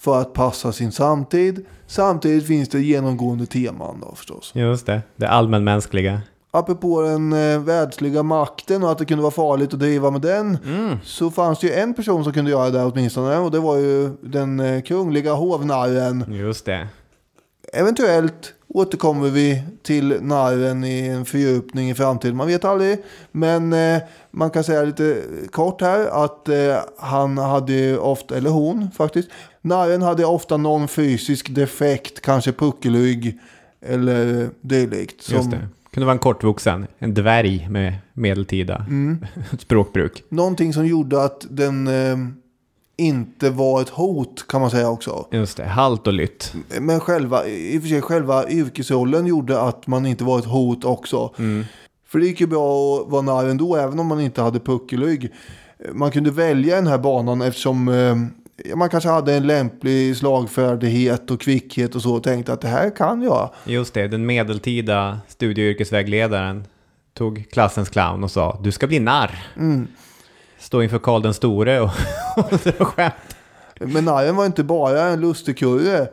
för 0.00 0.20
att 0.20 0.32
passa 0.32 0.72
sin 0.72 0.92
samtid. 0.92 1.66
Samtidigt 1.86 2.46
finns 2.46 2.68
det 2.68 2.80
genomgående 2.80 3.46
teman 3.46 4.00
då 4.00 4.14
förstås. 4.14 4.52
Just 4.54 4.86
det. 4.86 5.02
Det 5.16 5.28
allmänmänskliga. 5.28 6.20
Apropå 6.50 7.02
den 7.02 7.32
eh, 7.32 7.60
världsliga 7.60 8.22
makten 8.22 8.82
och 8.82 8.92
att 8.92 8.98
det 8.98 9.04
kunde 9.04 9.22
vara 9.22 9.32
farligt 9.32 9.74
att 9.74 9.80
driva 9.80 10.10
med 10.10 10.20
den. 10.20 10.58
Så 11.04 11.30
fanns 11.30 11.58
det 11.60 11.66
ju 11.66 11.72
en 11.72 11.94
person 11.94 12.24
som 12.24 12.32
kunde 12.32 12.50
göra 12.50 12.70
det 12.70 12.84
åtminstone. 12.84 13.36
Och 13.38 13.50
det 13.50 13.58
var 13.58 13.76
ju 13.76 14.10
den 14.22 14.60
eh, 14.60 14.82
kungliga 14.82 15.32
hovnarren. 15.32 16.24
Just 16.28 16.64
det. 16.64 16.88
Eventuellt 17.72 18.54
återkommer 18.74 19.28
vi 19.28 19.62
till 19.82 20.18
narren 20.22 20.84
i 20.84 21.06
en 21.08 21.24
fördjupning 21.24 21.90
i 21.90 21.94
framtiden. 21.94 22.36
Man 22.36 22.46
vet 22.46 22.64
aldrig. 22.64 22.98
Men 23.32 23.72
eh, 23.72 24.02
man 24.30 24.50
kan 24.50 24.64
säga 24.64 24.82
lite 24.82 25.22
kort 25.50 25.80
här 25.80 26.24
att 26.24 26.48
eh, 26.48 26.76
han 26.98 27.38
hade 27.38 27.98
ofta, 27.98 28.36
eller 28.36 28.50
hon 28.50 28.90
faktiskt. 28.96 29.28
Narren 29.62 30.02
hade 30.02 30.24
ofta 30.24 30.56
någon 30.56 30.88
fysisk 30.88 31.54
defekt, 31.54 32.20
kanske 32.20 32.52
puckelrygg 32.52 33.38
eller 33.86 34.48
dylikt. 34.60 35.22
som- 35.22 35.36
Just 35.36 35.50
det. 35.50 35.68
Kunde 35.92 36.06
vara 36.06 36.12
en 36.12 36.18
kortvuxen, 36.18 36.86
en 36.98 37.14
dvärg 37.14 37.66
med 37.70 37.94
medeltida 38.12 38.76
Mm. 38.88 39.26
språkbruk. 39.58 40.22
Någonting 40.28 40.72
som 40.72 40.86
gjorde 40.86 41.22
att 41.24 41.46
den 41.50 41.88
eh, 41.88 42.16
inte 43.00 43.50
var 43.50 43.82
ett 43.82 43.88
hot 43.88 44.48
kan 44.48 44.60
man 44.60 44.70
säga 44.70 44.88
också. 44.88 45.26
Just 45.30 45.56
det, 45.56 45.64
halt 45.64 46.06
och 46.06 46.12
lytt. 46.12 46.54
Men 46.80 47.00
själva, 47.00 47.46
i 47.46 47.78
och 47.78 47.82
för 47.82 47.88
sig 47.88 48.02
själva 48.02 48.48
yrkesrollen 48.48 49.26
gjorde 49.26 49.60
att 49.60 49.86
man 49.86 50.06
inte 50.06 50.24
var 50.24 50.38
ett 50.38 50.44
hot 50.44 50.84
också. 50.84 51.34
Mm. 51.38 51.64
För 52.08 52.18
det 52.18 52.26
gick 52.26 52.40
ju 52.40 52.46
bra 52.46 52.96
att 52.96 53.10
vara 53.10 53.22
narr 53.22 53.48
ändå, 53.48 53.76
även 53.76 53.98
om 53.98 54.06
man 54.06 54.20
inte 54.20 54.42
hade 54.42 54.60
puckelrygg. 54.60 55.32
Man 55.92 56.10
kunde 56.10 56.30
välja 56.30 56.76
den 56.76 56.86
här 56.86 56.98
banan 56.98 57.42
eftersom 57.42 57.88
eh, 57.88 58.16
man 58.76 58.88
kanske 58.88 59.08
hade 59.08 59.34
en 59.34 59.46
lämplig 59.46 60.16
slagfärdighet 60.16 61.30
och 61.30 61.40
kvickhet 61.40 61.94
och 61.94 62.02
så 62.02 62.14
och 62.14 62.22
tänkte 62.22 62.52
att 62.52 62.60
det 62.60 62.68
här 62.68 62.96
kan 62.96 63.22
jag. 63.22 63.50
Just 63.64 63.94
det, 63.94 64.08
den 64.08 64.26
medeltida 64.26 65.20
studie 65.28 65.62
och 65.62 65.70
yrkesvägledaren 65.70 66.64
tog 67.14 67.46
klassens 67.52 67.88
clown 67.88 68.24
och 68.24 68.30
sa 68.30 68.60
du 68.62 68.72
ska 68.72 68.86
bli 68.86 69.00
narr. 69.00 69.46
Mm. 69.56 69.88
Stå 70.60 70.82
inför 70.82 70.98
Karl 70.98 71.22
den 71.22 71.34
store 71.34 71.80
och, 71.80 71.90
och 72.36 72.58
dra 72.64 72.84
skämt. 72.84 73.14
Men 73.80 74.04
narren 74.04 74.36
var 74.36 74.46
inte 74.46 74.64
bara 74.64 75.02
en 75.02 75.20
lustigkurre. 75.20 76.08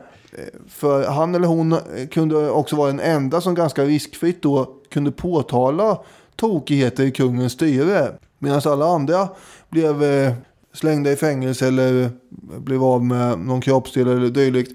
För 0.69 1.07
han 1.07 1.35
eller 1.35 1.47
hon 1.47 1.77
kunde 2.11 2.49
också 2.49 2.75
vara 2.75 2.87
den 2.87 2.99
enda 2.99 3.41
som 3.41 3.55
ganska 3.55 3.83
riskfritt 3.83 4.41
då 4.41 4.73
kunde 4.91 5.11
påtala 5.11 5.99
tokigheter 6.35 7.03
i 7.03 7.11
kungens 7.11 7.53
styre. 7.53 8.11
Medan 8.39 8.61
alla 8.65 8.85
andra 8.85 9.29
blev 9.69 10.03
eh, 10.03 10.33
slängda 10.73 11.11
i 11.11 11.15
fängelse 11.15 11.67
eller 11.67 12.09
blev 12.57 12.83
av 12.83 13.05
med 13.05 13.39
någon 13.39 13.61
kroppsdel 13.61 14.07
eller 14.07 14.29
dylikt. 14.29 14.71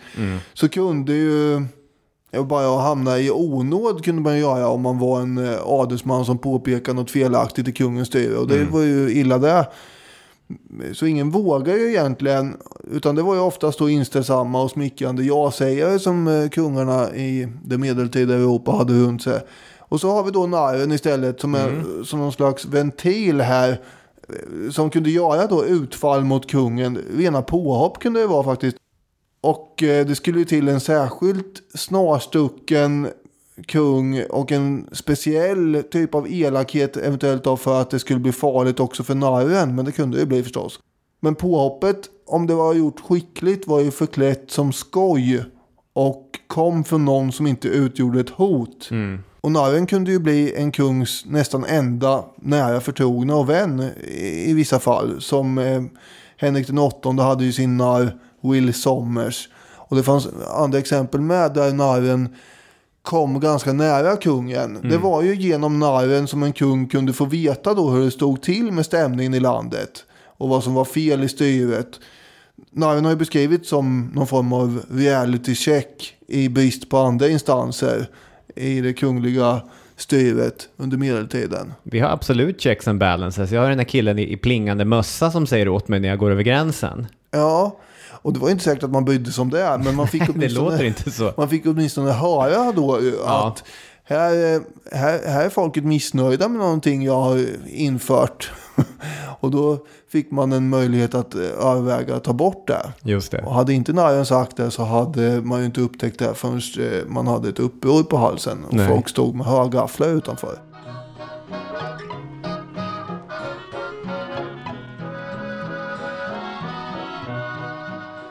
Så 0.54 0.68
kunde 0.68 1.12
ju 1.12 1.66
bara 2.40 2.80
hamna 2.80 3.18
i 3.18 3.30
onåd 3.30 4.04
kunde 4.04 4.22
man 4.22 4.38
göra 4.38 4.68
om 4.68 4.80
man 4.82 4.98
var 4.98 5.20
en 5.20 5.38
eh, 5.38 5.58
adelsman 5.66 6.24
som 6.24 6.38
påpekade 6.38 6.96
något 7.00 7.10
felaktigt 7.10 7.68
i 7.68 7.72
kungens 7.72 8.08
styre. 8.08 8.36
Och 8.36 8.48
det 8.48 8.56
Mm. 8.56 8.72
var 8.72 8.80
ju 8.82 9.10
illa 9.12 9.38
det. 9.38 9.66
Så 10.92 11.06
ingen 11.06 11.30
vågar 11.30 11.74
ju 11.76 11.88
egentligen, 11.90 12.56
utan 12.92 13.14
det 13.14 13.22
var 13.22 13.34
ju 13.34 13.40
oftast 13.40 13.78
då 13.78 13.88
inställsamma 13.90 14.62
och 14.62 14.70
smickrande 14.70 15.22
ja-sägare 15.24 15.98
som 15.98 16.28
eh, 16.28 16.48
kungarna 16.48 17.14
i 17.14 17.48
det 17.64 17.78
medeltida 17.78 18.34
Europa 18.34 18.72
hade 18.72 18.92
runt 18.92 19.22
sig. 19.22 19.40
Och 19.78 20.00
så 20.00 20.10
har 20.10 20.22
vi 20.24 20.30
då 20.30 20.46
narren 20.46 20.92
istället 20.92 21.40
som 21.40 21.54
är 21.54 21.82
som 22.04 22.18
någon 22.18 22.32
slags 22.32 22.64
ventil 22.64 23.40
här. 23.40 23.70
eh, 24.28 24.70
Som 24.70 24.90
kunde 24.90 25.10
göra 25.10 25.46
då 25.46 25.64
utfall 25.64 26.24
mot 26.24 26.50
kungen. 26.50 26.98
Rena 27.16 27.42
påhopp 27.42 27.98
kunde 27.98 28.20
det 28.20 28.26
vara 28.26 28.44
faktiskt. 28.44 28.76
Och 29.42 29.82
eh, 29.82 30.06
det 30.06 30.14
skulle 30.14 30.38
ju 30.38 30.44
till 30.44 30.68
en 30.68 30.80
särskilt 30.80 31.62
snarstucken 31.74 33.08
kung 33.66 34.22
och 34.22 34.52
en 34.52 34.88
speciell 34.92 35.82
typ 35.90 36.14
av 36.14 36.26
elakhet 36.32 36.96
eventuellt 36.96 37.44
då 37.44 37.56
för 37.56 37.80
att 37.80 37.90
det 37.90 37.98
skulle 37.98 38.20
bli 38.20 38.32
farligt 38.32 38.80
också 38.80 39.02
för 39.02 39.14
narren. 39.14 39.74
Men 39.74 39.84
det 39.84 39.92
kunde 39.92 40.18
det 40.18 40.26
bli 40.26 40.42
förstås. 40.42 40.80
Men 41.20 41.34
påhoppet, 41.34 41.98
om 42.26 42.46
det 42.46 42.54
var 42.54 42.74
gjort 42.74 43.00
skickligt, 43.00 43.66
var 43.66 43.80
ju 43.80 43.90
förklätt 43.90 44.50
som 44.50 44.72
skoj. 44.72 45.44
Och 45.92 46.28
kom 46.46 46.84
från 46.84 47.04
någon 47.04 47.32
som 47.32 47.46
inte 47.46 47.68
utgjorde 47.68 48.20
ett 48.20 48.30
hot. 48.30 48.88
Och 49.40 49.52
narren 49.52 49.86
kunde 49.86 50.10
ju 50.10 50.18
bli 50.18 50.54
en 50.54 50.72
kungs 50.72 51.24
nästan 51.26 51.64
enda 51.64 52.24
nära 52.36 52.80
förtrogna 52.80 53.36
och 53.36 53.48
vän 53.48 53.90
i, 54.04 54.50
i 54.50 54.54
vissa 54.54 54.78
fall. 54.78 55.20
Som 55.20 55.58
eh, 55.58 55.82
Henrik 56.36 56.66
den 56.66 56.78
åttonde 56.78 57.22
hade 57.22 57.44
ju 57.44 57.52
sin 57.52 57.76
narr 57.76 58.18
Will 58.42 58.74
Sommers. 58.74 59.48
Och 59.76 59.96
det 59.96 60.02
fanns 60.02 60.28
andra 60.56 60.78
exempel 60.78 61.20
med 61.20 61.54
där 61.54 61.72
narren 61.72 62.28
kom 63.02 63.40
ganska 63.40 63.72
nära 63.72 64.16
kungen. 64.16 64.78
Det 64.82 64.98
var 64.98 65.22
ju 65.22 65.34
genom 65.34 65.78
narren 65.78 66.26
som 66.26 66.42
en 66.42 66.52
kung 66.52 66.88
kunde 66.88 67.12
få 67.12 67.24
veta 67.24 67.74
då 67.74 67.90
hur 67.90 68.04
det 68.04 68.10
stod 68.10 68.42
till 68.42 68.72
med 68.72 68.86
stämningen 68.86 69.34
i 69.34 69.40
landet. 69.40 70.04
Och 70.24 70.48
vad 70.48 70.64
som 70.64 70.74
var 70.74 70.84
fel 70.84 71.24
i 71.24 71.28
styret. 71.28 72.00
Narren 72.70 73.04
har 73.04 73.12
ju 73.12 73.18
beskrivits 73.18 73.68
som 73.68 74.10
någon 74.14 74.26
form 74.26 74.52
av 74.52 74.82
reality 74.90 75.54
check 75.54 76.14
i 76.28 76.48
brist 76.48 76.88
på 76.88 76.98
andra 76.98 77.28
instanser 77.28 78.06
i 78.56 78.80
det 78.80 78.92
kungliga 78.92 79.60
styret 79.96 80.68
under 80.76 80.96
medeltiden. 80.96 81.72
Vi 81.82 82.00
har 82.00 82.08
absolut 82.08 82.60
checks 82.60 82.88
and 82.88 82.98
balances. 82.98 83.50
Jag 83.50 83.60
har 83.60 83.68
den 83.68 83.78
här 83.78 83.86
killen 83.86 84.18
i, 84.18 84.32
i 84.32 84.36
plingande 84.36 84.84
mössa 84.84 85.30
som 85.30 85.46
säger 85.46 85.68
åt 85.68 85.88
mig 85.88 86.00
när 86.00 86.08
jag 86.08 86.18
går 86.18 86.30
över 86.30 86.42
gränsen. 86.42 87.06
Ja, 87.30 87.78
och 88.22 88.32
det 88.32 88.40
var 88.40 88.50
inte 88.50 88.64
säkert 88.64 88.84
att 88.84 88.90
man 88.90 89.04
brydde 89.04 89.32
sig 89.32 89.42
om 89.42 89.50
det. 89.50 89.80
Men 89.84 89.94
man 89.94 90.08
fick 90.08 90.22
Det 90.26 90.32
åtminstone, 90.32 90.70
låter 90.70 90.84
inte 90.84 91.10
så. 91.10 91.32
Man 91.36 91.48
fick 91.48 91.66
åtminstone 91.66 92.12
höra 92.12 92.72
då 92.72 92.98
eh, 92.98 93.30
att 93.30 93.64
här, 94.04 94.54
eh, 94.54 94.60
här, 94.92 95.20
här 95.26 95.44
är 95.44 95.48
folket 95.48 95.84
missnöjda 95.84 96.48
med 96.48 96.58
någonting 96.60 97.02
jag 97.02 97.20
har 97.20 97.46
infört. 97.66 98.50
och 99.40 99.50
då 99.50 99.78
fick 100.12 100.30
man 100.30 100.52
en 100.52 100.68
möjlighet 100.68 101.14
att 101.14 101.34
eh, 101.34 101.40
överväga 101.40 102.16
att 102.16 102.24
ta 102.24 102.32
bort 102.32 102.66
det. 102.66 102.92
Just 103.02 103.30
det. 103.30 103.42
Och 103.42 103.54
hade 103.54 103.72
inte 103.72 103.92
narren 103.92 104.26
sagt 104.26 104.56
det 104.56 104.70
så 104.70 104.84
hade 104.84 105.42
man 105.42 105.60
ju 105.60 105.66
inte 105.66 105.80
upptäckt 105.80 106.18
det 106.18 106.34
förrän 106.34 106.60
man 107.12 107.26
hade 107.26 107.48
ett 107.48 107.58
uppror 107.58 108.02
på 108.02 108.16
halsen. 108.16 108.64
Och 108.64 108.74
Nej. 108.74 108.88
folk 108.88 109.08
stod 109.08 109.34
med 109.34 109.46
högafflar 109.46 110.08
utanför. 110.08 110.58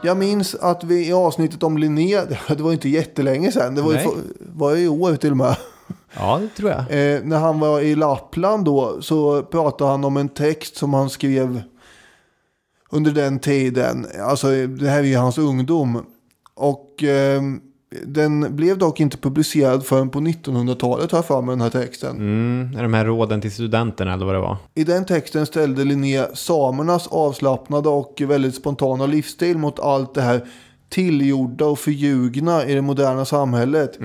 Jag 0.03 0.17
minns 0.17 0.55
att 0.55 0.83
vi 0.83 1.07
i 1.07 1.13
avsnittet 1.13 1.63
om 1.63 1.77
Linné, 1.77 2.21
det 2.47 2.59
var 2.59 2.71
inte 2.71 2.89
jättelänge 2.89 3.51
sedan, 3.51 3.75
det 3.75 3.81
var, 3.81 3.91
ju, 3.91 3.97
Nej. 3.97 4.07
var 4.39 4.75
i 4.75 4.87
år 4.87 5.15
till 5.15 5.31
och 5.31 5.37
med. 5.37 5.55
Ja, 6.13 6.39
det 6.41 6.47
tror 6.47 6.69
jag. 6.69 6.79
Eh, 6.91 7.23
när 7.23 7.39
han 7.39 7.59
var 7.59 7.81
i 7.81 7.95
Lappland 7.95 8.65
då 8.65 9.01
så 9.01 9.43
pratade 9.43 9.91
han 9.91 10.03
om 10.03 10.17
en 10.17 10.29
text 10.29 10.75
som 10.75 10.93
han 10.93 11.09
skrev 11.09 11.61
under 12.91 13.11
den 13.11 13.39
tiden. 13.39 14.07
Alltså 14.21 14.47
det 14.67 14.89
här 14.89 14.99
är 14.99 15.03
ju 15.03 15.15
hans 15.15 15.37
ungdom. 15.37 16.05
Och 16.53 17.03
eh, 17.03 17.41
den 18.05 18.55
blev 18.55 18.77
dock 18.77 18.99
inte 18.99 19.17
publicerad 19.17 19.85
förrän 19.85 20.09
på 20.09 20.19
1900-talet 20.19 21.11
har 21.11 21.17
jag 21.17 21.25
för 21.25 21.41
mig 21.41 21.53
den 21.53 21.61
här 21.61 21.69
texten. 21.69 22.15
Mm, 22.15 22.71
de 22.83 22.93
här 22.93 23.05
råden 23.05 23.41
till 23.41 23.51
studenterna 23.51 24.13
eller 24.13 24.25
vad 24.25 24.35
det 24.35 24.39
var. 24.39 24.57
I 24.75 24.83
den 24.83 25.05
texten 25.05 25.45
ställde 25.45 25.83
Linné 25.83 26.25
samernas 26.33 27.07
avslappnade 27.07 27.89
och 27.89 28.21
väldigt 28.27 28.55
spontana 28.55 29.05
livsstil 29.05 29.57
mot 29.57 29.79
allt 29.79 30.13
det 30.13 30.21
här 30.21 30.45
tillgjorda 30.89 31.65
och 31.65 31.79
förljugna 31.79 32.65
i 32.65 32.73
det 32.75 32.81
moderna 32.81 33.25
samhället. 33.25 33.99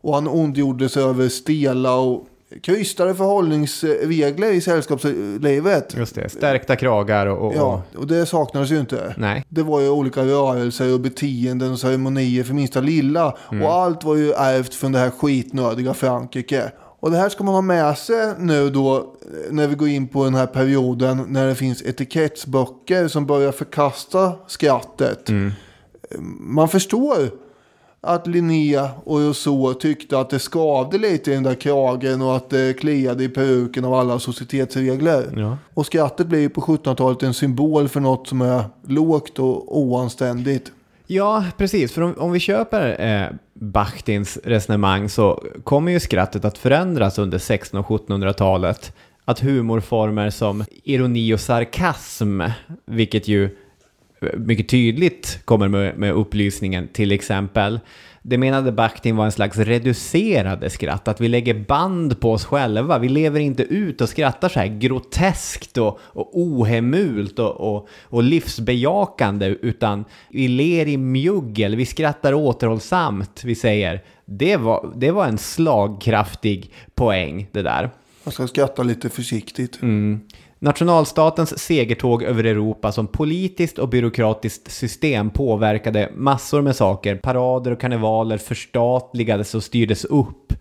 Och 0.00 0.14
han 0.14 0.28
ondgjorde 0.28 0.88
sig 0.88 1.02
över 1.02 1.28
stela 1.28 1.94
och 1.94 2.26
krystade 2.62 3.14
förhållningsregler 3.14 4.52
i 4.52 4.60
sällskapslivet. 4.60 5.94
Just 5.96 6.14
det, 6.14 6.28
stärkta 6.28 6.76
kragar 6.76 7.26
och... 7.26 7.46
och 7.46 7.54
Ja, 7.56 7.82
och 7.96 8.06
det 8.06 8.26
saknades 8.26 8.70
ju 8.70 8.80
inte. 8.80 9.14
Nej. 9.16 9.44
Det 9.48 9.62
var 9.62 9.80
ju 9.80 9.88
olika 9.88 10.22
rörelser 10.22 10.94
och 10.94 11.00
beteenden 11.00 11.72
och 11.72 11.78
ceremonier 11.78 12.44
för 12.44 12.54
minsta 12.54 12.80
lilla. 12.80 13.36
Och 13.62 13.72
allt 13.72 14.04
var 14.04 14.16
ju 14.16 14.32
ärvt 14.32 14.74
från 14.74 14.92
det 14.92 14.98
här 14.98 15.10
skitnödiga 15.10 15.94
Frankrike. 15.94 16.72
Och 17.00 17.10
det 17.10 17.16
här 17.16 17.28
ska 17.28 17.44
man 17.44 17.54
ha 17.54 17.62
med 17.62 17.98
sig 17.98 18.34
nu 18.38 18.70
då 18.70 18.96
eh, 18.96 19.02
när 19.50 19.66
vi 19.66 19.74
går 19.74 19.88
in 19.88 20.08
på 20.08 20.24
den 20.24 20.34
här 20.34 20.46
perioden 20.46 21.24
när 21.28 21.46
det 21.46 21.54
finns 21.54 21.82
etikettsböcker 21.82 23.08
som 23.08 23.26
börjar 23.26 23.52
förkasta 23.52 24.32
skrattet. 24.46 25.28
Man 26.38 26.68
förstår 26.68 27.16
att 28.00 28.26
Linnea 28.26 28.90
och 29.04 29.18
Rousseau 29.18 29.74
tyckte 29.74 30.18
att 30.18 30.30
det 30.30 30.38
skavde 30.38 30.98
lite 30.98 31.30
i 31.30 31.34
den 31.34 31.42
där 31.42 31.54
kragen 31.54 32.22
och 32.22 32.36
att 32.36 32.50
det 32.50 32.78
kliade 32.78 33.24
i 33.24 33.28
peruken 33.28 33.84
av 33.84 33.94
alla 33.94 34.18
societetsregler. 34.18 35.24
Ja. 35.36 35.58
Och 35.74 35.86
skrattet 35.86 36.26
blir 36.26 36.48
på 36.48 36.60
1700-talet 36.60 37.22
en 37.22 37.34
symbol 37.34 37.88
för 37.88 38.00
något 38.00 38.28
som 38.28 38.40
är 38.40 38.64
lågt 38.86 39.38
och 39.38 39.78
oanständigt. 39.78 40.72
Ja, 41.06 41.44
precis. 41.56 41.92
För 41.92 42.02
om, 42.02 42.14
om 42.18 42.32
vi 42.32 42.40
köper 42.40 43.06
eh, 43.06 43.36
Bachtins 43.54 44.38
resonemang 44.44 45.08
så 45.08 45.44
kommer 45.64 45.92
ju 45.92 46.00
skrattet 46.00 46.44
att 46.44 46.58
förändras 46.58 47.18
under 47.18 47.36
1600 47.36 47.88
och 47.88 48.08
1700-talet. 48.08 48.92
Att 49.24 49.40
humorformer 49.40 50.30
som 50.30 50.64
ironi 50.84 51.34
och 51.34 51.40
sarkasm, 51.40 52.42
vilket 52.86 53.28
ju 53.28 53.56
mycket 54.36 54.68
tydligt 54.68 55.40
kommer 55.44 55.68
med, 55.68 55.98
med 55.98 56.12
upplysningen 56.12 56.88
till 56.92 57.12
exempel. 57.12 57.80
Det 58.28 58.38
menade 58.38 58.72
Bakhtin 58.72 59.16
var 59.16 59.24
en 59.24 59.32
slags 59.32 59.58
reducerade 59.58 60.70
skratt, 60.70 61.08
att 61.08 61.20
vi 61.20 61.28
lägger 61.28 61.54
band 61.54 62.20
på 62.20 62.32
oss 62.32 62.44
själva. 62.44 62.98
Vi 62.98 63.08
lever 63.08 63.40
inte 63.40 63.62
ut 63.62 64.00
och 64.00 64.08
skrattar 64.08 64.48
så 64.48 64.60
här 64.60 64.66
groteskt 64.66 65.78
och, 65.78 65.98
och 66.02 66.30
ohemult 66.32 67.38
och, 67.38 67.76
och, 67.76 67.88
och 68.02 68.22
livsbejakande, 68.22 69.46
utan 69.46 70.04
vi 70.30 70.48
ler 70.48 70.88
i 70.88 70.96
mjuggel, 70.96 71.76
vi 71.76 71.86
skrattar 71.86 72.34
återhållsamt. 72.34 73.42
Vi 73.44 73.54
säger, 73.54 74.02
det 74.24 74.56
var, 74.56 74.92
det 74.96 75.10
var 75.10 75.26
en 75.26 75.38
slagkraftig 75.38 76.72
poäng 76.94 77.48
det 77.52 77.62
där. 77.62 77.90
Man 78.24 78.32
ska 78.32 78.46
skratta 78.46 78.82
lite 78.82 79.08
försiktigt. 79.08 79.82
Mm. 79.82 80.20
Nationalstatens 80.66 81.58
segertåg 81.58 82.22
över 82.22 82.44
Europa 82.44 82.92
som 82.92 83.06
politiskt 83.06 83.78
och 83.78 83.88
byråkratiskt 83.88 84.72
system 84.72 85.30
påverkade 85.30 86.12
massor 86.16 86.62
med 86.62 86.76
saker. 86.76 87.16
Parader 87.16 87.70
och 87.70 87.80
karnevaler 87.80 88.38
förstatligades 88.38 89.54
och 89.54 89.62
styrdes 89.62 90.04
upp. 90.04 90.52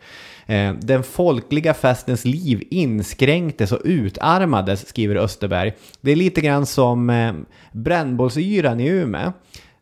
Eh, 0.46 0.74
den 0.74 1.04
folkliga 1.04 1.74
festens 1.74 2.26
liv 2.26 2.64
inskränktes 2.70 3.72
och 3.72 3.82
utarmades, 3.84 4.88
skriver 4.88 5.16
Österberg. 5.16 5.74
Det 6.02 6.12
är 6.12 6.16
lite 6.16 6.42
grann 6.42 6.66
som 6.66 7.10
eh, 7.10 7.34
brännbollsyran 7.72 8.80
i 8.80 8.88
Umeå. 8.88 9.34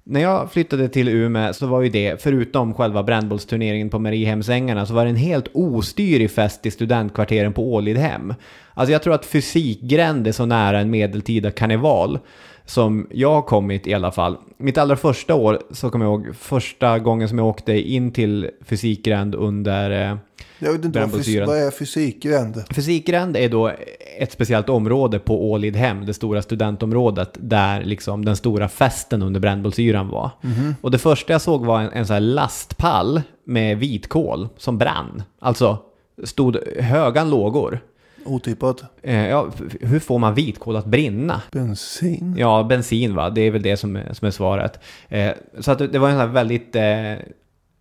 När 0.06 0.20
jag 0.20 0.51
flyttade 0.51 0.89
till 0.89 1.10
Umeå 1.10 1.54
så 1.54 1.68
var 1.68 1.82
ju 1.82 1.89
det, 1.89 2.22
förutom 2.22 2.74
själva 2.74 3.04
brännbollsturneringen 3.04 3.89
på 3.89 3.99
Mariehemsängarna, 3.99 4.86
så 4.86 4.93
var 4.93 5.04
det 5.04 5.10
en 5.10 5.16
helt 5.16 5.47
ostyrig 5.54 6.32
fest 6.32 6.66
i 6.66 6.72
studentkvarteren 6.72 7.54
på 7.54 7.74
Ålidhem. 7.74 8.34
Alltså 8.74 8.91
jag 8.91 9.04
tror 9.04 9.14
att 9.14 9.26
fysikgränd 9.26 10.28
är 10.28 10.32
så 10.32 10.45
nära 10.45 10.80
en 10.80 10.89
medeltida 10.89 11.51
karneval 11.51 12.20
som 12.66 13.08
jag 13.12 13.34
har 13.34 13.41
kommit 13.41 13.88
i 13.88 13.93
alla 13.93 14.12
fall. 14.12 14.38
Mitt 14.58 14.78
allra 14.78 14.95
första 14.95 15.36
år 15.36 15.60
så 15.72 15.89
kommer 15.89 16.06
jag 16.06 16.12
ihåg 16.14 16.36
första 16.36 16.99
gången 16.99 17.30
som 17.30 17.38
jag 17.38 17.47
åkte 17.47 17.74
in 17.74 18.12
till 18.12 18.49
fysikgränd 18.66 19.36
under 19.36 20.10
eh, 20.10 20.18
jag 20.64 20.72
vet 20.72 20.86
inte 20.86 20.99
vad, 20.99 21.09
fys- 21.22 21.45
vad 21.45 21.57
är 21.57 21.72
fysikgränd? 21.72 22.64
Fysikgränd 22.76 23.38
är 23.38 23.49
då 23.49 23.72
ett 24.20 24.32
speciellt 24.32 24.70
område 24.70 25.20
på 25.20 25.51
Ålidhem, 25.51 26.05
det 26.05 26.14
stora 26.14 26.41
studentområdet, 26.41 27.38
där 27.39 27.84
liksom 27.84 28.26
den 28.26 28.36
stora 28.36 28.68
festen 28.70 29.22
under 29.22 29.39
brännbollsyran 29.39 30.09
var. 30.09 30.30
Mhm. 30.41 30.76
Och 30.82 30.91
det 30.91 30.97
första 30.97 31.34
jag 31.34 31.41
såg 31.41 31.66
var 31.66 31.82
en, 31.82 31.89
en 31.89 32.05
sån 32.07 32.14
här 32.14 32.22
lastpall 32.22 33.22
med 33.45 33.78
vitkål 33.78 34.47
som 34.57 34.78
brann. 34.78 35.24
Alltså 35.39 35.78
stod 36.24 36.57
högan 36.80 37.30
lågor. 37.30 37.80
Otippat. 38.26 38.84
Eh, 39.01 39.28
ja, 39.28 39.47
hur 39.82 39.99
får 39.99 40.20
man 40.20 40.34
vitkål 40.36 40.76
att 40.76 40.86
brinna? 40.86 41.41
Bensin. 41.51 42.36
Ja, 42.38 42.64
bensin 42.64 43.16
va, 43.16 43.30
det 43.30 43.41
är 43.41 43.51
väl 43.51 43.61
det 43.61 43.78
som 43.78 43.95
är, 43.95 44.14
som 44.14 44.28
är 44.28 44.32
svaret. 44.32 44.80
Eh, 45.09 45.32
så 45.59 45.72
att 45.72 45.80
det 45.80 45.88
det 45.88 45.99
var 45.99 46.07
en 46.09 46.14
sån 46.14 46.20
här 46.20 46.28
väldigt... 46.28 46.76
Eh, 46.76 47.26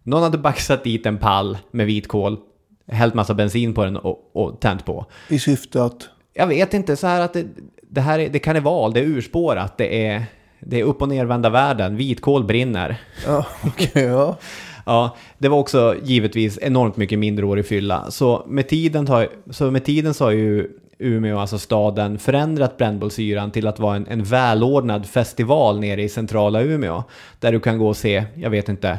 någon 0.02 0.22
hade 0.22 0.38
baxat 0.38 0.84
dit 0.84 1.06
en 1.06 1.18
pall 1.18 1.58
med 1.70 1.86
vitkål, 1.86 2.38
hällt 2.86 3.14
massa 3.14 3.34
bensin 3.34 3.74
på 3.74 3.84
den 3.84 3.96
och, 3.96 4.30
och 4.32 4.60
tänt 4.60 4.84
på. 4.84 5.06
I 5.28 5.38
syfte 5.38 5.84
att... 5.84 6.08
Jag 6.34 6.46
vet 6.46 6.74
inte, 6.74 6.96
så 6.96 7.06
här 7.06 7.20
att 7.20 7.32
det, 7.32 7.46
det 7.90 8.00
här 8.00 8.18
är, 8.18 8.28
det 8.28 8.38
är 8.38 8.40
karneval, 8.40 8.92
det 8.92 9.00
är 9.00 9.04
urspårat, 9.04 9.78
det 9.78 10.06
är, 10.06 10.24
det 10.60 10.80
är 10.80 10.84
upp 10.84 11.02
och 11.02 11.08
nervända 11.08 11.50
världen, 11.50 11.96
vitkål 11.96 12.44
brinner. 12.44 12.96
Ja, 13.26 13.46
okej, 13.64 14.02
ja. 14.02 14.36
Ja, 14.86 15.16
det 15.38 15.48
var 15.48 15.58
också 15.58 15.96
givetvis 16.02 16.58
enormt 16.62 16.96
mycket 16.96 17.18
mindreårig 17.18 17.66
fylla. 17.66 18.10
Så 18.10 18.44
med 18.48 18.68
tiden, 18.68 19.08
har, 19.08 19.28
så 19.50 19.70
med 19.70 19.84
tiden 19.84 20.14
så 20.14 20.24
har 20.24 20.30
ju 20.30 20.68
Umeå, 20.98 21.38
alltså 21.38 21.58
staden, 21.58 22.18
förändrat 22.18 22.76
brännbollsyran 22.76 23.50
till 23.50 23.66
att 23.66 23.78
vara 23.78 23.96
en, 23.96 24.06
en 24.06 24.24
välordnad 24.24 25.06
festival 25.06 25.80
nere 25.80 26.02
i 26.02 26.08
centrala 26.08 26.62
Umeå. 26.62 27.02
Där 27.40 27.52
du 27.52 27.60
kan 27.60 27.78
gå 27.78 27.88
och 27.88 27.96
se, 27.96 28.24
jag 28.34 28.50
vet 28.50 28.68
inte, 28.68 28.98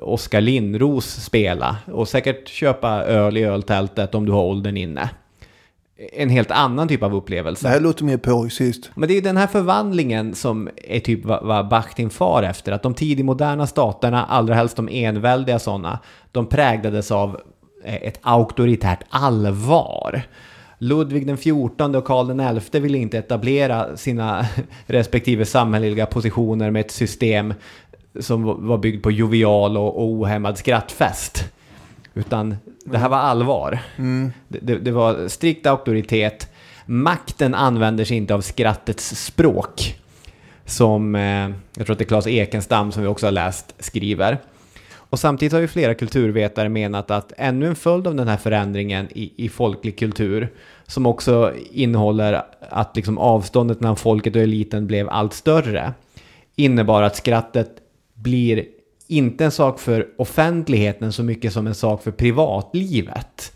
Oskar 0.00 0.40
Lindros 0.40 1.06
spela 1.06 1.76
och 1.86 2.08
säkert 2.08 2.48
köpa 2.48 2.88
öl 2.88 3.36
i 3.36 3.44
öltältet 3.44 4.14
om 4.14 4.26
du 4.26 4.32
har 4.32 4.42
åldern 4.42 4.76
inne. 4.76 5.10
En 6.12 6.30
helt 6.30 6.50
annan 6.50 6.88
typ 6.88 7.02
av 7.02 7.14
upplevelse. 7.14 7.66
Det 7.66 7.72
här 7.72 7.80
låter 7.80 8.04
mer 8.04 8.16
preussiskt. 8.16 8.90
Men 8.94 9.08
det 9.08 9.16
är 9.16 9.22
den 9.22 9.36
här 9.36 9.46
förvandlingen 9.46 10.34
som 10.34 10.68
är 10.76 11.00
typ 11.00 11.24
vad, 11.24 11.68
Bakhtin 11.68 12.10
far 12.10 12.42
efter. 12.42 12.72
Att 12.72 12.82
de 12.82 12.94
tidigmoderna 12.94 13.66
staterna, 13.66 14.24
allra 14.24 14.54
helst 14.54 14.76
de 14.76 14.88
enväldiga 14.92 15.58
sådana, 15.58 15.98
de 16.32 16.46
präglades 16.46 17.10
av 17.10 17.40
eh, 17.84 17.94
ett 17.94 18.18
auktoritärt 18.22 19.00
allvar. 19.08 20.22
Ludvig 20.78 21.26
den 21.26 21.36
XIV 21.36 21.96
och 21.96 22.04
Karl 22.04 22.26
den 22.36 22.60
XI 22.60 22.80
ville 22.80 22.98
inte 22.98 23.18
etablera 23.18 23.96
sina 23.96 24.46
respektive 24.86 25.44
samhälleliga 25.44 26.06
positioner 26.06 26.70
med 26.70 26.80
ett 26.80 26.90
system 26.90 27.54
som 28.20 28.66
var 28.66 28.78
byggt 28.78 29.02
på 29.02 29.10
jovial 29.10 29.76
och 29.76 30.02
ohämmad 30.02 30.58
skrattfest. 30.58 31.52
Utan 32.14 32.56
det 32.84 32.98
här 32.98 33.08
var 33.08 33.16
allvar. 33.16 33.78
Mm. 33.96 34.32
Det, 34.48 34.58
det, 34.62 34.78
det 34.78 34.90
var 34.90 35.28
strikt 35.28 35.66
auktoritet. 35.66 36.52
Makten 36.86 37.54
använder 37.54 38.04
sig 38.04 38.16
inte 38.16 38.34
av 38.34 38.40
skrattets 38.40 39.24
språk. 39.24 39.94
Som, 40.64 41.14
eh, 41.14 41.50
jag 41.76 41.86
tror 41.86 41.90
att 41.90 41.98
det 41.98 42.04
är 42.04 42.08
Claes 42.08 42.26
Ekenstam 42.26 42.92
som 42.92 43.02
vi 43.02 43.08
också 43.08 43.26
har 43.26 43.32
läst, 43.32 43.74
skriver. 43.78 44.38
Och 45.10 45.18
samtidigt 45.18 45.52
har 45.52 45.60
ju 45.60 45.68
flera 45.68 45.94
kulturvetare 45.94 46.68
menat 46.68 47.10
att 47.10 47.32
ännu 47.36 47.66
en 47.66 47.76
följd 47.76 48.06
av 48.06 48.14
den 48.14 48.28
här 48.28 48.36
förändringen 48.36 49.08
i, 49.10 49.32
i 49.36 49.48
folklig 49.48 49.98
kultur, 49.98 50.52
som 50.86 51.06
också 51.06 51.52
innehåller 51.72 52.42
att 52.70 52.96
liksom 52.96 53.18
avståndet 53.18 53.80
mellan 53.80 53.96
folket 53.96 54.36
och 54.36 54.42
eliten 54.42 54.86
blev 54.86 55.08
allt 55.08 55.32
större, 55.32 55.92
innebar 56.56 57.02
att 57.02 57.16
skrattet 57.16 57.77
blir 58.22 58.64
inte 59.06 59.44
en 59.44 59.50
sak 59.50 59.80
för 59.80 60.06
offentligheten 60.18 61.12
så 61.12 61.22
mycket 61.22 61.52
som 61.52 61.66
en 61.66 61.74
sak 61.74 62.02
för 62.02 62.10
privatlivet. 62.10 63.52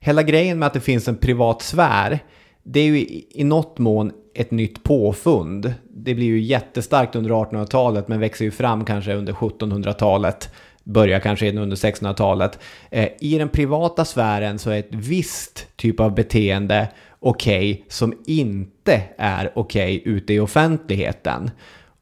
Hela 0.00 0.22
grejen 0.22 0.58
med 0.58 0.66
att 0.66 0.74
det 0.74 0.80
finns 0.80 1.08
en 1.08 1.16
privat 1.16 1.62
sfär, 1.62 2.18
det 2.62 2.80
är 2.80 2.84
ju 2.84 2.98
i, 3.30 3.44
något 3.44 3.78
mån 3.78 4.12
ett 4.34 4.50
nytt 4.50 4.82
påfund. 4.82 5.74
Det 5.90 6.14
blir 6.14 6.26
ju 6.26 6.40
jättestarkt 6.40 7.16
under 7.16 7.30
1800-talet 7.30 8.08
men 8.08 8.20
växer 8.20 8.44
ju 8.44 8.50
fram 8.50 8.84
kanske 8.84 9.14
under 9.14 9.32
1700-talet. 9.32 10.50
Börjar 10.84 11.20
kanske 11.20 11.48
under 11.58 11.76
1600-talet. 11.76 12.58
Eh, 12.90 13.08
I 13.20 13.38
den 13.38 13.48
privata 13.48 14.04
sfären 14.04 14.58
så 14.58 14.70
är 14.70 14.78
ett 14.78 14.94
visst 14.94 15.76
typ 15.76 16.00
av 16.00 16.14
beteende 16.14 16.88
okej 17.20 17.72
okay, 17.72 17.84
som 17.88 18.14
inte 18.26 19.02
är 19.18 19.50
okej 19.54 19.98
okay 19.98 20.12
ute 20.12 20.34
i 20.34 20.40
offentligheten. 20.40 21.50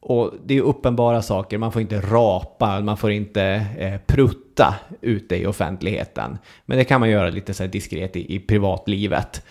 Och 0.01 0.35
det 0.45 0.57
är 0.57 0.63
uppenbara 0.63 1.23
saker, 1.23 1.59
man 1.59 1.73
får 1.73 1.83
inte 1.83 2.01
rapa, 2.01 2.81
man 2.81 2.97
får 2.97 3.11
inte 3.11 3.43
eh, 3.79 4.01
prutta 4.07 4.75
ute 5.01 5.37
i 5.37 5.47
offentligheten. 5.47 6.39
Men 6.67 6.79
det 6.79 6.85
kan 6.85 7.01
man 7.01 7.11
göra 7.11 7.31
lite 7.31 7.55
så 7.55 7.67
diskret 7.67 8.17
i, 8.17 8.35
i 8.35 8.39
privatlivet. 8.39 9.43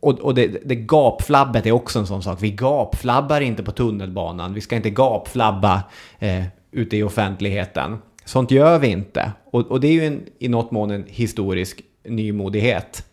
Och, 0.00 0.18
och 0.18 0.34
det, 0.34 0.46
det 0.64 0.74
gapflabbet 0.74 1.66
är 1.66 1.72
också 1.72 1.98
en 1.98 2.06
sån 2.06 2.22
sak. 2.22 2.38
Vi 2.42 2.50
gapflabbar 2.50 3.40
inte 3.40 3.62
på 3.62 3.72
tunnelbanan, 3.72 4.54
vi 4.54 4.60
ska 4.60 4.76
inte 4.76 4.90
gapflabba 4.90 5.82
eh, 6.18 6.44
ute 6.70 6.96
i 6.96 7.02
offentligheten. 7.02 7.98
Sånt 8.24 8.50
gör 8.50 8.78
vi 8.78 8.88
inte. 8.88 9.32
Och, 9.50 9.70
och 9.70 9.80
det 9.80 9.88
är 9.88 9.92
ju 9.92 10.04
en, 10.04 10.22
i 10.38 10.48
något 10.48 10.70
mån 10.70 10.90
en 10.90 11.04
historisk 11.08 11.82
nymodighet. 12.04 13.06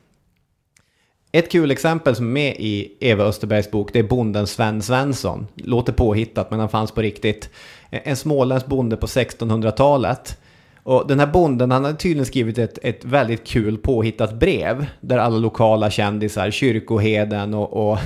Ett 1.38 1.52
kul 1.52 1.72
exempel 1.72 2.16
som 2.16 2.26
är 2.26 2.32
med 2.32 2.56
i 2.60 2.98
Eva 3.00 3.24
Österbergs 3.24 3.72
bok, 3.72 3.94
det 3.94 4.00
är 4.00 4.04
bonden 4.04 4.48
Sven 4.48 4.82
Svensson. 4.82 5.48
Låter 5.56 5.94
påhittat, 5.94 6.52
men 6.52 6.60
han 6.60 6.70
fanns 6.70 6.92
på 6.92 7.02
riktigt. 7.02 7.50
En 7.90 8.16
småländsk 8.16 8.68
bonde 8.68 8.98
på 8.98 9.08
1600-talet. 9.08 10.38
Och 10.84 11.08
den 11.08 11.20
här 11.20 11.28
bonden, 11.28 11.72
han 11.72 11.86
hade 11.86 11.98
tydligen 11.98 12.26
skrivit 12.26 12.58
ett, 12.58 12.80
ett 12.82 13.06
väldigt 13.06 13.48
kul 13.48 13.78
påhittat 13.78 14.34
brev. 14.34 14.86
Där 15.02 15.18
alla 15.18 15.38
lokala 15.38 15.90
kändisar, 15.90 16.52
kyrkoheden 16.52 17.54
och, 17.54 17.90
och 17.90 17.98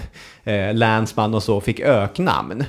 eh, 0.43 0.73
länsman 0.73 1.33
och 1.33 1.43
så 1.43 1.61
fick 1.61 1.79
öknamn. 1.79 2.63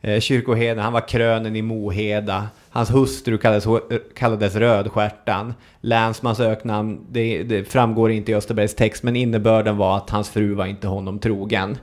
Eh, 0.00 0.20
kyrkoheden, 0.20 0.78
han 0.78 0.92
var 0.92 1.08
krönen 1.08 1.56
i 1.56 1.62
Moheda. 1.62 2.48
Hans 2.70 2.90
hustru 2.90 3.38
kallades, 3.38 3.66
kallades 4.14 4.54
Rödstjärtan. 4.54 5.54
Länsmans 5.80 6.40
öknamn, 6.40 7.06
det, 7.10 7.42
det, 7.42 7.64
framgår 7.64 8.10
inte 8.10 8.32
i 8.32 8.34
Österbergs 8.34 8.74
text, 8.74 9.02
men 9.02 9.16
innebörden 9.16 9.76
var 9.76 9.96
att 9.96 10.10
hans 10.10 10.30
fru 10.30 10.54
var 10.54 10.66
inte 10.66 10.88
honom 10.88 11.18
trogen. 11.18 11.78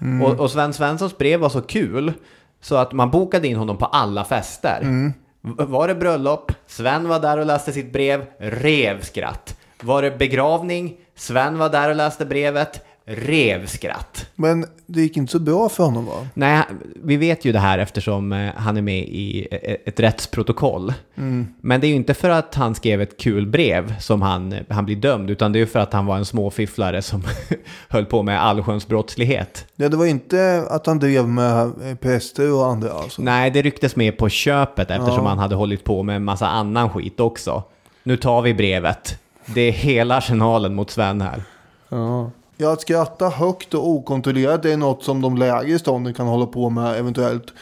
Mm. 0.00 0.22
Och, 0.22 0.40
och 0.40 0.50
Sven 0.50 0.72
Svenssons 0.72 1.18
brev 1.18 1.40
var 1.40 1.48
så 1.48 1.60
kul, 1.60 2.12
så 2.60 2.76
att 2.76 2.92
man 2.92 3.10
bokade 3.10 3.48
in 3.48 3.56
honom 3.56 3.76
på 3.76 3.86
alla 3.86 4.24
fester. 4.24 4.78
Mm. 4.82 5.12
Var 5.42 5.88
det 5.88 5.94
bröllop, 5.94 6.52
Sven 6.66 7.08
var 7.08 7.20
där 7.20 7.38
och 7.38 7.46
läste 7.46 7.72
sitt 7.72 7.92
brev, 7.92 8.24
rev 8.38 9.00
skratt. 9.00 9.56
Var 9.82 10.02
det 10.02 10.18
begravning, 10.18 10.96
Sven 11.14 11.58
var 11.58 11.68
där 11.68 11.90
och 11.90 11.96
läste 11.96 12.26
brevet, 12.26 12.84
revskratt. 13.08 14.26
Men 14.34 14.66
det 14.86 15.00
gick 15.00 15.16
inte 15.16 15.32
så 15.32 15.38
bra 15.38 15.68
för 15.68 15.84
honom 15.84 16.06
va? 16.06 16.26
Nej, 16.34 16.62
vi 17.02 17.16
vet 17.16 17.44
ju 17.44 17.52
det 17.52 17.58
här 17.58 17.78
eftersom 17.78 18.32
eh, 18.32 18.50
han 18.56 18.76
är 18.76 18.82
med 18.82 18.98
i 18.98 19.48
eh, 19.50 19.74
ett 19.84 20.00
rättsprotokoll. 20.00 20.92
Mm. 21.16 21.46
Men 21.60 21.80
det 21.80 21.86
är 21.86 21.88
ju 21.88 21.94
inte 21.94 22.14
för 22.14 22.30
att 22.30 22.54
han 22.54 22.74
skrev 22.74 23.00
ett 23.02 23.16
kul 23.20 23.46
brev 23.46 23.98
som 24.00 24.22
han, 24.22 24.54
han 24.68 24.84
blir 24.84 24.96
dömd, 24.96 25.30
utan 25.30 25.52
det 25.52 25.58
är 25.58 25.60
ju 25.60 25.66
för 25.66 25.78
att 25.78 25.92
han 25.92 26.06
var 26.06 26.16
en 26.16 26.24
småfifflare 26.24 27.02
som 27.02 27.22
höll 27.88 28.04
på 28.04 28.22
med 28.22 28.42
allsköns 28.42 28.86
brottslighet. 28.88 29.66
Ja, 29.76 29.88
det 29.88 29.96
var 29.96 30.06
inte 30.06 30.66
att 30.70 30.86
han 30.86 30.98
drev 30.98 31.28
med 31.28 31.62
eh, 31.62 31.94
präster 32.00 32.52
och 32.52 32.66
andra 32.66 32.90
alltså? 32.90 33.22
Nej, 33.22 33.50
det 33.50 33.62
rycktes 33.62 33.96
med 33.96 34.18
på 34.18 34.28
köpet 34.28 34.90
eftersom 34.90 35.24
Ja. 35.24 35.28
han 35.28 35.38
hade 35.38 35.54
hållit 35.54 35.84
på 35.84 36.02
med 36.02 36.16
en 36.16 36.24
massa 36.24 36.48
annan 36.48 36.90
skit 36.90 37.20
också. 37.20 37.62
Nu 38.02 38.16
tar 38.16 38.42
vi 38.42 38.54
brevet. 38.54 39.18
Det 39.46 39.60
är 39.60 39.72
hela 39.72 40.16
arsenalen 40.16 40.74
mot 40.74 40.90
Sven 40.90 41.20
här. 41.20 41.42
Ja. 41.88 42.30
Ja, 42.56 42.72
att 42.72 42.80
skratta 42.80 43.28
högt 43.28 43.74
och 43.74 43.88
okontrollerat 43.88 44.62
det 44.62 44.72
är 44.72 44.76
något 44.76 45.04
som 45.04 45.20
de 45.20 45.36
lägre 45.36 45.78
stånden 45.78 46.14
kan 46.14 46.26
hålla 46.26 46.46
på 46.46 46.70
med 46.70 46.98
eventuellt. 46.98 47.52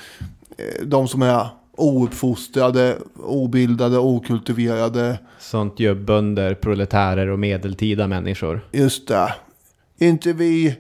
Eh, 0.57 0.87
De 0.87 1.09
som 1.09 1.23
är 1.23 1.47
ouppfostrade, 1.77 2.97
obildade, 3.25 3.99
okultiverade. 3.99 5.19
Sånt 5.39 5.81
gör 5.81 5.95
bönder, 5.95 6.55
proletärer 6.55 7.27
och 7.29 7.39
medeltida 7.39 8.07
människor. 8.07 8.61
Just 8.73 9.09
det. 9.09 9.35
Inte 9.99 10.33
vi 10.33 10.77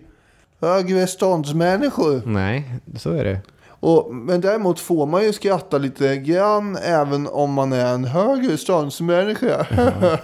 högre 0.61 1.07
ståndsmänniskor. 1.07 2.23
Nej, 2.27 2.75
så 2.99 3.11
är 3.11 3.25
det. 3.25 3.39
Och, 3.69 4.15
men 4.15 4.41
däremot 4.41 4.81
får 4.81 5.07
man 5.07 5.23
ju 5.25 5.33
skratta 5.33 5.79
lite 5.79 6.17
grann 6.17 6.77
även 6.77 7.27
om 7.29 7.53
man 7.53 7.73
är 7.73 7.95
en 7.95 8.05
högre 8.05 8.57
ståndsmänniska. 8.59 9.67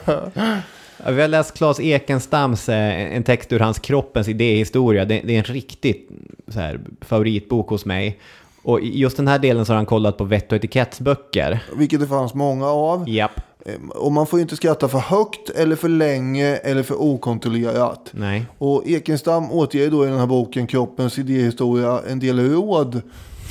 Ja, 0.04 0.20
Vi 1.08 1.20
har 1.20 1.28
läst 1.28 1.54
Claes 1.54 1.80
Ekenstams, 1.80 2.68
eh, 2.68 3.16
en 3.16 3.22
text 3.22 3.52
ur 3.52 3.58
hans 3.58 3.78
Kroppens 3.78 4.28
idéhistoria. 4.28 5.04
Det, 5.04 5.20
det 5.24 5.34
är 5.34 5.38
en 5.38 5.44
riktigt 5.44 6.08
så 6.48 6.60
här, 6.60 6.80
favoritbok 7.00 7.68
hos 7.68 7.84
mig. 7.84 8.18
Och 8.62 8.80
i 8.80 8.98
just 8.98 9.16
den 9.16 9.28
här 9.28 9.38
delen 9.38 9.66
så 9.66 9.72
har 9.72 9.76
han 9.76 9.86
kollat 9.86 10.18
på 10.18 10.24
vett 10.24 10.52
och 10.52 10.56
etikettsböcker. 10.56 11.62
Vilket 11.76 12.00
det 12.00 12.06
fanns 12.06 12.34
många 12.34 12.66
av. 12.66 13.08
Japp. 13.08 13.40
Ehm, 13.66 13.90
Och 13.90 14.12
man 14.12 14.26
får 14.26 14.38
ju 14.38 14.42
inte 14.42 14.56
skratta 14.56 14.88
för 14.88 14.98
högt 14.98 15.50
eller 15.50 15.76
för 15.76 15.88
länge 15.88 16.56
eller 16.56 16.82
för 16.82 17.02
okontrollerat. 17.02 18.08
Nej. 18.12 18.44
Och 18.58 18.86
Ekenstam 18.86 19.52
återger 19.52 19.90
då 19.90 20.04
i 20.04 20.08
den 20.08 20.18
här 20.18 20.26
boken 20.26 20.66
Kroppens 20.66 21.18
idéhistoria 21.18 22.00
en 22.08 22.18
del 22.18 22.50
råd 22.50 23.02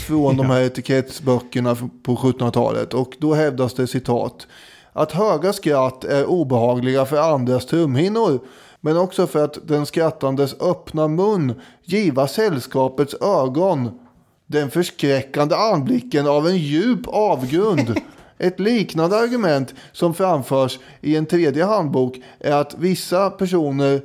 från 0.08 0.38
de 0.38 0.46
här 0.46 0.62
etikettsböckerna 0.62 1.76
på 2.04 2.16
1700-talet. 2.16 2.94
Och 2.94 3.14
då 3.20 3.34
hävdas 3.34 3.74
det 3.74 3.88
citat. 3.88 4.48
Att 4.94 5.12
höga 5.12 5.54
skratt 5.54 6.04
är 6.04 6.26
obehagliga 6.26 7.06
för 7.06 7.18
andras 7.34 7.66
trumhinnor. 7.66 8.40
Men 8.82 8.98
också 8.98 9.28
för 9.28 9.44
att 9.44 9.58
den 9.68 9.86
skrattandes 9.86 10.62
öppna 10.62 11.08
mun 11.08 11.62
giva 11.84 12.28
sällskapets 12.28 13.14
ögon 13.14 14.00
den 14.48 14.70
förskräckande 14.70 15.56
anblicken 15.56 16.28
av 16.28 16.48
en 16.48 16.58
djup 16.58 17.08
avgrund. 17.08 18.00
Ett 18.38 18.60
liknande 18.60 19.18
argument 19.18 19.74
som 19.92 20.14
framförs 20.14 20.80
i 21.02 21.16
en 21.16 21.26
tredje 21.26 21.66
handbok 21.66 22.18
är 22.40 22.52
att 22.52 22.76
vissa 22.78 23.30
personer 23.30 24.02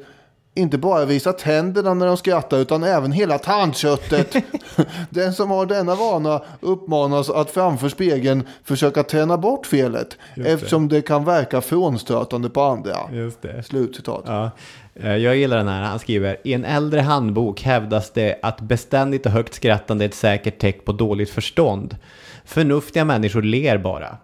inte 0.57 0.79
bara 0.79 1.05
visa 1.05 1.33
tänderna 1.33 1.95
när 1.95 2.07
de 2.07 2.17
skrattar 2.17 2.59
utan 2.59 2.85
även 2.85 3.13
hela 3.13 3.39
tandköttet. 3.39 4.35
Den 5.11 5.33
som 5.33 5.51
har 5.51 5.67
denna 5.67 5.95
vana 5.95 6.43
uppmanas 6.61 7.31
att 7.31 7.51
framför 7.51 7.89
spegeln 7.89 8.49
försöka 8.65 9.03
träna 9.03 9.37
bort 9.39 9.67
felet 9.67 10.17
Just 10.35 10.47
det. 10.49 10.53
eftersom 10.55 10.89
det 10.89 11.03
kan 11.03 11.25
verka 11.25 11.61
frånstötande 11.61 12.51
på 12.51 12.63
andra. 12.63 12.97
Just 13.13 13.43
det. 13.43 13.63
Slutcitat. 13.63 14.23
Ja. 14.27 14.51
Eh, 14.95 15.17
Jag 15.17 15.37
gillar 15.37 15.57
den 15.57 15.69
här. 15.69 15.83
Han 15.83 15.99
skriver, 15.99 16.37
i 16.45 16.53
en 16.53 16.65
äldre 16.65 17.01
handbok 17.01 17.63
hävdas 17.63 18.11
det 18.11 18.39
att 18.43 18.61
beständigt 18.61 19.27
och 19.27 19.33
högt 19.33 19.55
skrattande 19.55 20.05
är 20.05 20.09
ett 20.09 20.15
säkert 20.15 20.59
tecken 20.59 20.83
på 20.85 20.93
dåligt 20.93 21.31
förstånd. 21.31 21.97
Förnuftiga 22.45 23.05
människor 23.05 23.43
ler 23.43 23.79
bara. 23.79 24.17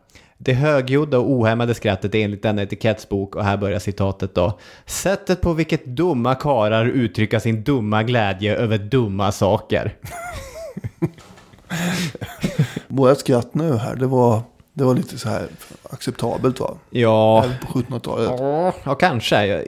Det 0.43 0.53
högljudda 0.53 1.19
och 1.19 1.31
ohämmade 1.31 1.75
skrattet 1.75 2.15
är 2.15 2.19
enligt 2.25 2.43
denna 2.43 2.63
etikettsbok, 2.63 3.37
och 3.37 3.45
här 3.45 3.57
börjar 3.57 3.79
citatet 3.79 4.35
då, 4.35 4.59
sättet 4.87 5.41
på 5.41 5.53
vilket 5.53 5.85
dumma 5.85 6.35
karar 6.35 6.87
uttrycker 6.87 7.39
sin 7.39 7.63
dumma 7.63 8.03
glädje 8.03 8.57
över 8.57 8.79
dumma 8.79 9.33
saker. 9.33 9.95
Vårat 12.89 13.19
skratt 13.19 13.55
nu 13.55 13.77
här, 13.77 13.97
det 13.97 14.07
var, 14.07 14.41
det 14.73 14.85
var 14.85 14.95
lite 14.95 15.19
så 15.19 15.29
här 15.29 15.47
acceptabelt 15.91 16.61
va? 16.61 16.75
Ja, 16.91 17.45
på 17.73 17.79
1700-talet. 17.79 18.75
ja, 18.85 18.95
kanske. 18.95 19.65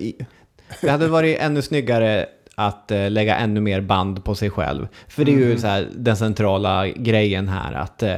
Det 0.81 0.91
hade 0.91 1.09
varit 1.09 1.39
ännu 1.41 1.63
snyggare 1.63 2.27
att 2.55 2.91
eh, 2.91 3.11
lägga 3.11 3.37
ännu 3.37 3.61
mer 3.61 3.81
band 3.81 4.25
på 4.25 4.35
sig 4.35 4.51
själv. 4.51 4.89
För 5.09 5.25
det 5.25 5.33
är 5.33 5.37
ju 5.37 5.45
Mm. 5.47 5.59
så 5.59 5.67
här, 5.67 5.89
den 5.97 6.17
centrala 6.17 6.89
grejen 6.89 7.49
här, 7.49 7.73
att 7.73 8.03
eh, 8.03 8.17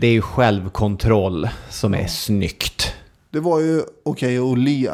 det 0.00 0.06
är 0.06 0.12
ju 0.12 0.22
självkontroll 0.22 1.48
som 1.70 1.94
är 1.94 2.06
snyggt. 2.06 2.92
Det 3.30 3.40
var 3.40 3.60
ju 3.60 3.82
okej 4.04 4.38
att 4.38 4.58
le. 4.58 4.90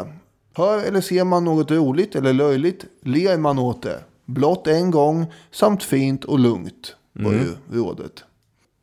Hör 0.55 0.78
eller 0.84 1.01
ser 1.01 1.24
man 1.24 1.44
något 1.44 1.70
roligt 1.70 2.14
eller 2.16 2.32
löjligt 2.32 2.84
ler 3.05 3.38
man 3.38 3.59
åt 3.59 3.82
det. 3.82 3.99
Blott 4.26 4.66
en 4.66 4.90
gång 4.90 5.26
samt 5.53 5.82
fint 5.82 6.24
och 6.24 6.38
lugnt 6.38 6.94
var 7.12 7.32
Mm. 7.32 7.44
ju 7.72 7.78
rådet. 7.78 8.24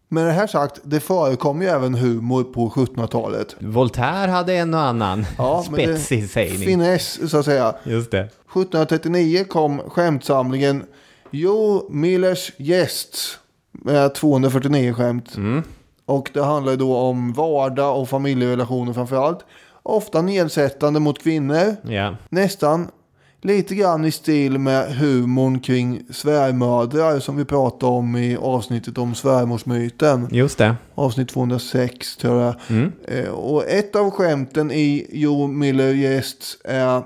Men 0.08 0.26
det 0.26 0.32
här 0.32 0.48
sagt, 0.48 0.80
det 0.84 1.00
förekom 1.00 1.62
ju 1.62 1.68
även 1.68 1.94
humor 1.96 2.44
på 2.44 2.70
1700-talet. 2.70 3.56
Voltaire 3.60 4.32
hade 4.32 4.54
en 4.54 4.74
och 4.74 4.80
annan 4.80 5.26
Ja, 5.38 5.64
spetsig 5.68 6.30
sägning. 6.30 6.68
Finess 6.68 7.32
så 7.32 7.38
att 7.38 7.46
säga. 7.46 7.76
Just 7.84 8.12
det. 8.12 8.20
1739 8.20 9.44
kom 9.50 9.80
skämtsamlingen 9.80 10.84
Jo 11.32 11.88
Millers 11.92 12.52
Gästs 12.58 13.38
med 13.72 14.16
249 14.16 14.94
skämt. 14.94 15.36
Mm. 15.38 15.64
Och 16.06 16.30
det 16.34 16.44
handlar 16.44 16.76
då 16.76 16.98
om 16.98 17.34
vardag 17.34 18.02
och 18.02 18.10
familjerelationer 18.10 18.94
framför 18.94 19.16
allt. 19.28 19.46
Ofta 19.84 20.22
nedsättande 20.22 21.00
mot 21.00 21.24
kvinnor. 21.24 21.76
Ja. 21.82 22.16
Nästan 22.30 22.88
lite 23.42 23.76
grann 23.76 24.06
i 24.06 24.12
stil 24.12 24.60
med 24.60 24.96
humorn 24.96 25.60
kring 25.60 26.02
svärmödrar 26.10 27.20
som 27.20 27.38
vi 27.38 27.46
pratade 27.46 27.92
om 27.92 28.16
i 28.16 28.38
avsnittet 28.38 28.98
om 28.98 29.16
svärmorsmyten. 29.16 30.28
Just 30.32 30.58
det. 30.58 30.76
Avsnitt 30.96 31.30
206 31.30 32.18
tror 32.18 32.42
jag. 32.42 32.56
Mm. 32.70 32.92
Eh, 33.08 33.30
Och 33.30 33.66
ett 33.70 33.96
av 33.96 34.12
skämten 34.12 34.72
i 34.72 35.08
Joe 35.12 35.48
Miller 35.48 35.94
Gästs 35.94 36.58
är 36.64 37.04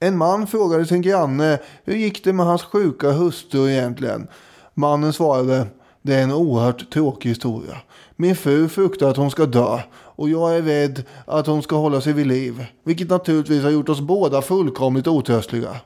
En 0.00 0.16
man 0.18 0.46
frågade 0.46 0.86
sin 0.86 1.02
granne 1.02 1.58
hur 1.84 1.94
gick 1.94 2.24
det 2.24 2.32
med 2.32 2.46
hans 2.46 2.62
sjuka 2.62 3.10
hustru 3.10 3.70
egentligen. 3.70 4.26
Mannen 4.74 5.12
svarade 5.12 5.66
det 6.02 6.14
är 6.14 6.22
en 6.22 6.32
oerhört 6.32 6.90
tråkig 6.92 7.28
historia. 7.28 7.76
Min 8.16 8.36
fru 8.36 8.68
fruktar 8.68 9.10
att 9.10 9.16
hon 9.16 9.30
ska 9.30 9.46
dö 9.46 9.78
och 9.94 10.28
jag 10.28 10.56
är 10.56 10.62
rädd 10.62 11.04
att 11.26 11.46
hon 11.46 11.62
ska 11.62 11.76
hålla 11.76 12.00
sig 12.00 12.12
vid 12.12 12.26
liv. 12.26 12.66
Vilket 12.84 13.10
naturligtvis 13.10 13.62
har 13.62 13.70
gjort 13.70 13.88
oss 13.88 14.00
båda 14.00 14.42
fullkomligt 14.42 15.06
otröstliga. 15.06 15.76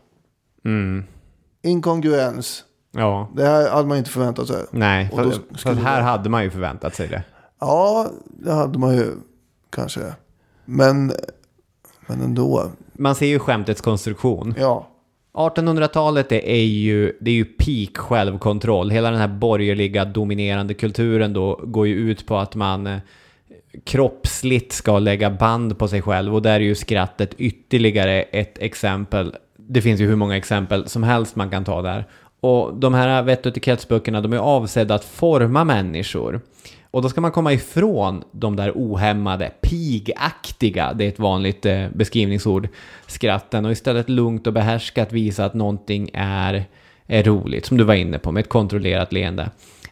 Mm. 0.65 1.05
Inkongruens. 1.63 2.65
Ja. 2.93 3.29
Det 3.37 3.45
här 3.47 3.71
hade 3.71 3.89
man 3.89 3.99
inte 3.99 4.11
förväntat 4.11 4.47
sig. 4.49 4.65
Nej, 4.71 5.11
för, 5.15 5.33
för 5.59 5.73
här 5.75 5.97
det- 5.99 6.05
hade 6.05 6.31
man 6.31 6.43
ju 6.45 6.51
förväntat 6.51 6.95
sig 6.95 7.09
det. 7.09 7.23
Ja, 7.61 8.07
det 8.27 8.53
hade 8.53 8.79
man 8.79 8.97
ju 8.97 9.07
kanske. 9.71 10.15
Men, 10.65 11.13
men 12.07 12.21
ändå. 12.21 12.71
Man 12.93 13.15
ser 13.15 13.27
ju 13.27 13.39
skämtets 13.39 13.81
konstruktion. 13.81 14.55
Ja. 14.59 14.89
1800-talet 15.37 16.29
det 16.29 16.51
är 16.53 16.65
ju, 16.65 17.13
det 17.21 17.31
är 17.31 17.35
ju 17.35 17.45
peak 17.45 17.97
självkontroll. 17.97 18.91
Hela 18.91 19.11
den 19.11 19.21
här 19.21 19.29
borgerliga 19.29 20.05
dominerande 20.05 20.75
kulturen 20.75 21.33
då 21.33 21.61
går 21.65 21.87
ju 21.87 21.95
ut 21.95 22.27
på 22.27 22.37
att 22.37 22.55
man 22.55 22.87
eh, 22.87 22.99
kroppsligt 23.85 24.73
ska 24.73 24.99
lägga 24.99 25.31
band 25.31 25.79
på 25.79 25.89
sig 25.89 26.03
själv 26.03 26.35
och 26.35 26.43
där 26.43 26.55
är 26.55 26.61
ju 26.61 26.75
skrattet 26.75 27.35
ytterligare 27.39 28.23
ett 28.23 28.59
exempel. 28.59 29.37
Det 29.57 29.83
finns 29.83 30.01
ju 30.01 30.07
hur 30.07 30.17
många 30.17 30.37
exempel 30.37 30.89
som 30.89 31.03
helst 31.03 31.37
man 31.37 31.51
kan 31.51 31.65
ta 31.65 31.83
där. 31.83 32.05
Och 32.41 32.75
de 32.75 32.95
här 32.95 33.23
vett 33.23 33.47
och 33.47 33.51
etikettsböckerna 33.51 34.21
de 34.21 34.33
är 34.33 34.39
avsedda 34.39 34.95
att 34.95 35.05
forma 35.05 35.65
människor. 35.65 36.41
Och 36.97 37.03
då 37.03 37.09
ska 37.09 37.21
man 37.21 37.33
komma 37.33 37.53
ifrån 37.53 38.25
de 38.33 38.57
där 38.57 38.73
ohämmade, 38.75 39.53
pigaktiga, 39.61 40.93
det 40.93 41.05
är 41.05 41.09
ett 41.09 41.19
vanligt 41.19 41.67
eh, 41.67 41.85
beskrivningsord, 41.95 42.69
skratten 43.07 43.65
och 43.65 43.73
istället 43.73 44.09
lugnt 44.09 44.47
och 44.47 44.53
behärskat 44.53 45.13
visa 45.13 45.45
att 45.45 45.55
någonting 45.55 46.11
är, 46.13 46.65
är 47.07 47.23
roligt, 47.23 47.67
som 47.67 47.77
du 47.77 47.85
var 47.85 47.95
inne 47.95 48.19
på, 48.19 48.33
med 48.33 48.41
ett 48.41 48.49
kontrollerat 48.49 49.13
leende. 49.13 49.43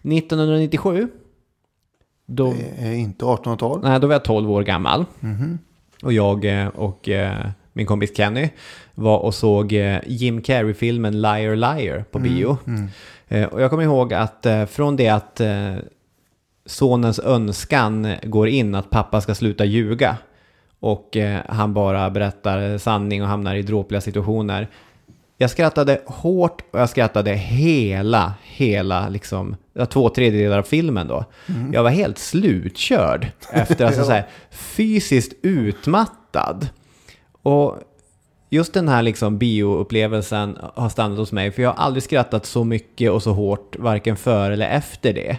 1997, 0.03 1.09
då, 2.27 2.53
Det 2.79 2.87
är 2.87 2.93
inte 2.93 3.25
1800-tal. 3.25 3.81
nej, 3.83 4.01
då 4.01 4.07
var 4.07 4.15
jag 4.15 4.25
12 4.25 4.51
år 4.51 4.63
gammal. 4.63 5.05
Mhm. 5.21 5.59
Och 6.03 6.13
jag 6.13 6.45
eh, 6.63 6.67
och 6.69 7.09
eh, 7.09 7.47
min 7.73 7.87
kompis 7.87 8.17
Kenny 8.17 8.51
var 8.95 9.19
och 9.19 9.35
såg 9.35 9.73
eh, 9.73 9.99
Jim 10.07 10.43
Carrey-filmen 10.43 11.21
Liar 11.23 11.57
Liar 11.57 12.05
på 12.11 12.19
bio. 12.19 12.57
mm. 12.67 12.89
Eh, 13.29 13.45
Och 13.49 13.63
jag 13.63 13.71
kommer 13.71 13.83
ihåg 13.83 14.15
att 14.15 14.47
från 14.69 14.97
det 14.97 15.09
att 15.09 15.41
sonens 16.67 17.19
önskan 17.19 18.15
går 18.23 18.49
in 18.49 18.75
att 18.75 18.91
pappa 18.91 19.21
ska 19.21 19.35
sluta 19.35 19.65
ljuga 19.65 20.17
och 20.81 21.17
eh, 21.17 21.41
han 21.49 21.75
bara 21.75 22.11
berättar 22.11 22.79
sanning 22.79 23.23
och 23.23 23.29
hamnar 23.29 23.55
i 23.55 23.63
dråpliga 23.63 24.01
situationer. 24.01 24.69
Jag 25.39 25.51
skrattade 25.51 26.01
hårt 26.07 26.63
och 26.71 26.81
jag 26.81 26.89
skrattade 26.89 27.33
hela, 27.35 28.35
hela, 28.43 29.09
liksom, 29.09 29.57
två 29.91 30.09
tredjedelar 30.09 30.59
av 30.59 30.63
filmen 30.63 31.09
då. 31.09 31.25
Mm. 31.49 31.73
Jag 31.73 31.83
var 31.83 31.91
helt 31.91 32.19
slutkörd 32.19 33.27
efter, 33.53 33.85
alltså 33.87 34.01
Ja. 34.01 34.07
så 34.07 34.13
här, 34.13 34.27
fysiskt 34.51 35.33
utmattad. 35.43 36.69
Och 37.43 37.79
just 38.51 38.75
den 38.75 38.89
här 38.89 39.03
liksom 39.03 39.39
bioupplevelsen 39.39 40.59
har 40.75 40.89
stannat 40.89 41.19
hos 41.19 41.33
mig, 41.33 41.51
för 41.53 41.63
jag 41.63 41.71
har 41.71 41.85
aldrig 41.85 42.03
skrattat 42.03 42.47
så 42.47 42.65
mycket 42.65 43.11
och 43.11 43.23
så 43.23 43.33
hårt, 43.33 43.77
varken 43.79 44.17
före 44.17 44.53
eller 44.53 44.69
efter 44.69 45.13
det. 45.13 45.39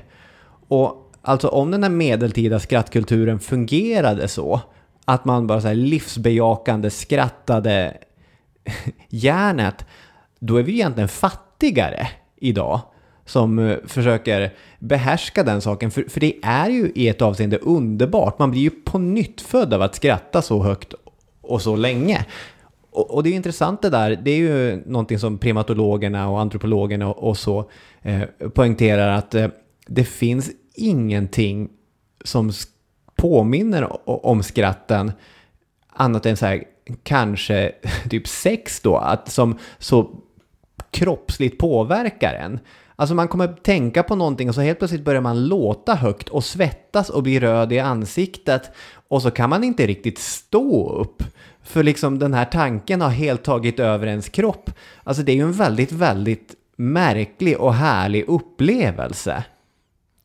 Och 0.67 1.04
alltså 1.25 1.47
om 1.47 1.71
den 1.71 1.83
här 1.83 1.89
medeltida 1.89 2.59
skrattkulturen 2.59 3.39
fungerade 3.39 4.27
så, 4.27 4.61
att 5.05 5.25
man 5.25 5.47
bara 5.47 5.61
så 5.61 5.67
här 5.67 5.75
livsbejakande 5.75 6.89
skrattade 6.89 7.97
järnet, 9.09 9.85
då 10.39 10.57
är 10.57 10.63
vi 10.63 10.73
egentligen 10.73 11.09
fattigare 11.09 12.07
idag 12.37 12.81
som 13.25 13.59
eh, 13.59 13.77
försöker 13.85 14.53
behärska 14.79 15.43
den 15.43 15.61
saken. 15.61 15.91
För, 15.91 16.03
för 16.03 16.19
det 16.19 16.33
är 16.43 16.69
ju 16.69 16.91
i 16.95 17.07
ett 17.07 17.21
avseende 17.21 17.57
underbart. 17.57 18.39
Man 18.39 18.51
blir 18.51 18.61
ju 18.61 18.69
på 18.69 18.97
nytt 18.97 19.41
född 19.41 19.73
av 19.73 19.81
att 19.81 19.95
skratta 19.95 20.41
så 20.41 20.63
högt 20.63 20.93
och 21.41 21.61
så 21.61 21.75
länge. 21.75 22.25
Och, 22.91 23.13
och 23.13 23.23
det 23.23 23.29
är 23.29 23.33
intressant 23.33 23.81
det 23.81 23.89
där, 23.89 24.19
det 24.23 24.31
är 24.31 24.37
ju 24.37 24.83
någonting 24.85 25.19
som 25.19 25.37
primatologerna 25.37 26.29
och 26.29 26.41
antropologerna 26.41 27.07
och, 27.07 27.29
och 27.29 27.37
så 27.37 27.69
eh, 28.01 28.21
poängterar 28.53 29.17
att 29.17 29.35
eh, 29.35 29.47
det 29.87 30.03
finns 30.03 30.51
ingenting 30.77 31.69
som 32.23 32.51
påminner 33.15 34.09
om 34.25 34.43
skratten 34.43 35.11
annat 35.89 36.25
än 36.25 36.37
så 36.37 36.45
här, 36.45 36.63
kanske 37.03 37.71
typ 38.09 38.27
sex 38.27 38.79
då, 38.81 38.97
att 38.97 39.31
som 39.31 39.57
så 39.79 40.09
kroppsligt 40.91 41.57
påverkar 41.57 42.33
en. 42.33 42.59
Alltså 42.95 43.15
man 43.15 43.27
kommer 43.27 43.47
tänka 43.47 44.03
på 44.03 44.15
någonting 44.15 44.49
och 44.49 44.55
så 44.55 44.61
helt 44.61 44.79
plötsligt 44.79 45.05
börjar 45.05 45.21
man 45.21 45.47
låta 45.47 45.95
högt 45.95 46.29
och 46.29 46.43
svettas 46.43 47.09
och 47.09 47.23
bli 47.23 47.39
röd 47.39 47.73
i 47.73 47.79
ansiktet 47.79 48.71
och 49.07 49.21
så 49.21 49.31
kan 49.31 49.49
man 49.49 49.63
inte 49.63 49.87
riktigt 49.87 50.17
stå 50.17 50.89
upp. 50.93 51.23
För 51.63 51.83
liksom 51.83 52.19
den 52.19 52.33
här 52.33 52.45
tanken 52.45 53.01
har 53.01 53.09
helt 53.09 53.43
tagit 53.43 53.79
över 53.79 54.07
ens 54.07 54.29
kropp. 54.29 54.71
Alltså 55.03 55.23
det 55.23 55.31
är 55.31 55.35
ju 55.35 55.41
en 55.41 55.51
väldigt, 55.51 55.91
väldigt 55.91 56.55
märklig 56.75 57.59
och 57.59 57.73
härlig 57.73 58.25
upplevelse. 58.27 59.43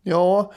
Ja, 0.02 0.52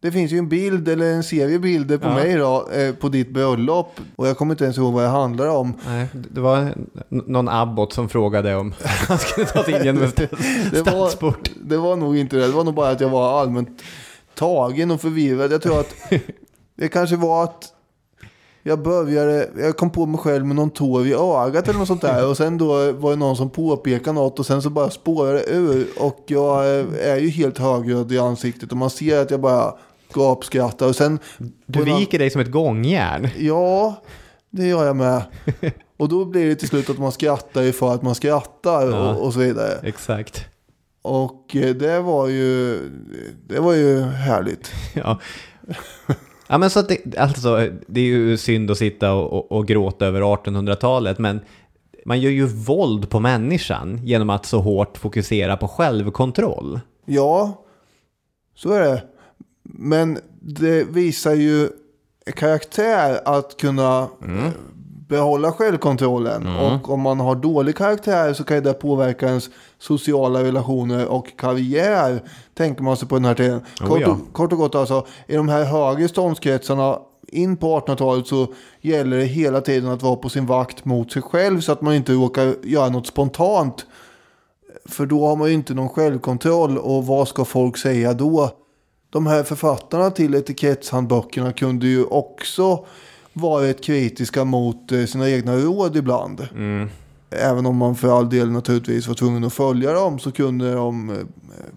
det 0.00 0.12
finns 0.12 0.32
ju 0.32 0.38
en 0.38 0.48
bild 0.48 0.88
eller 0.88 1.06
en 1.12 1.22
serie 1.22 1.58
bilder 1.58 1.98
på 1.98 2.08
Ja. 2.08 2.14
mig 2.14 2.34
då, 2.34 2.68
eh, 2.70 2.94
på 2.94 3.08
ditt 3.08 3.30
bröllop. 3.30 4.00
Och 4.16 4.28
jag 4.28 4.38
kommer 4.38 4.54
inte 4.54 4.64
ens 4.64 4.78
ihåg 4.78 4.92
vad 4.92 5.02
det 5.04 5.08
handlar 5.08 5.46
om. 5.46 5.74
Nej, 5.86 6.06
det 6.30 6.40
var 6.40 6.74
någon 7.08 7.48
abbot 7.48 7.92
som 7.92 8.08
frågade 8.08 8.56
om 8.56 8.74
han 9.08 9.18
skulle 9.18 9.46
ta 9.46 9.64
sig 9.64 9.74
in 9.76 9.84
genom 9.84 10.02
en 10.02 10.10
stadsport. 10.80 11.50
det 11.64 11.76
var 11.76 11.96
nog 11.96 12.16
inte 12.16 12.36
det. 12.36 12.46
Det 12.46 12.52
var 12.52 12.64
nog 12.64 12.74
bara 12.74 12.90
att 12.90 13.00
jag 13.00 13.08
var 13.08 13.40
allmänt 13.40 13.82
tagen 14.34 14.90
och 14.90 15.00
förvirrad. 15.00 15.52
Jag 15.52 15.62
tror 15.62 15.80
att 15.80 15.94
det 16.78 16.88
kanske 16.88 17.16
var 17.16 17.44
att 17.44 17.71
jag 18.62 18.82
började, 18.82 19.48
jag 19.58 19.76
kom 19.76 19.90
på 19.90 20.06
mig 20.06 20.20
själv 20.20 20.46
med 20.46 20.56
någon 20.56 20.70
tår 20.70 21.06
i 21.06 21.14
ögat 21.14 21.68
eller 21.68 21.78
något 21.78 21.88
sånt 21.88 22.00
där. 22.02 22.28
Och 22.28 22.36
sen 22.36 22.58
då 22.58 22.92
var 22.92 23.10
det 23.10 23.16
någon 23.16 23.36
som 23.36 23.50
påpekade 23.50 24.12
något 24.12 24.38
och 24.38 24.46
sen 24.46 24.62
så 24.62 24.70
bara 24.70 24.90
spårade 24.90 25.38
det 25.38 25.50
ur. 25.50 25.86
Och 25.98 26.24
jag 26.26 26.66
är 27.02 27.16
ju 27.16 27.28
helt 27.28 27.58
högröd 27.58 28.12
i 28.12 28.18
ansiktet 28.18 28.70
och 28.70 28.76
man 28.76 28.90
ser 28.90 29.18
att 29.22 29.30
jag 29.30 29.40
bara 29.40 29.74
gapskrattar. 30.14 30.86
Och 30.88 30.96
sen... 30.96 31.18
Du 31.66 31.84
viker 31.84 32.18
dig 32.18 32.30
som 32.30 32.40
ett 32.40 32.50
gångjärn. 32.50 33.28
Ja, 33.38 33.94
det 34.50 34.66
gör 34.66 34.86
jag 34.86 34.96
med. 34.96 35.22
Och 35.96 36.08
då 36.08 36.24
blir 36.24 36.48
det 36.48 36.54
till 36.54 36.68
slut 36.68 36.90
att 36.90 36.98
man 36.98 37.12
skrattar 37.12 37.72
för 37.72 37.94
att 37.94 38.02
man 38.02 38.14
skrattar 38.14 38.90
Ja. 38.90 39.10
och, 39.14 39.26
och 39.26 39.32
så 39.32 39.38
vidare. 39.38 39.78
Exakt. 39.82 40.44
Och 41.02 41.56
eh, 41.56 41.74
det 41.74 42.00
var 42.00 42.28
ju, 42.28 42.78
det 43.46 43.60
var 43.60 43.72
ju 43.72 44.00
härligt. 44.00 44.70
Ja. 44.94 45.18
Ja 46.46 46.58
men 46.58 46.70
så 46.70 46.80
att 46.80 46.88
det, 46.88 47.18
alltså, 47.18 47.68
det 47.86 48.00
är 48.00 48.04
ju 48.04 48.36
synd 48.36 48.70
att 48.70 48.78
sitta 48.78 49.12
och, 49.12 49.32
och, 49.32 49.52
och 49.52 49.66
gråta 49.66 50.06
över 50.06 50.20
1800-talet, 50.20 51.18
men 51.18 51.40
man 52.04 52.20
gör 52.20 52.30
ju 52.30 52.46
våld 52.46 53.10
på 53.10 53.20
människan 53.20 54.00
genom 54.04 54.30
att 54.30 54.46
så 54.46 54.60
hårt 54.60 54.98
fokusera 54.98 55.56
på 55.56 55.68
självkontroll. 55.68 56.80
Ja, 57.04 57.64
så 58.54 58.72
är 58.72 58.80
det. 58.80 59.02
Men 59.62 60.18
det 60.40 60.84
visar 60.84 61.34
ju 61.34 61.68
karaktär 62.36 63.20
att 63.24 63.56
kunna 63.56 64.08
eh, 64.22 64.50
behålla 65.12 65.52
självkontrollen. 65.52 66.46
Mm. 66.46 66.56
Och 66.56 66.90
om 66.90 67.00
man 67.00 67.20
har 67.20 67.34
dålig 67.34 67.76
karaktär 67.76 68.32
så 68.32 68.44
kan 68.44 68.62
det 68.62 68.72
påverka 68.72 69.26
ens 69.26 69.50
sociala 69.78 70.42
relationer 70.42 71.06
och 71.06 71.36
karriär. 71.36 72.22
Tänker 72.54 72.82
man 72.82 72.96
sig 72.96 73.08
på 73.08 73.14
den 73.14 73.24
här 73.24 73.34
tiden. 73.34 73.60
Oh, 73.80 73.88
kort, 73.88 74.00
ja. 74.00 74.08
och, 74.08 74.32
kort 74.32 74.52
och 74.52 74.58
gott 74.58 74.74
alltså, 74.74 75.06
i 75.26 75.36
de 75.36 75.48
här 75.48 75.64
högre 75.64 76.08
ståndskretsarna 76.08 76.98
in 77.28 77.56
på 77.56 77.80
1800-talet 77.80 78.26
så 78.26 78.46
gäller 78.80 79.16
det 79.16 79.24
hela 79.24 79.60
tiden 79.60 79.90
att 79.90 80.02
vara 80.02 80.16
på 80.16 80.28
sin 80.28 80.46
vakt 80.46 80.84
mot 80.84 81.12
sig 81.12 81.22
själv 81.22 81.60
så 81.60 81.72
att 81.72 81.82
man 81.82 81.94
inte 81.94 82.12
råkar 82.12 82.54
göra 82.62 82.88
något 82.88 83.06
spontant. 83.06 83.86
För 84.84 85.06
då 85.06 85.26
har 85.26 85.36
man 85.36 85.48
ju 85.48 85.54
inte 85.54 85.74
någon 85.74 85.88
självkontroll 85.88 86.78
och 86.78 87.06
vad 87.06 87.28
ska 87.28 87.44
folk 87.44 87.76
säga 87.76 88.12
då? 88.12 88.50
De 89.10 89.26
här 89.26 89.42
författarna 89.42 90.10
till 90.10 90.34
etikettshandböckerna 90.34 91.52
kunde 91.52 91.86
ju 91.86 92.04
också 92.04 92.84
varit 93.32 93.84
kritiska 93.84 94.44
mot 94.44 94.92
eh, 94.92 95.04
sina 95.04 95.30
egna 95.30 95.56
råd 95.56 95.96
ibland. 95.96 96.48
Även 97.30 97.66
om 97.66 97.76
man 97.76 97.96
för 97.96 98.18
all 98.18 98.30
del 98.30 98.50
naturligtvis 98.50 99.08
var 99.08 99.14
tvungen 99.14 99.44
att 99.44 99.52
följa 99.52 99.92
dem 99.92 100.18
så 100.18 100.32
kunde 100.32 100.72
de 100.74 101.10
eh, 101.10 101.16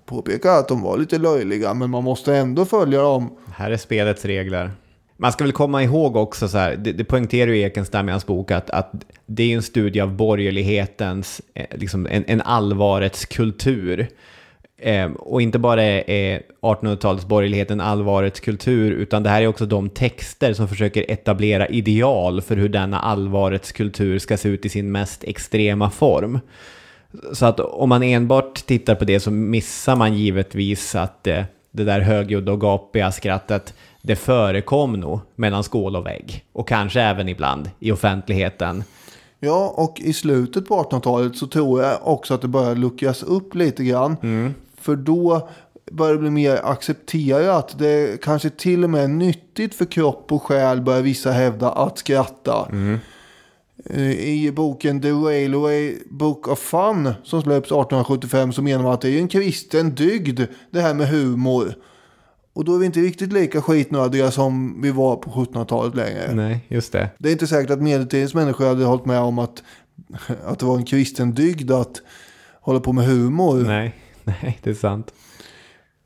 påpeka 0.06 0.52
att 0.52 0.68
de 0.68 0.82
var 0.82 0.98
lite 0.98 1.18
löjliga. 1.18 1.74
Men 1.74 1.90
man 1.90 2.04
måste 2.04 2.36
ändå 2.36 2.66
följa 2.66 3.02
dem. 3.02 3.30
Här 3.54 3.72
är 3.72 3.78
spelets 3.78 4.26
regler. 4.26 4.72
Man 5.18 5.32
ska 5.32 5.44
väl 5.44 5.54
komma 5.54 5.84
ihåg 5.84 6.16
också 6.16 6.48
så 6.48 6.58
här, 6.58 6.76
det, 6.76 6.92
det 6.92 7.04
poängterar 7.04 7.52
ju 7.52 7.62
Ekenstam 7.62 8.10
i 8.10 8.12
hans 8.12 8.26
bok 8.26 8.52
att, 8.52 8.70
att 8.70 8.92
det 9.26 9.44
är 9.52 9.56
en 9.56 9.64
studie 9.64 10.00
av 10.00 10.16
borgerlighetens, 10.16 11.42
eh, 11.54 11.78
liksom 11.78 12.08
en, 12.12 12.24
en 12.28 12.42
allvarets 12.42 13.26
kultur. 13.26 14.08
Eh, 14.78 15.12
och 15.12 15.42
inte 15.42 15.60
bara 15.60 15.84
är 15.84 16.42
1800-talets 16.62 17.26
borgerlighet 17.26 17.72
en 17.72 17.82
allvarets 17.82 18.40
kultur, 18.40 18.92
utan 18.92 19.24
det 19.24 19.30
här 19.30 19.42
är 19.42 19.48
också 19.48 19.66
de 19.66 19.90
texter 19.90 20.54
som 20.54 20.68
försöker 20.68 21.12
etablera 21.12 21.68
ideal 21.68 22.42
för 22.42 22.56
hur 22.56 22.70
denna 22.70 23.00
allvarets 23.00 23.72
kultur 23.72 24.20
ska 24.20 24.38
se 24.38 24.50
ut 24.50 24.66
i 24.66 24.70
sin 24.70 24.92
mest 24.92 25.24
extrema 25.24 25.90
form. 25.90 26.40
Så 27.34 27.46
att 27.46 27.60
om 27.60 27.90
man 27.90 28.04
enbart 28.04 28.66
tittar 28.66 28.96
på 28.96 29.06
det 29.06 29.20
så 29.20 29.32
missar 29.32 29.96
man 29.96 30.14
givetvis 30.14 30.96
att 30.96 31.28
eh, 31.28 31.44
det 31.72 31.84
där 31.84 32.00
högljudda 32.00 32.52
och 32.52 32.62
gapiga 32.62 33.12
skrattet, 33.12 33.74
det 34.02 34.16
förekom 34.16 34.94
nog 34.94 35.20
mellan 35.36 35.64
skål 35.64 35.96
och 35.96 36.06
vägg. 36.06 36.46
Och 36.54 36.68
kanske 36.68 37.02
även 37.02 37.30
ibland 37.30 37.70
i 37.80 37.92
offentligheten. 37.92 38.84
Ja, 39.40 39.74
och 39.78 40.00
i 40.00 40.14
slutet 40.14 40.68
på 40.68 40.84
1800-talet 40.84 41.36
så 41.36 41.48
tror 41.48 41.82
jag 41.82 41.98
också 42.04 42.34
att 42.34 42.42
det 42.42 42.48
börjar 42.48 42.76
luckras 42.76 43.24
upp 43.24 43.56
lite 43.56 43.84
grann. 43.84 44.18
För 44.86 44.96
då 44.96 45.50
börjar 45.92 46.14
det 46.14 46.20
bli 46.20 46.30
mer 46.30 46.60
accepterat. 46.64 47.76
Det 47.80 48.22
kanske 48.22 48.50
till 48.50 48.84
och 48.84 48.90
med 48.90 49.04
är 49.04 49.08
nyttigt 49.08 49.76
för 49.76 49.86
kropp 49.86 50.32
och 50.32 50.44
själ, 50.44 50.82
börjar 50.82 51.02
vissa 51.02 51.32
hävda, 51.32 51.72
att 51.72 51.98
skratta. 51.98 52.70
Eh, 53.90 54.12
I 54.12 54.52
boken 54.52 55.02
The 55.02 55.12
Railway 55.12 55.98
Book 56.10 56.48
of 56.48 56.60
Fun 56.60 57.14
som 57.24 57.42
släpps 57.42 57.68
1875 57.68 58.54
så 58.54 58.62
menar 58.62 58.84
man 58.84 58.94
att 58.94 59.02
det 59.02 59.10
är 59.10 59.20
en 59.20 59.28
kristen 59.28 59.96
dygd 59.96 60.42
det 60.72 60.82
här 60.82 60.94
med 60.94 61.08
humor. 61.08 61.76
Och 62.54 62.66
då 62.66 62.76
är 62.76 62.80
vi 62.80 62.86
inte 62.86 63.00
riktigt 63.00 63.34
lika 63.34 63.62
skitnödiga 63.62 64.32
som 64.32 64.82
vi 64.82 64.92
var 64.92 65.16
på 65.16 65.30
1700-talet 65.30 65.96
längre. 65.96 66.34
Nej, 66.34 66.66
just 66.68 66.92
det. 66.92 67.10
Det 67.18 67.30
är 67.30 67.34
inte 67.34 67.48
säkert 67.48 67.72
att 67.72 67.82
medeltidens 67.82 68.34
människor 68.34 68.66
hade 68.68 68.86
hållit 68.86 69.06
med 69.06 69.20
om 69.20 69.40
att, 69.40 69.64
att 70.46 70.60
det 70.60 70.66
var 70.66 70.78
en 70.78 70.86
kristen 70.86 71.34
dygd 71.34 71.72
att 71.72 72.02
hålla 72.62 72.80
på 72.80 72.94
med 72.94 73.06
humor. 73.06 73.64
Nej, 73.68 73.96
nej, 74.42 74.60
det 74.64 74.70
är 74.70 74.74
sant. 74.74 75.14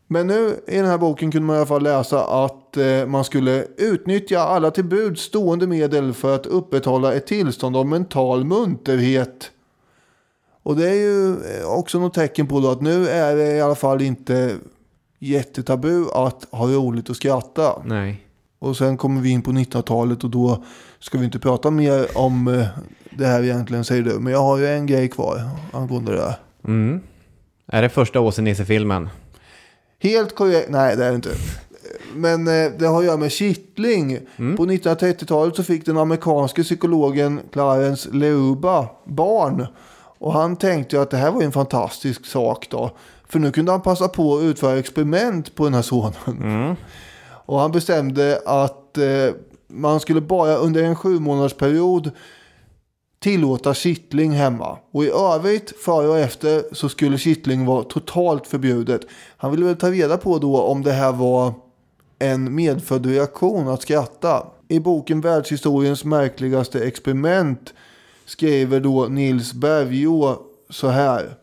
Men 0.08 0.28
nu 0.28 0.60
i 0.68 0.76
den 0.76 0.86
här 0.86 0.98
boken 0.98 1.32
kunde 1.32 1.48
man 1.48 1.56
i 1.56 1.60
alla 1.60 1.66
fall 1.66 1.84
läsa 1.84 2.44
att 2.46 2.78
eh, 2.78 3.06
man 3.06 3.24
skulle 3.24 3.66
utnyttja 3.78 4.40
alla 4.40 4.72
till 4.72 4.86
bud 4.86 5.20
stående 5.20 5.68
medel 5.68 6.14
för 6.14 6.36
att 6.36 6.46
upprätthålla 6.46 7.14
ett 7.14 7.28
tillstånd 7.28 7.78
av 7.78 7.88
mental 7.88 8.46
munterhet. 8.46 9.52
Och 10.64 10.76
det 10.76 10.90
är 10.90 10.94
ju 10.94 11.32
eh, 11.32 11.66
också 11.66 12.00
något 12.00 12.14
tecken 12.14 12.48
på 12.48 12.58
att 12.70 12.82
nu 12.82 13.08
är 13.08 13.36
det 13.36 13.56
i 13.56 13.62
alla 13.62 13.76
fall 13.76 14.02
inte 14.02 14.56
jättetabu 15.20 16.06
att 16.14 16.48
ha 16.52 16.68
roligt 16.68 17.10
och 17.10 17.16
skratta. 17.16 17.82
Nej. 17.86 18.26
Och 18.60 18.78
sen 18.78 18.98
kommer 18.98 19.22
vi 19.22 19.30
in 19.30 19.42
på 19.42 19.52
1900-talet 19.52 20.24
och 20.24 20.30
då 20.30 20.64
ska 21.00 21.18
vi 21.18 21.26
inte 21.26 21.40
prata 21.40 21.72
mer 21.72 22.18
om 22.18 22.48
eh, 22.48 22.66
det 23.10 23.26
här 23.26 23.44
egentligen 23.44 23.84
säger 23.84 24.04
du. 24.04 24.20
Men 24.20 24.34
jag 24.34 24.42
har 24.42 24.58
ju 24.58 24.68
en 24.68 24.86
grej 24.86 25.10
kvar 25.10 25.50
angående 25.74 26.12
det 26.12 26.18
där. 26.18 26.36
Mm. 26.68 27.02
Är 27.72 27.82
det 27.82 27.90
första 27.90 28.20
Åse-Nisse-filmen? 28.20 29.10
Helt 30.00 30.36
korrekt. 30.36 30.70
Nej, 30.70 30.96
det 30.96 31.06
är 31.06 31.10
det 31.10 31.16
inte. 31.16 31.30
Men 32.14 32.48
eh, 32.48 32.72
det 32.80 32.86
har 32.88 33.00
att 33.00 33.06
göra 33.06 33.18
med 33.18 33.32
kittling. 33.32 34.20
På 34.38 34.66
1930-talet 34.66 35.56
så 35.56 35.64
fick 35.64 35.86
den 35.86 35.98
amerikanske 35.98 36.64
psykologen 36.64 37.40
Clarence 37.52 38.10
Leuba 38.12 38.88
barn. 39.06 39.68
Och 40.20 40.34
han 40.34 40.56
tänkte 40.56 40.96
ju 40.96 41.02
att 41.02 41.12
det 41.12 41.18
här 41.18 41.32
var 41.32 41.42
en 41.42 41.52
fantastisk 41.52 42.26
sak 42.26 42.68
då. 42.70 42.92
För 43.28 43.40
nu 43.40 43.52
kunde 43.52 43.72
han 43.72 43.82
passa 43.82 44.08
på 44.08 44.38
att 44.38 44.44
utföra 44.44 44.80
experiment 44.80 45.56
på 45.56 45.64
den 45.64 45.74
här 45.74 45.82
sonen. 45.82 46.76
Och 47.46 47.60
han 47.60 47.72
bestämde 47.72 48.42
att 48.46 48.98
eh, 48.98 49.36
man 49.68 50.00
skulle 50.00 50.22
bara 50.22 50.56
under 50.56 50.84
en 50.84 50.96
sju 50.96 51.20
månaders 51.20 51.54
period 51.54 52.12
tillåta 53.20 53.74
kittling 53.74 54.32
hemma. 54.32 54.78
Och 54.92 55.04
i 55.04 55.10
övrigt, 55.10 55.74
före 55.82 56.08
och 56.08 56.20
efter, 56.20 56.64
så 56.72 56.90
skulle 56.90 57.18
kittling 57.18 57.66
vara 57.66 57.84
totalt 57.84 58.48
förbjudet. 58.48 59.02
Han 59.38 59.52
ville 59.52 59.66
väl 59.66 59.76
ta 59.76 59.92
reda 59.92 60.18
på 60.18 60.38
då 60.38 60.62
om 60.62 60.84
det 60.84 60.92
här 60.92 61.12
var 61.12 61.54
en 62.20 62.56
medfödd 62.56 63.06
reaktion 63.06 63.68
att 63.68 63.82
skratta. 63.82 64.48
I 64.68 64.80
boken 64.80 65.22
Världshistoriens 65.22 66.04
märkligaste 66.04 66.86
experiment 66.86 67.74
skriver 68.26 68.80
då 68.80 69.06
Nils 69.06 69.54
Bergå 69.54 70.38
så 70.70 70.88
här. 70.88 71.36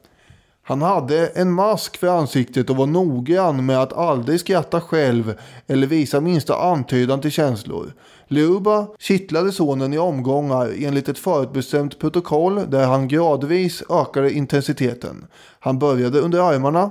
Han 0.68 0.82
hade 0.82 1.26
en 1.26 1.52
mask 1.52 1.96
för 1.96 2.06
ansiktet 2.06 2.70
och 2.70 2.76
var 2.76 2.86
noggrann 2.86 3.66
med 3.66 3.82
att 3.82 3.92
aldrig 3.92 4.40
skratta 4.40 4.80
själv 4.80 5.34
eller 5.66 5.86
visa 5.86 6.20
minsta 6.20 6.56
antydan 6.56 7.20
till 7.20 7.30
känslor. 7.30 7.92
Luba 8.28 8.86
kittlade 8.98 9.52
sonen 9.52 9.92
i 9.92 9.98
omgångar 9.98 10.72
enligt 10.78 11.08
ett 11.08 11.18
förutbestämt 11.18 11.98
protokoll 11.98 12.70
där 12.70 12.86
han 12.86 13.08
gradvis 13.08 13.82
ökade 13.90 14.32
intensiteten. 14.32 15.26
Han 15.60 15.78
började 15.78 16.20
under 16.20 16.40
armarna, 16.40 16.90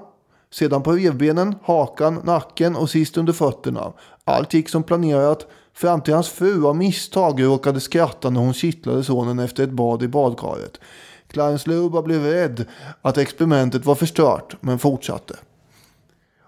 sedan 0.52 0.84
på 0.84 0.92
revbenen, 0.92 1.56
hakan, 1.64 2.22
nacken 2.24 2.76
och 2.76 2.90
sist 2.90 3.18
under 3.18 3.34
fötterna. 3.34 3.94
Allt 4.24 4.54
gick 4.54 4.70
som 4.70 4.84
planerat 4.84 5.48
fram 5.74 6.02
till 6.02 6.14
hans 6.14 6.30
fru 6.30 6.66
av 6.66 6.76
misstag 6.76 7.44
råkade 7.44 7.80
skratta 7.80 8.30
när 8.30 8.40
hon 8.40 8.54
kittlade 8.54 9.04
sonen 9.04 9.40
efter 9.40 9.64
ett 9.64 9.72
bad 9.72 10.04
i 10.04 10.08
badkaret. 10.08 10.80
Luba 11.68 12.02
blev 12.02 12.24
rädd 12.24 12.66
att 13.02 13.18
experimentet 13.18 13.86
var 13.86 13.96
förstört 13.96 14.56
men 14.60 14.80
fortsatte. 14.80 15.36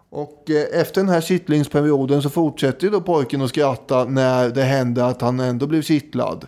Och 0.10 0.50
eh, 0.50 0.82
efter 0.82 1.02
den 1.02 1.10
här 1.10 1.22
kittlingsperioden 1.22 2.22
så 2.22 2.30
fortsätter 2.30 2.90
då 2.90 3.02
pojken 3.02 3.42
att 3.42 3.50
skratta 3.50 4.06
när 4.06 4.50
det 4.50 4.64
hände 4.64 5.06
att 5.06 5.22
han 5.22 5.40
ändå 5.40 5.68
blev 5.68 5.82
kittlad. 5.82 6.48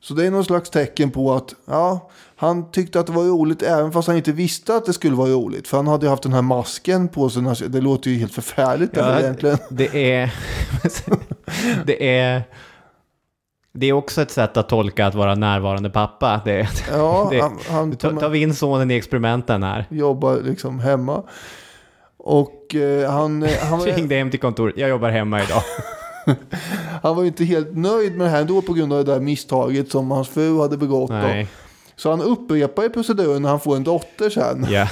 Så 0.00 0.14
det 0.14 0.26
är 0.26 0.30
någon 0.30 0.44
slags 0.44 0.70
tecken 0.70 1.10
på 1.10 1.34
att 1.34 1.54
ja, 1.66 2.10
han 2.36 2.70
tyckte 2.70 3.00
att 3.00 3.06
det 3.06 3.12
var 3.12 3.24
roligt 3.24 3.62
även 3.62 3.92
fast 3.92 4.08
han 4.08 4.16
inte 4.16 4.32
visste 4.32 4.76
att 4.76 4.86
det 4.86 4.92
skulle 4.92 5.16
vara 5.16 5.30
roligt. 5.30 5.68
För 5.68 5.76
han 5.76 5.86
hade 5.86 6.06
ju 6.06 6.10
haft 6.10 6.22
den 6.22 6.32
här 6.32 6.42
masken 6.42 7.08
på 7.08 7.30
sig. 7.30 7.68
Det 7.68 7.80
låter 7.80 8.10
ju 8.10 8.18
helt 8.18 8.34
förfärligt 8.34 8.96
här 8.96 9.20
egentligen. 9.20 9.58
det 9.70 10.12
är... 10.12 10.34
det 11.86 12.18
är... 12.18 12.42
Det 13.78 13.86
är 13.86 13.92
också 13.92 14.22
ett 14.22 14.30
sätt 14.30 14.56
att 14.56 14.68
tolka 14.68 15.06
att 15.06 15.14
vara 15.14 15.34
närvarande 15.34 15.90
pappa. 15.90 16.40
Det, 16.44 16.68
Ja, 16.92 17.28
det, 17.30 17.40
han- 17.40 17.58
han- 17.68 17.96
ta, 17.96 18.10
tar 18.20 18.28
vi 18.28 18.42
in 18.42 18.54
sonen 18.54 18.90
i 18.90 18.94
experimenten 18.94 19.62
här. 19.62 19.86
Jobbar 19.90 20.36
liksom 20.44 20.80
hemma. 20.80 21.22
Och 22.16 22.74
eh, 22.74 23.10
han, 23.10 23.42
eh, 23.42 23.58
han, 23.70 23.80
Ringde 23.84 24.14
hem 24.14 24.30
till 24.30 24.40
kontoret. 24.40 24.74
Jag 24.76 24.88
jobbar 24.88 25.10
hemma 25.10 25.42
idag. 25.42 25.62
han 27.02 27.16
var 27.16 27.22
ju 27.22 27.28
inte 27.28 27.44
helt 27.44 27.76
nöjd 27.76 28.16
med 28.16 28.26
det 28.26 28.30
här 28.30 28.40
ändå 28.40 28.62
på 28.62 28.72
grund 28.72 28.92
av 28.92 29.04
det 29.04 29.12
där 29.12 29.20
misstaget 29.20 29.90
som 29.90 30.10
hans 30.10 30.28
fru 30.28 30.60
hade 30.60 30.76
begått. 30.76 31.10
Så 31.96 32.10
han 32.10 32.22
upprepar 32.22 32.82
ju 32.82 32.90
proceduren 32.90 33.42
när 33.42 33.48
han 33.48 33.60
får 33.60 33.76
en 33.76 33.84
dotter 33.84 34.30
sen. 34.30 34.66
Ja. 34.70 34.88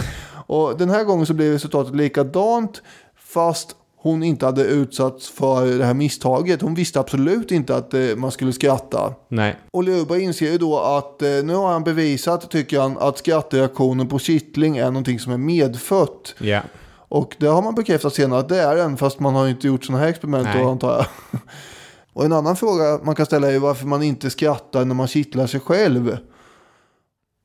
Och 0.46 0.78
den 0.78 0.90
här 0.90 1.04
gången 1.04 1.26
så 1.26 1.34
blev 1.34 1.52
resultatet 1.52 1.94
likadant 1.96 2.82
fast 3.16 3.76
hon 4.04 4.22
inte 4.22 4.46
hade 4.46 4.64
utsatts 4.64 5.28
för 5.28 5.78
det 5.78 5.84
här 5.84 5.94
misstaget. 5.94 6.62
Hon 6.62 6.74
visste 6.74 7.00
absolut 7.00 7.50
inte 7.50 7.76
att 7.76 7.94
eh, 7.94 8.16
man 8.16 8.30
skulle 8.30 8.52
skratta. 8.52 9.14
Nej. 9.28 9.56
Och 9.70 9.84
Löfberg 9.84 10.22
inser 10.22 10.52
ju 10.52 10.58
då 10.58 10.78
att 10.78 11.22
eh, 11.22 11.28
nu 11.28 11.54
har 11.54 11.72
han 11.72 11.84
bevisat, 11.84 12.50
tycker 12.50 12.80
han, 12.80 12.98
att 12.98 13.18
skrattreaktionen 13.18 14.08
på 14.08 14.18
kittling 14.18 14.76
är 14.76 14.84
någonting 14.84 15.20
som 15.20 15.32
är 15.32 15.38
medfött. 15.38 16.34
Ja. 16.38 16.60
Och 17.08 17.36
det 17.38 17.46
har 17.46 17.62
man 17.62 17.74
bekräftat 17.74 18.14
senare 18.14 18.40
att 18.40 18.48
det 18.48 18.60
är 18.60 18.76
den, 18.76 18.96
fast 18.96 19.20
man 19.20 19.34
har 19.34 19.48
inte 19.48 19.66
gjort 19.66 19.84
sådana 19.84 20.02
här 20.02 20.10
experiment 20.10 20.48
Nej. 20.54 20.62
då 20.62 20.70
antar 20.70 20.96
jag. 20.96 21.06
Och 22.12 22.24
en 22.24 22.32
annan 22.32 22.56
fråga 22.56 23.00
man 23.02 23.14
kan 23.14 23.26
ställa 23.26 23.52
är 23.52 23.58
varför 23.58 23.86
man 23.86 24.02
inte 24.02 24.30
skrattar 24.30 24.84
när 24.84 24.94
man 24.94 25.08
kittlar 25.08 25.46
sig 25.46 25.60
själv. 25.60 26.18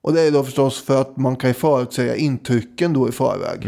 Och 0.02 0.14
det 0.14 0.22
är 0.22 0.32
då 0.32 0.44
förstås 0.44 0.82
för 0.82 1.02
att 1.02 1.18
man 1.18 1.36
kan 1.36 1.54
förutsäga 1.54 2.16
intrycken 2.16 2.94
då 2.94 3.10
i 3.10 3.12
förväg. 3.12 3.66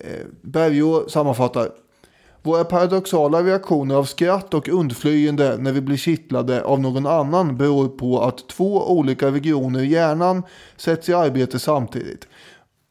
Eh, 0.00 0.26
Bergå 0.42 1.08
sammanfattar. 1.08 1.70
Våra 2.46 2.64
paradoxala 2.64 3.42
reaktioner 3.42 3.94
av 3.94 4.04
skratt 4.04 4.54
och 4.54 4.68
undflyende 4.68 5.56
när 5.58 5.72
vi 5.72 5.80
blir 5.80 5.96
kittlade 5.96 6.62
av 6.62 6.80
någon 6.80 7.06
annan 7.06 7.56
beror 7.56 7.88
på 7.88 8.20
att 8.20 8.48
två 8.48 8.90
olika 8.90 9.30
regioner 9.30 9.80
i 9.82 9.86
hjärnan 9.86 10.42
sätts 10.76 11.08
i 11.08 11.14
arbete 11.14 11.58
samtidigt. 11.58 12.28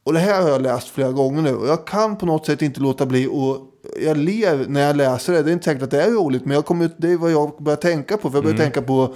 Och 0.04 0.12
det 0.12 0.18
här 0.18 0.42
har 0.42 0.48
jag 0.48 0.62
läst 0.62 0.88
flera 0.88 1.12
gånger 1.12 1.42
nu 1.42 1.54
och 1.54 1.68
jag 1.68 1.86
kan 1.86 2.16
på 2.16 2.26
något 2.26 2.46
sätt 2.46 2.62
inte 2.62 2.80
låta 2.80 3.06
bli 3.06 3.26
och 3.26 3.58
jag 4.02 4.16
ler 4.16 4.64
när 4.68 4.80
jag 4.80 4.96
läser 4.96 5.32
det. 5.32 5.42
Det 5.42 5.50
är 5.50 5.52
inte 5.52 5.64
säkert 5.64 5.82
att 5.82 5.90
det 5.90 6.02
är 6.02 6.10
roligt 6.10 6.44
men 6.44 6.54
jag 6.54 6.66
kommer, 6.66 6.90
det 6.96 7.12
är 7.12 7.16
vad 7.16 7.32
jag 7.32 7.52
börjar 7.58 7.76
tänka 7.76 8.16
på. 8.16 8.30
För 8.30 8.36
jag 8.36 8.44
börjar 8.44 8.58
tänka 8.58 8.82
på 8.82 9.14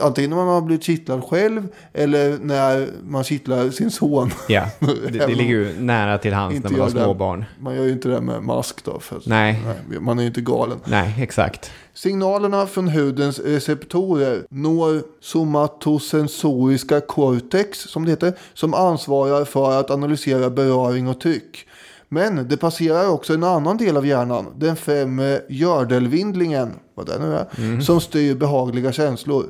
antingen 0.00 0.30
när 0.30 0.36
man 0.36 0.48
har 0.48 0.60
blivit 0.60 0.84
kittlad 0.84 1.24
själv 1.24 1.68
eller 1.92 2.38
när 2.38 2.88
man 3.08 3.24
kittlar 3.24 3.70
sin 3.70 3.90
son. 3.90 4.30
Ja, 4.48 4.66
det, 4.80 5.18
det 5.18 5.26
ligger 5.26 5.54
ju 5.54 5.80
nära 5.80 6.18
till 6.18 6.32
hands 6.32 6.62
när 6.62 6.70
man 6.70 6.80
har 6.80 6.88
gör 6.88 6.94
det. 6.94 7.04
små 7.04 7.14
barn. 7.14 7.44
Man 7.58 7.76
gör 7.76 7.84
ju 7.84 7.92
inte 7.92 8.08
det 8.08 8.20
med 8.20 8.42
mask 8.42 8.84
då. 8.84 9.00
För 9.00 9.20
Nej. 9.26 9.62
man 10.00 10.18
är 10.18 10.22
ju 10.22 10.28
inte 10.28 10.40
galen. 10.40 10.80
Nej, 10.84 11.14
exakt. 11.20 11.70
Signalerna 11.94 12.66
från 12.66 12.88
hudens 12.88 13.38
receptorer 13.38 14.42
når 14.50 15.02
somatosensoriska 15.20 17.00
cortex, 17.00 17.78
som 17.78 18.04
det 18.04 18.10
heter, 18.10 18.32
som 18.54 18.74
ansvarar 18.74 19.44
för 19.44 19.80
att 19.80 19.90
analysera 19.90 20.50
beröring 20.50 21.08
och 21.08 21.20
tryck. 21.20 21.67
Men 22.08 22.48
det 22.48 22.56
passerar 22.56 23.08
också 23.08 23.34
en 23.34 23.44
annan 23.44 23.76
del 23.76 23.96
av 23.96 24.06
hjärnan, 24.06 24.46
den 24.56 24.76
främre 24.76 25.42
gördelvindlingen, 25.48 26.72
vad 26.94 27.06
det 27.06 27.18
nu 27.18 27.34
är, 27.34 27.80
som 27.80 28.00
styr 28.00 28.34
behagliga 28.34 28.92
känslor. 28.92 29.46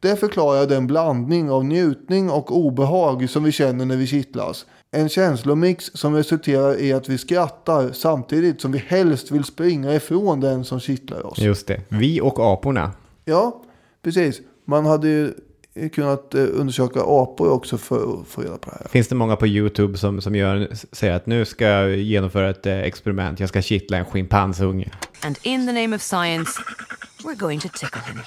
Det 0.00 0.16
förklarar 0.16 0.66
den 0.66 0.86
blandning 0.86 1.50
av 1.50 1.64
njutning 1.64 2.30
och 2.30 2.56
obehag 2.56 3.30
som 3.30 3.44
vi 3.44 3.52
känner 3.52 3.84
när 3.84 3.96
vi 3.96 4.06
kittlas. 4.06 4.66
En 4.90 5.08
känslomix 5.08 5.90
som 5.94 6.14
resulterar 6.14 6.80
i 6.80 6.92
att 6.92 7.08
vi 7.08 7.18
skrattar 7.18 7.92
samtidigt 7.92 8.60
som 8.60 8.72
vi 8.72 8.78
helst 8.78 9.30
vill 9.30 9.44
springa 9.44 9.94
ifrån 9.94 10.40
den 10.40 10.64
som 10.64 10.80
kittlar 10.80 11.26
oss. 11.26 11.38
Just 11.38 11.66
det. 11.66 11.80
Vi 11.88 12.20
och 12.20 12.52
aporna. 12.52 12.92
Ja, 13.24 13.62
precis. 14.02 14.40
Man 14.64 14.86
hade 14.86 15.08
ju 15.08 15.34
kunnat 15.94 16.34
eh, 16.34 16.40
undersöka 16.52 17.00
apor 17.00 17.50
också 17.50 17.78
för 17.78 18.20
att 18.20 18.28
få 18.28 18.42
reda 18.42 18.58
på 18.58 18.70
det 18.70 18.76
här. 18.80 18.88
Finns 18.88 19.08
det 19.08 19.14
många 19.14 19.36
på 19.36 19.46
YouTube 19.46 19.98
som, 19.98 20.20
som 20.20 20.34
gör, 20.34 20.68
säger 20.92 21.14
att 21.14 21.26
nu 21.26 21.44
ska 21.44 21.64
jag 21.64 21.96
genomföra 21.96 22.50
ett 22.50 22.66
eh, 22.66 22.78
experiment. 22.78 23.40
Jag 23.40 23.48
ska 23.48 23.62
kittla 23.62 23.96
en 23.96 24.04
schimpansunge. 24.04 24.90
And 25.24 25.38
in 25.42 25.66
the 25.66 25.72
name 25.72 25.96
of 25.96 26.02
science, 26.02 26.62
we're 27.24 27.38
going 27.38 27.60
to 27.60 27.68
tickle 27.68 28.00
him. 28.00 28.20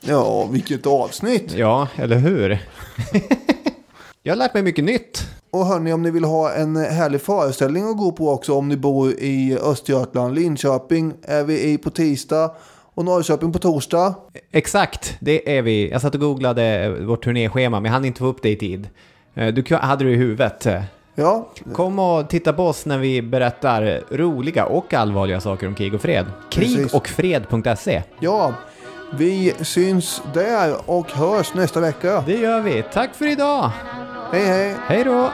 Ja, 0.00 0.46
vilket 0.46 0.86
avsnitt! 0.86 1.52
Ja, 1.52 1.88
eller 1.96 2.18
hur? 2.18 2.48
jag 4.22 4.32
har 4.32 4.36
lärt 4.36 4.54
mig 4.54 4.62
mycket 4.62 4.84
nytt. 4.84 5.26
Och 5.52 5.66
hörni, 5.66 5.92
om 5.92 6.02
ni 6.02 6.10
vill 6.10 6.24
ha 6.24 6.52
en 6.52 6.76
härlig 6.76 7.20
föreställning 7.20 7.90
att 7.90 7.96
gå 7.96 8.12
på 8.12 8.30
också 8.30 8.54
om 8.54 8.68
ni 8.68 8.76
bor 8.76 9.10
i 9.10 9.58
Östergötland, 9.62 10.34
Linköping 10.34 11.14
är 11.22 11.44
vi 11.44 11.70
i 11.72 11.78
på 11.78 11.90
tisdag 11.90 12.50
och 12.94 13.04
Norrköping 13.04 13.52
på 13.52 13.58
torsdag. 13.58 14.14
Exakt, 14.52 15.16
det 15.20 15.58
är 15.58 15.62
vi. 15.62 15.90
Jag 15.90 16.00
satt 16.00 16.14
och 16.14 16.20
googlade 16.20 16.90
vårt 17.00 17.24
turnéschema, 17.24 17.80
men 17.80 17.84
jag 17.84 17.92
hann 17.92 18.04
inte 18.04 18.18
få 18.18 18.26
upp 18.26 18.42
det 18.42 18.48
i 18.50 18.56
tid. 18.56 18.88
Eh, 19.34 19.46
Du 19.54 19.74
hade 19.76 20.04
det 20.04 20.10
i 20.10 20.16
huvudet. 20.16 20.66
Ja, 21.14 21.48
Kom 21.72 21.98
och 21.98 22.28
titta 22.28 22.52
på 22.52 22.66
oss 22.66 22.86
när 22.86 22.98
vi 22.98 23.22
berättar 23.22 24.00
roliga 24.10 24.64
och 24.66 24.94
allvarliga 24.94 25.40
saker 25.40 25.66
om 25.66 25.74
krig 25.74 25.94
och 25.94 26.00
fred. 26.00 26.26
Krig 26.50 26.76
Precis. 26.76 26.94
och 26.94 27.08
fred.se. 27.08 28.02
ja. 28.20 28.54
Vi 29.18 29.54
syns 29.60 30.22
där 30.34 30.76
och 30.86 31.12
hörs 31.12 31.54
nästa 31.54 31.80
vecka. 31.80 32.22
Det 32.26 32.36
gör 32.36 32.60
vi. 32.60 32.84
Tack 32.92 33.14
för 33.14 33.26
idag. 33.32 33.70
Hej 34.32 34.46
hej! 34.46 34.76
Hej 34.88 35.04
då! 35.04 35.32